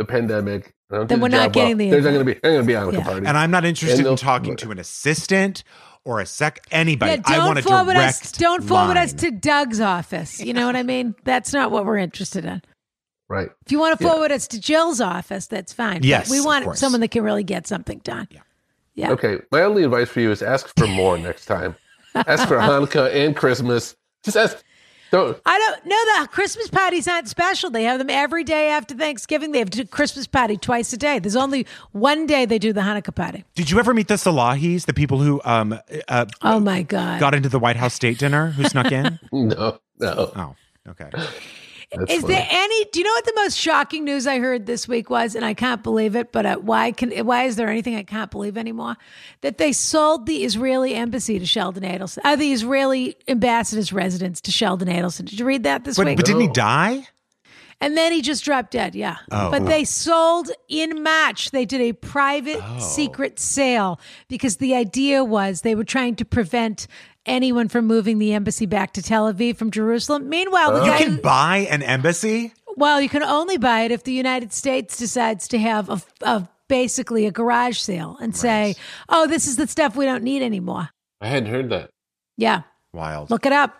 [0.00, 2.34] the pandemic, I Then we're the not getting well, the There's not going to be,
[2.42, 3.04] I'm going to be a Yeah.
[3.04, 3.26] party.
[3.26, 5.62] and I'm not interested in talking to an assistant
[6.04, 7.12] or a sec anybody.
[7.12, 8.32] Yeah, I don't want a forward direct us.
[8.32, 10.40] Don't forward us to Doug's office.
[10.40, 11.14] You know what I mean?
[11.24, 12.62] That's not what we're interested in.
[13.28, 13.50] right.
[13.66, 14.10] If you want to Yeah.
[14.10, 15.98] forward us to Jill's office, that's fine.
[15.98, 16.80] But Yes, we want course.
[16.80, 18.26] someone that can really get something done.
[18.30, 18.40] Yeah.
[18.94, 19.10] Yeah.
[19.12, 19.38] Okay.
[19.52, 21.76] My only advice for you is ask for more next time.
[22.14, 23.94] Ask for Hanukkah and Christmas.
[24.24, 24.64] Just ask.
[25.10, 25.40] Don't.
[25.44, 27.68] I don't know the Christmas parties aren't special.
[27.70, 29.52] They have them every day after Thanksgiving.
[29.52, 31.18] They have a Christmas party twice a day.
[31.18, 33.44] There's only one day they do the Hanukkah party.
[33.54, 35.78] Did you ever meet the Salahis, the people who um
[36.08, 37.18] uh, Oh my God.
[37.20, 39.18] got into the White House state dinner, who snuck in?
[39.32, 39.80] No.
[39.98, 40.32] No.
[40.34, 40.56] Oh,
[40.88, 41.10] okay.
[41.92, 42.34] That's Is funny.
[42.34, 42.84] there any?
[42.92, 45.34] Do you know what the most shocking news I heard this week was?
[45.34, 46.30] And I can't believe it.
[46.30, 47.10] But uh, why can?
[47.26, 48.96] Why is there anything I can't believe anymore?
[49.40, 52.18] That they sold the Israeli embassy to Sheldon Adelson.
[52.24, 55.24] Uh, the Israeli ambassador's residence to Sheldon Adelson.
[55.24, 56.16] Did you read that this But, week?
[56.16, 57.08] but didn't he die?
[57.82, 58.94] And then he just dropped dead.
[58.94, 59.16] Yeah.
[59.32, 59.50] Oh.
[59.50, 61.50] But they sold in March.
[61.50, 63.98] They did a private secret sale
[64.28, 66.86] because the idea was they were trying to prevent
[67.26, 70.28] anyone from moving the embassy back to Tel Aviv from Jerusalem.
[70.28, 70.98] Meanwhile, the You guy.
[70.98, 72.52] can buy an embassy.
[72.76, 76.48] Well, you can only buy it if the United States decides to have a, a
[76.68, 78.74] basically a garage sale and say,
[79.08, 80.88] "Oh, this is the stuff we don't need anymore."
[81.20, 81.90] I hadn't heard that.
[82.36, 83.28] Yeah, Wild.
[83.30, 83.74] look it up.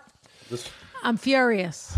[1.02, 1.96] I'm furious.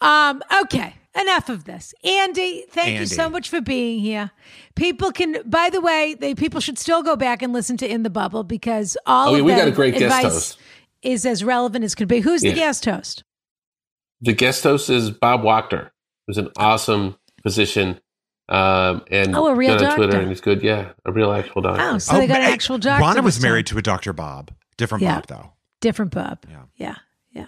[0.00, 1.94] Um, okay, enough of this.
[2.04, 4.30] Andy, thank you so much for being here.
[4.74, 8.02] People can, by the way, they people should still go back and listen to In
[8.02, 10.58] the Bubble because all Oh, yeah, of we got that a great guest advice host.
[11.02, 12.20] is as relevant as could be.
[12.20, 13.24] Who's the guest host?
[14.20, 15.90] The guest host is Bob Wachter,
[16.26, 18.00] who's an awesome physician.
[18.48, 20.20] Um, and Oh, a real good on Twitter, doctor.
[20.22, 20.62] and he's good.
[20.62, 21.82] Yeah, a real actual doctor.
[21.82, 23.02] Oh, so they got an actual doctor.
[23.04, 23.50] Ronna was this time.
[23.50, 24.12] married to a Dr.
[24.12, 24.50] Bob.
[24.76, 25.14] Different Yeah.
[25.16, 25.52] Bob, though.
[25.80, 26.44] Different Bob.
[26.48, 26.62] Yeah.
[26.76, 26.94] Yeah.
[27.32, 27.46] Yeah.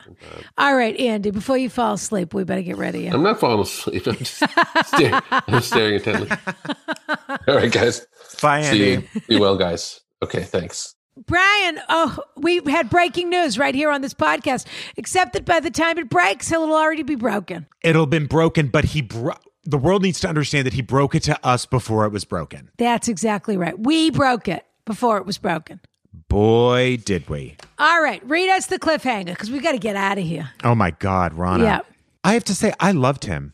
[0.57, 3.07] All right, Andy, before you fall asleep, we better get ready.
[3.07, 4.07] I'm not falling asleep.
[4.07, 4.43] I'm just
[4.87, 6.31] staring, I'm staring intently.
[7.49, 8.07] All right, guys.
[8.41, 9.09] Bye, See Andy.
[9.15, 9.21] you.
[9.29, 10.01] Be well, guys.
[10.23, 10.95] Okay, thanks.
[11.27, 14.67] Brian, oh, we had breaking news right here on this podcast,
[14.97, 17.67] except that by the time it breaks, it'll already be broken.
[17.83, 21.23] It'll been broken, but he bro- the world needs to understand that he broke it
[21.25, 22.71] to us before it was broken.
[22.79, 23.79] That's exactly right.
[23.79, 25.81] We broke it before it was broken.
[26.29, 27.57] Boy, did we.
[27.79, 30.51] All right, read us the cliffhanger because we got to get out of here.
[30.63, 31.63] Oh my God, Ronna.
[31.63, 31.81] Yeah.
[32.23, 33.53] I have to say, I loved him.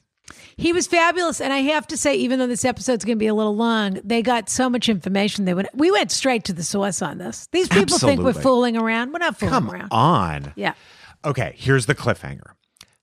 [0.56, 3.26] He was fabulous, and I have to say, even though this episode's going to be
[3.26, 5.46] a little long, they got so much information.
[5.46, 7.48] They went, we went straight to the source on this.
[7.50, 9.12] These people think we're fooling around.
[9.12, 9.88] We're not fooling Come around.
[9.90, 10.52] on.
[10.56, 10.74] Yeah.
[11.24, 12.52] Okay, here's the cliffhanger.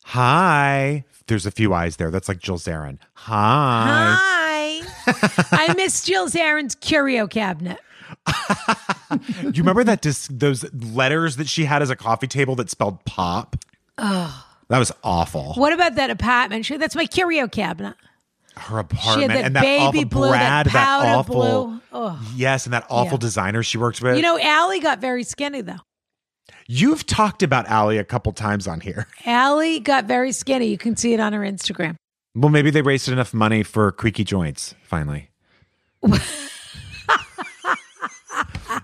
[0.06, 1.04] Hi.
[1.28, 2.12] There's a few eyes there.
[2.12, 3.00] That's like Jill Zarin.
[3.16, 4.82] Hi.
[5.08, 5.48] Hi.
[5.70, 7.80] I miss Jill Zarin's curio cabinet.
[9.12, 9.20] Do
[9.54, 13.04] you remember that dis- those letters that she had as a coffee table that spelled
[13.06, 13.56] pop?
[13.98, 14.46] Oh.
[14.70, 15.54] That was awful.
[15.54, 16.66] What about that apartment?
[16.66, 17.96] She, that's my curio cabinet.
[18.56, 22.18] Her apartment that and that baby awful blue, Brad, that powder awful blue.
[22.36, 23.20] Yes, and that awful Yeah.
[23.22, 24.16] designer she worked with.
[24.18, 25.78] You know, Allie got very skinny though.
[26.68, 29.08] You've talked about Allie a couple times on here.
[29.26, 30.66] Allie got very skinny.
[30.68, 31.96] You can see it on her Instagram.
[32.36, 35.30] Well, maybe they raised enough money for creaky joints finally.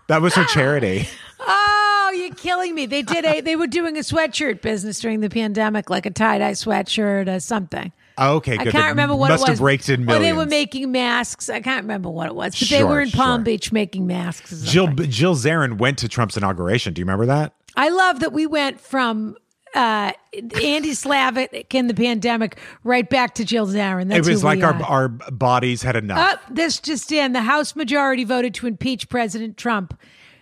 [0.07, 1.07] that was her charity.
[1.45, 2.85] Oh, you're killing me.
[2.85, 6.51] They did a they were doing a sweatshirt business during the pandemic, like a tie-dye
[6.51, 7.91] sweatshirt or something.
[8.17, 9.57] Okay, I can't remember what must it was.
[9.57, 10.25] have raked in Or millions.
[10.25, 11.49] they were making masks.
[11.49, 13.43] I can't remember what it was, but they were in Palm sure.
[13.45, 14.61] Beach making masks.
[14.61, 14.87] Jill.
[14.93, 16.93] Jill Zarin went to Trump's inauguration.
[16.93, 17.53] Do you remember that?
[17.75, 19.35] I love that we went from
[19.73, 24.09] uh, Andy Slavitt in the pandemic right back to Jill Zarin.
[24.09, 26.39] That's it was like our our bodies had enough.
[26.39, 29.99] Oh, this just in: the House majority voted to impeach President Trump.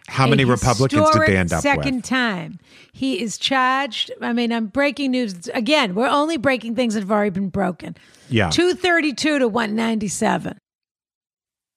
[0.07, 2.05] How many Republicans did they end up second with?
[2.05, 2.59] time.
[2.91, 4.11] He is charged.
[4.19, 5.95] I mean, I'm breaking news again.
[5.95, 7.95] We're only breaking things that have already been broken.
[8.29, 8.49] Yeah.
[8.49, 10.57] two thirty two to one ninety seven.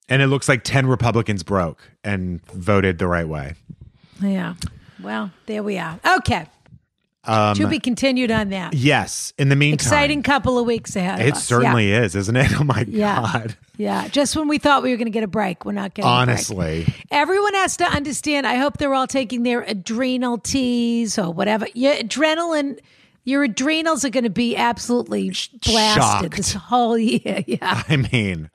[0.08, 3.54] And it looks like 10 Republicans broke and voted the right way.
[4.20, 4.54] Yeah.
[5.02, 5.98] Well, there we are.
[6.18, 6.46] Okay.
[7.26, 8.74] Um, to be continued on that.
[8.74, 9.32] yes.
[9.38, 11.20] In the meantime, Exciting couple of weeks ahead.
[11.20, 12.52] of It certainly is, isn't it?
[12.60, 13.20] Oh my Yeah.
[13.32, 13.56] God.
[13.76, 14.08] Yeah.
[14.08, 16.12] Just when we thought we were going to get a break, we're not getting a
[16.14, 16.20] break.
[16.28, 16.86] Honestly.
[17.10, 18.46] Everyone has to understand.
[18.46, 21.66] I hope they're all taking their adrenal teas or whatever.
[21.74, 22.78] Your adrenaline,
[23.24, 25.72] your adrenals are going to be absolutely blasted
[26.02, 26.36] shocked.
[26.36, 27.42] this whole year.
[27.46, 27.82] Yeah.
[27.88, 28.50] I mean,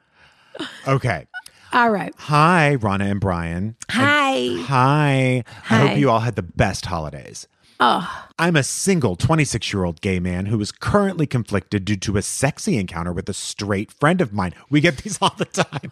[0.88, 1.26] okay.
[1.74, 2.14] All right.
[2.18, 3.76] Hi, Ronna and Brian.
[3.91, 4.56] Hi.
[4.68, 5.44] Hi.
[5.70, 7.48] I hope you all had the best holidays.
[7.82, 12.18] Oh, I'm a single 26 year old gay man who is currently conflicted due to
[12.18, 14.54] a sexy encounter with a straight friend of mine.
[14.70, 15.92] We get these all the time.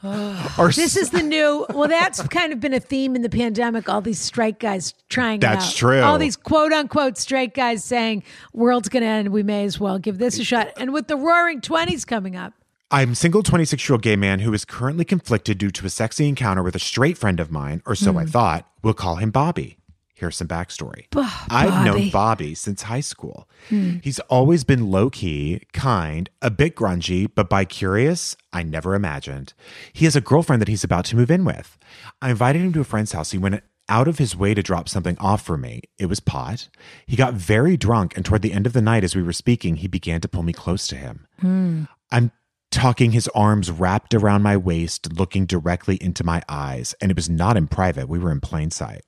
[0.58, 1.66] Or this is the new.
[1.70, 3.88] Well, that's kind of been a theme in the pandemic.
[3.88, 5.40] All these straight guys trying.
[5.40, 5.76] That's out.
[5.76, 6.02] true.
[6.02, 9.30] All these quote unquote straight guys saying, "World's going to end.
[9.30, 12.54] We may as well give this a shot." And with the Roaring Twenties coming up,
[12.92, 15.90] I'm a single 26 year old gay man who is currently conflicted due to a
[15.90, 18.30] sexy encounter with a straight friend of mine, or so I hmm.
[18.30, 18.68] thought.
[18.82, 19.78] We'll call him Bobby.
[20.18, 21.06] Here's some backstory.
[21.50, 22.56] I've known Bobby.
[22.56, 23.48] Since high school.
[23.70, 23.98] Hmm.
[24.04, 29.54] He's always been low key, kind, a bit grungy, but by curious, I never imagined.
[29.94, 31.78] He has a girlfriend that he's about to move in with.
[32.20, 33.30] I invited him to a friend's house.
[33.30, 35.82] He went out of his way to drop something off for me.
[36.00, 36.68] It was pot.
[37.06, 39.76] He got very drunk, and toward the end of the night, as we were speaking,
[39.76, 41.28] he began to pull me close to him.
[41.40, 41.84] Hmm.
[42.12, 42.32] I'm
[42.72, 46.94] talking his arms wrapped around my waist, looking directly into my eyes.
[47.02, 49.04] And it was not in private, we were in plain sight.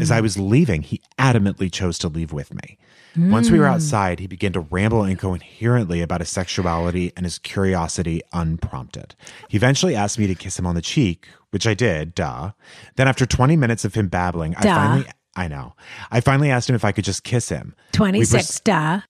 [0.00, 2.78] As I was leaving, he adamantly chose to leave with me.
[3.16, 3.74] Once we were hmm.
[3.74, 9.14] outside, he began to ramble incoherently about his sexuality and his curiosity unprompted.
[9.48, 12.52] He eventually asked me to kiss him on the cheek, which I did, duh.
[12.96, 15.06] Then, after 20 minutes of him babbling, I finally,
[15.36, 15.74] I know,
[16.10, 17.74] I finally asked him if I could just kiss him.
[17.92, 19.00] 26, We Duh.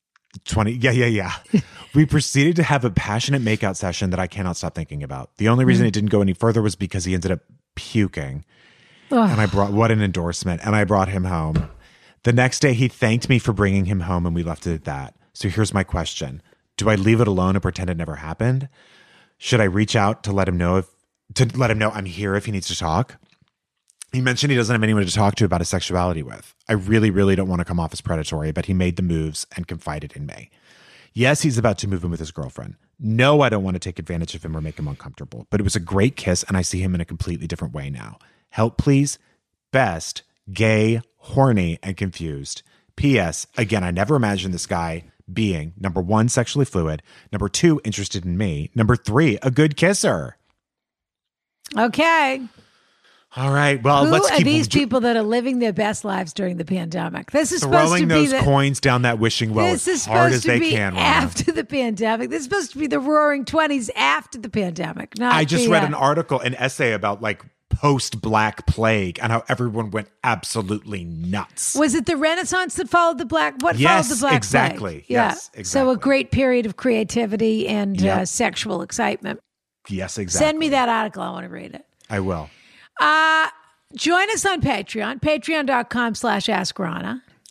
[0.47, 1.61] 20 yeah yeah yeah
[1.95, 5.47] we proceeded to have a passionate makeout session that i cannot stop thinking about the
[5.47, 5.89] only reason hmm.
[5.89, 7.41] it didn't go any further was because he ended up
[7.75, 8.43] puking
[9.19, 11.69] and i brought what an endorsement and i brought him home
[12.25, 14.85] the next day he thanked me for bringing him home and we left it at
[14.85, 16.43] that so here's my question
[16.77, 18.69] do i leave it alone and pretend it never happened
[19.39, 20.87] should i reach out to let him know if
[21.35, 23.19] to let him know i'm here if he needs to talk
[24.13, 26.55] he mentioned he doesn't have anyone to talk to about his sexuality with.
[26.69, 29.47] I really, really don't want to come off as predatory, but he made the moves
[29.57, 30.51] and confided in me.
[31.15, 32.77] Yes, he's about to move in with his girlfriend.
[32.99, 35.65] No, I don't want to take advantage of him or make him uncomfortable, but it
[35.65, 38.19] was a great kiss, and I see him in a completely different way now.
[38.53, 39.19] Help, please.
[39.73, 40.23] Best,
[40.53, 42.63] gay, horny, and confused.
[42.97, 43.47] P.S.
[43.57, 47.03] Again, I never imagined this guy being number one, sexually fluid,
[47.33, 50.37] number two, interested in me, number three, a good kisser.
[51.77, 52.43] Okay.
[53.35, 53.83] All right.
[53.83, 56.67] Well, Who let's are keep these people that are living their best lives during the
[56.67, 57.31] pandemic?
[57.31, 60.05] This is supposed to be those the, coins down that wishing well This is as
[60.05, 60.93] hard as they can.
[60.93, 60.99] Ronna.
[60.99, 62.29] after the pandemic.
[62.29, 65.17] This is supposed to be the Roaring Twenties after the pandemic.
[65.19, 67.43] Not I just the, read uh, an article, an essay about like
[67.73, 71.75] post Black Plague and how everyone went absolutely nuts.
[71.75, 73.55] Was it the Renaissance that followed the Black?
[73.63, 74.35] What Yes, followed the Black?
[74.37, 74.79] exactly.
[74.93, 75.05] Plague?
[75.09, 75.29] Yeah.
[75.31, 75.65] Yes, exactly.
[75.65, 79.41] So a great period of creativity and uh, sexual excitement.
[79.89, 80.47] yes, exactly.
[80.47, 81.23] Send me that article.
[81.23, 81.85] I want to read it.
[82.09, 82.49] I will.
[83.01, 83.49] Uh,
[83.97, 86.79] join us on Patreon, patreon.com slash ask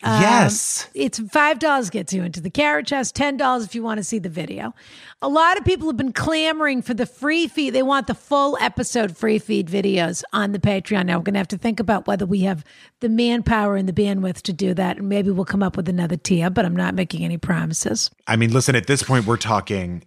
[0.04, 0.16] Ronna.
[0.16, 0.90] Um, yes.
[0.94, 4.04] It's five dollars gets you into the carriage chest, ten dollars if you want to
[4.04, 4.74] see the video.
[5.22, 7.72] A lot of people have been clamoring for the free feed.
[7.72, 11.06] They want the full episode free feed videos on the Patreon.
[11.06, 12.64] Now we're gonna have to think about whether we have
[13.00, 16.18] the manpower and the bandwidth to do that, and maybe we'll come up with another
[16.18, 18.10] tier, but I'm not making any promises.
[18.28, 20.04] I mean, listen, at this point, we're talking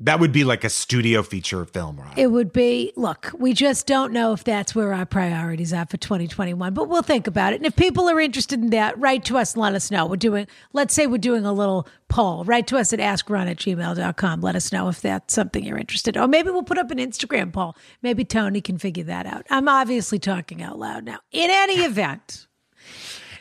[0.00, 2.16] That would be like a studio feature film, right?
[2.16, 5.98] It would be, look, we just don't know if that's where our priorities are for
[5.98, 7.56] 2021, but we'll think about it.
[7.56, 10.06] And if people are interested in that, write to us and let us know.
[10.06, 12.44] We're doing, let's say we're doing a little poll.
[12.44, 14.40] Write to us at askron at gmail.com.
[14.40, 16.22] Let us know if that's something you're interested in.
[16.22, 17.76] Or maybe we'll put up an Instagram poll.
[18.00, 19.46] Maybe Tony can figure that out.
[19.50, 21.18] I'm obviously talking out loud now.
[21.30, 22.46] In any event,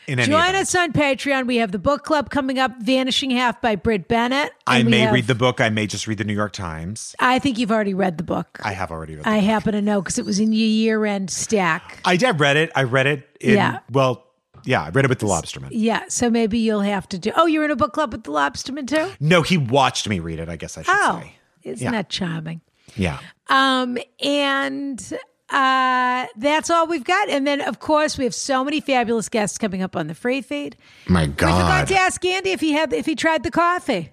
[0.09, 1.45] In any join us on Patreon.
[1.45, 4.51] We have the book club coming up, Vanishing Half by Brit Bennett.
[4.65, 5.61] I may have- read the book.
[5.61, 7.15] I may just read the New York Times.
[7.19, 8.59] I think you've already read the book.
[8.63, 9.43] I have already read the I book.
[9.45, 11.99] happen to know because it was in your year end stack.
[12.05, 12.71] I did read it.
[12.75, 13.79] I read it in, Yeah.
[13.91, 14.25] well,
[14.65, 15.67] yeah, I read it with the Lobsterman.
[15.71, 17.31] Yeah, so maybe you'll have to do.
[17.35, 19.11] Oh, you're in a book club with the Lobsterman too.
[19.19, 21.33] No, he watched me read it, I guess I should Oh, say.
[21.63, 21.91] isn't Yeah.
[21.91, 22.61] that charming?
[22.95, 23.19] Yeah.
[23.49, 25.13] Um, and
[25.51, 27.29] uh, that's all we've got.
[27.29, 30.41] And then, of course, we have so many fabulous guests coming up on the free
[30.41, 30.75] feed.
[31.07, 34.11] My God, We forgot to ask Andy if he had if he tried the coffee.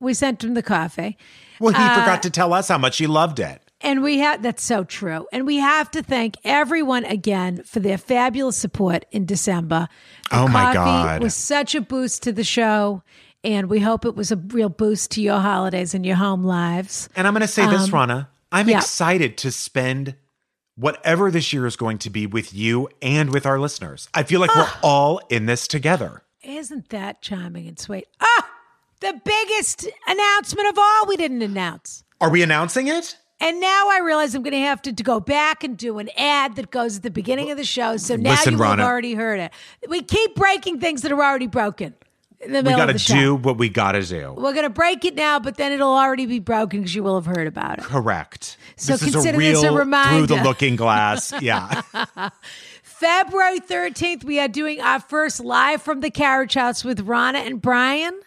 [0.00, 1.16] We sent him the coffee.
[1.60, 3.60] Well, he Uh, forgot to tell us how much he loved it.
[3.80, 5.26] And we have that's so true.
[5.32, 9.88] And we have to thank everyone again for their fabulous support in December.
[10.30, 11.22] The Oh, my God.
[11.22, 13.02] was such a boost to the show.
[13.44, 17.08] And we hope it was a real boost to your holidays and your home lives.
[17.16, 18.28] And I'm going to say this, Ronna.
[18.52, 18.78] I'm Um, yeah.
[18.78, 20.14] excited to spend
[20.76, 24.08] whatever this year is going to be with you and with our listeners.
[24.14, 24.80] I feel like we're Ah.
[24.82, 26.22] all in this together.
[26.42, 28.06] Isn't that charming and sweet?
[28.20, 28.50] Ah,
[29.00, 32.04] the biggest announcement of all we didn't announce.
[32.20, 33.16] Are we announcing it?
[33.40, 36.08] And now I realize I'm going to have to, to go back and do an
[36.16, 37.96] ad that goes at the beginning of the show.
[37.96, 38.84] So now Listen, you will have Ronna.
[38.84, 39.52] already heard it.
[39.88, 41.94] We keep breaking things that are already broken
[42.44, 43.14] in the We middle got of to the show.
[43.14, 44.34] do what we got to do.
[44.36, 47.14] We're going to break it now, but then it'll already be broken because you will
[47.20, 47.84] have heard about it.
[47.84, 48.56] Correct.
[48.76, 50.26] So this is a consider this a reminder.
[50.26, 51.32] through the looking glass.
[51.42, 51.82] Yeah.
[52.82, 57.60] February 13th, we are doing our first live from the carriage house with Rana and
[57.60, 58.18] Brian.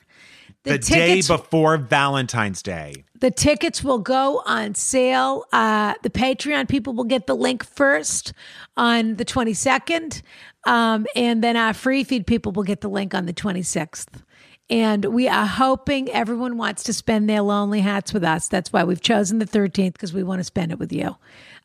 [0.63, 3.03] the day before Valentine's Day.
[3.17, 5.45] The tickets will go on sale.
[5.53, 8.33] Uh, the Patreon people will get the link first
[8.75, 10.21] on the 22nd.
[10.65, 14.21] Um, and then our free feed people will get the link on the 26th.
[14.69, 18.47] And we are hoping everyone wants to spend their lonely hats with us.
[18.47, 21.15] That's why we've chosen the 13th because we want to spend it with you.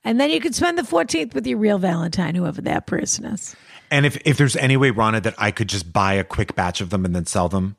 [0.04, 3.56] And then you can spend the 14th with your real Valentine, whoever that person is.
[3.90, 6.80] And if, if there's any way, Ronna, that I could just buy a quick batch
[6.80, 7.76] of them and then sell them,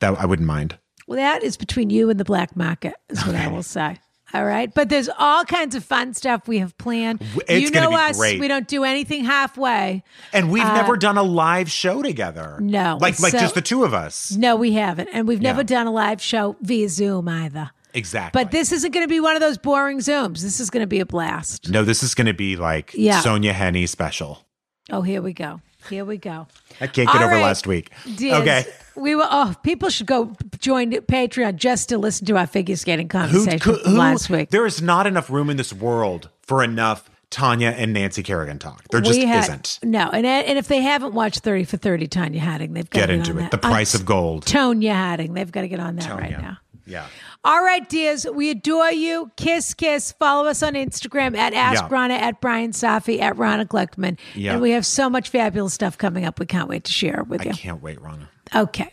[0.00, 0.78] that I wouldn't mind.
[1.06, 3.98] Well, that is between you and the black market, is what I will say.
[4.34, 4.72] All right.
[4.72, 7.22] But there's all kinds of fun stuff we have planned.
[7.48, 8.18] It's you know us.
[8.18, 8.38] great.
[8.40, 10.02] We don't do anything halfway.
[10.32, 12.56] And we've never done a live show together.
[12.56, 14.32] Uh, no, Like like so- just the two of us.
[14.32, 15.08] No, we haven't.
[15.12, 15.64] And we've never Yeah.
[15.64, 17.70] done a live show via Zoom either.
[17.94, 18.38] Exactly.
[18.42, 20.42] But this isn't going to be one of those boring Zooms.
[20.42, 21.70] This is going to be a blast.
[21.70, 23.22] No, this is going to be like Yeah.
[23.22, 24.44] Sonja Henie special.
[24.90, 25.60] Oh, here we go.
[25.88, 26.46] Here we go.
[26.80, 27.90] I can't get All over right, last week.
[28.16, 28.64] Diz, Okay.
[28.96, 29.28] We will.
[29.30, 33.74] Oh, people should go join Patreon just to listen to our figure skating conversation from
[33.92, 34.50] who- last week.
[34.50, 38.82] There is not enough room in this world for enough Tonya and Nancy Kerrigan talk.
[38.90, 39.78] There just had, isn't.
[39.84, 43.06] No, and and if they haven't watched Thirty for Thirty, Tonya Harding, they've got Get
[43.08, 43.42] to get into it.
[43.42, 43.50] that.
[43.50, 44.46] The price of gold.
[44.46, 46.56] Tonya Harding, they've got to get on that right now.
[46.86, 47.06] Yeah.
[47.48, 49.32] All right, dears, we adore you.
[49.36, 50.12] Kiss, kiss.
[50.12, 51.88] Follow us on Instagram at Ask Yeah.
[51.88, 54.18] Ronna, at Brian Safi, at Ronna Glickman.
[54.34, 54.52] Yeah.
[54.52, 56.38] And we have so much fabulous stuff coming up.
[56.38, 57.50] We can't wait to share it with I you.
[57.52, 58.28] I can't wait, Ronna.
[58.54, 58.92] Okay.